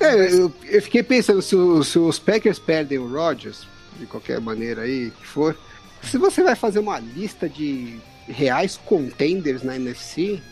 [0.00, 3.66] É, eu, eu fiquei pensando, se, o- se os Packers perdem o Rodgers,
[3.98, 5.56] de qualquer maneira aí que for,
[6.02, 7.98] se você vai fazer uma lista de
[8.28, 10.42] reais contenders na NFC,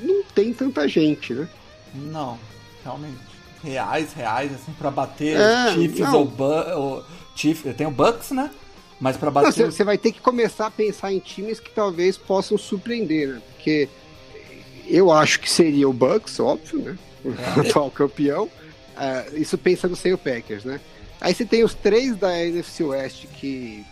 [0.00, 1.48] não tem tanta gente, né?
[1.94, 2.38] Não,
[2.84, 3.18] realmente.
[3.64, 6.14] Reais, reais, assim, pra bater É, Chiefs não.
[6.20, 6.44] ou, Bu-
[6.76, 7.04] ou
[7.36, 7.74] Chiefs.
[7.76, 8.50] Tem o Bucks, né?
[9.02, 9.66] Mas Não, bater.
[9.66, 13.42] Você vai ter que começar a pensar em times que talvez possam surpreender, né?
[13.48, 13.88] Porque
[14.86, 16.98] eu acho que seria o Bucks, óbvio, né?
[17.24, 18.48] O atual campeão.
[18.96, 20.80] Ah, isso pensando sem o Packers, né?
[21.20, 23.84] Aí você tem os três da NFC West que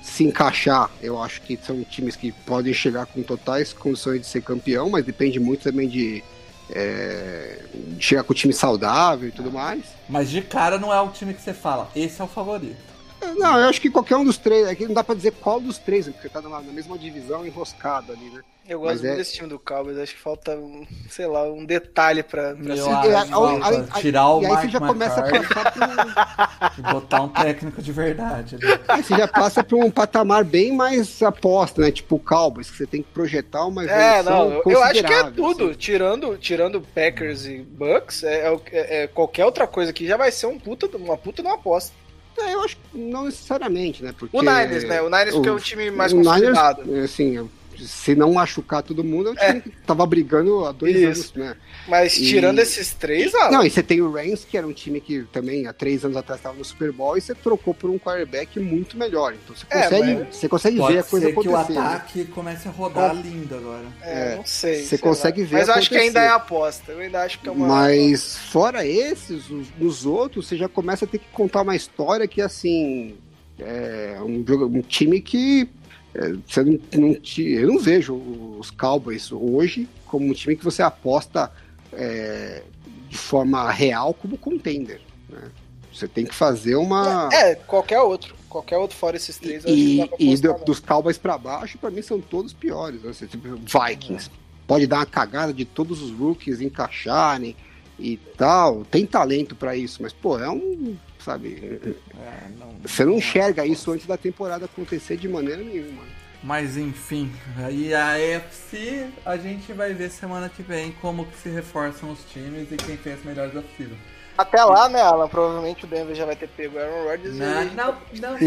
[0.00, 4.42] se encaixar, eu acho que são times que podem chegar com totais condições de ser
[4.42, 6.22] campeão, mas depende muito também de,
[6.70, 9.82] é, de chegar com o time saudável e tudo mais.
[10.08, 11.90] Mas de cara não é o time que você fala.
[11.96, 12.91] Esse é o favorito.
[13.36, 15.60] Não, eu acho que qualquer um dos três, é que não dá pra dizer qual
[15.60, 16.12] dos três, né?
[16.12, 18.40] porque tá na, na mesma divisão enroscado ali, né?
[18.68, 21.42] Eu gosto Mas muito é- desse time do Cowboys, acho que falta, um, sei lá,
[21.50, 25.22] um detalhe pra, pra ser- É, tirar o e aí você Mike já começa a
[25.28, 28.54] passar por, e botar um técnico de verdade.
[28.56, 28.80] ali.
[28.86, 31.90] aí você já passa por um patamar bem mais aposta, né?
[31.90, 34.98] Tipo o Cowboys, que você tem que projetar uma É, não, eu, eu acho que
[35.00, 35.64] é considerável, tudo.
[35.70, 35.78] assim.
[35.78, 40.30] Tirando, tirando Packers e Bucks, é, é é- é qualquer outra coisa que já vai
[40.30, 41.92] ser um puta, uma puta de uma aposta.
[42.38, 44.14] É, eu acho que não necessariamente, né?
[44.18, 45.02] Porque O Niners, né?
[45.02, 46.94] O Niners porque é o time mais o Niners, consolidado.
[47.04, 47.50] assim,
[47.86, 51.04] se não machucar todo mundo, é o time que tava brigando há dois Isso.
[51.06, 51.56] anos, né?
[51.88, 54.72] Mas E- tirando esses três, ah, Não, e você tem o Rams, que era um
[54.72, 57.90] time que também há três anos atrás estava no Super Bowl, e você trocou por
[57.90, 59.34] um quarterback muito melhor.
[59.34, 61.78] Então você É, consegue, mas- você consegue Pode ver a coisa ser que o acontecer.
[61.80, 61.86] né?
[61.86, 63.84] ataque comece a rodar lindo agora.
[64.02, 64.76] é, é, não sei.
[64.76, 65.46] você sei consegue lá.
[65.48, 66.18] ver Mas eu acho que acontecer.
[66.18, 66.92] ainda é aposta.
[66.92, 67.66] Eu ainda acho que é uma.
[67.66, 72.26] Mas fora esses, os, os outros, você já começa a ter que contar uma história
[72.28, 73.16] que assim
[73.58, 75.68] é um, jogo- um time que
[76.14, 78.14] é, você não, não te- eu não vejo
[78.58, 81.50] os Cowboys hoje como um time que você aposta
[81.92, 82.62] é,
[83.08, 85.00] de forma real como contender.
[85.28, 85.50] né?
[85.92, 88.34] Você tem que fazer uma É, qualquer outro.
[88.48, 89.62] Qualquer outro fora esses três.
[89.66, 93.02] e, e do- dos Cowboys pra baixo, pra mim são todos piores.
[93.02, 93.12] Né?
[93.28, 94.30] Tipo, Vikings.
[94.66, 97.54] Pode dar uma cagada de todos os rookies encaixarem
[97.98, 98.84] e tal.
[98.86, 100.96] Tem talento pra isso, mas, pô, é um.
[101.24, 101.80] Sabe?
[102.20, 106.02] É, não- Você não enxerga isso antes da temporada acontecer de maneira nenhuma.
[106.42, 107.32] Mas enfim,
[107.64, 112.24] aí a AFC a gente vai ver semana que vem como que se reforçam os
[112.32, 113.94] times e quem fez melhores off-season.
[114.36, 115.28] Até lá, né, Alan?
[115.28, 117.36] Provavelmente o Denver já vai ter pego o Aaron Rodgers.
[117.36, 118.38] e Não, não, não, não, não,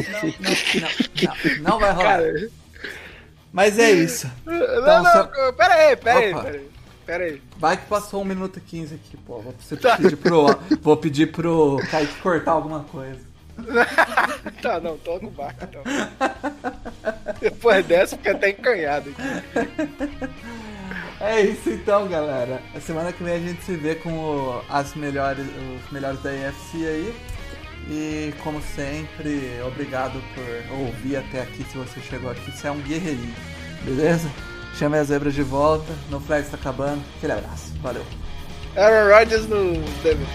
[0.81, 2.18] não, não vai rolar.
[2.18, 2.49] Cara,
[3.53, 4.30] Mas é isso.
[4.45, 6.52] não, Então, não, só- pera aí, pera aí, Opa.
[7.06, 7.41] Pera aí.
[7.57, 9.40] Vai que passou 1 minuto e 15 aqui, pô.
[9.40, 10.45] Vou pedir pro,
[10.82, 13.19] vou pedir pro Kaique cortar alguma coisa.
[14.61, 15.84] Tá, não, toca o barco então.
[17.40, 20.30] Depois dessa, fica até encanhado aqui.
[21.22, 22.61] É isso então, galera.
[22.76, 25.45] A semana que vem a gente se vê com o- as melhores,
[25.84, 27.15] os melhores da EFC aí.
[27.90, 31.64] E como sempre, obrigado por ouvir até aqui.
[31.72, 33.36] Se você chegou aqui, você é um guerreirinho,
[33.84, 34.30] beleza?
[34.77, 35.91] Chame as zebras de volta.
[36.10, 37.02] No flag está acabando.
[37.18, 37.72] Aquele abraço.
[37.81, 38.03] Valeu.
[38.76, 39.72] Aaron Rodgers no
[40.03, 40.27] Denver.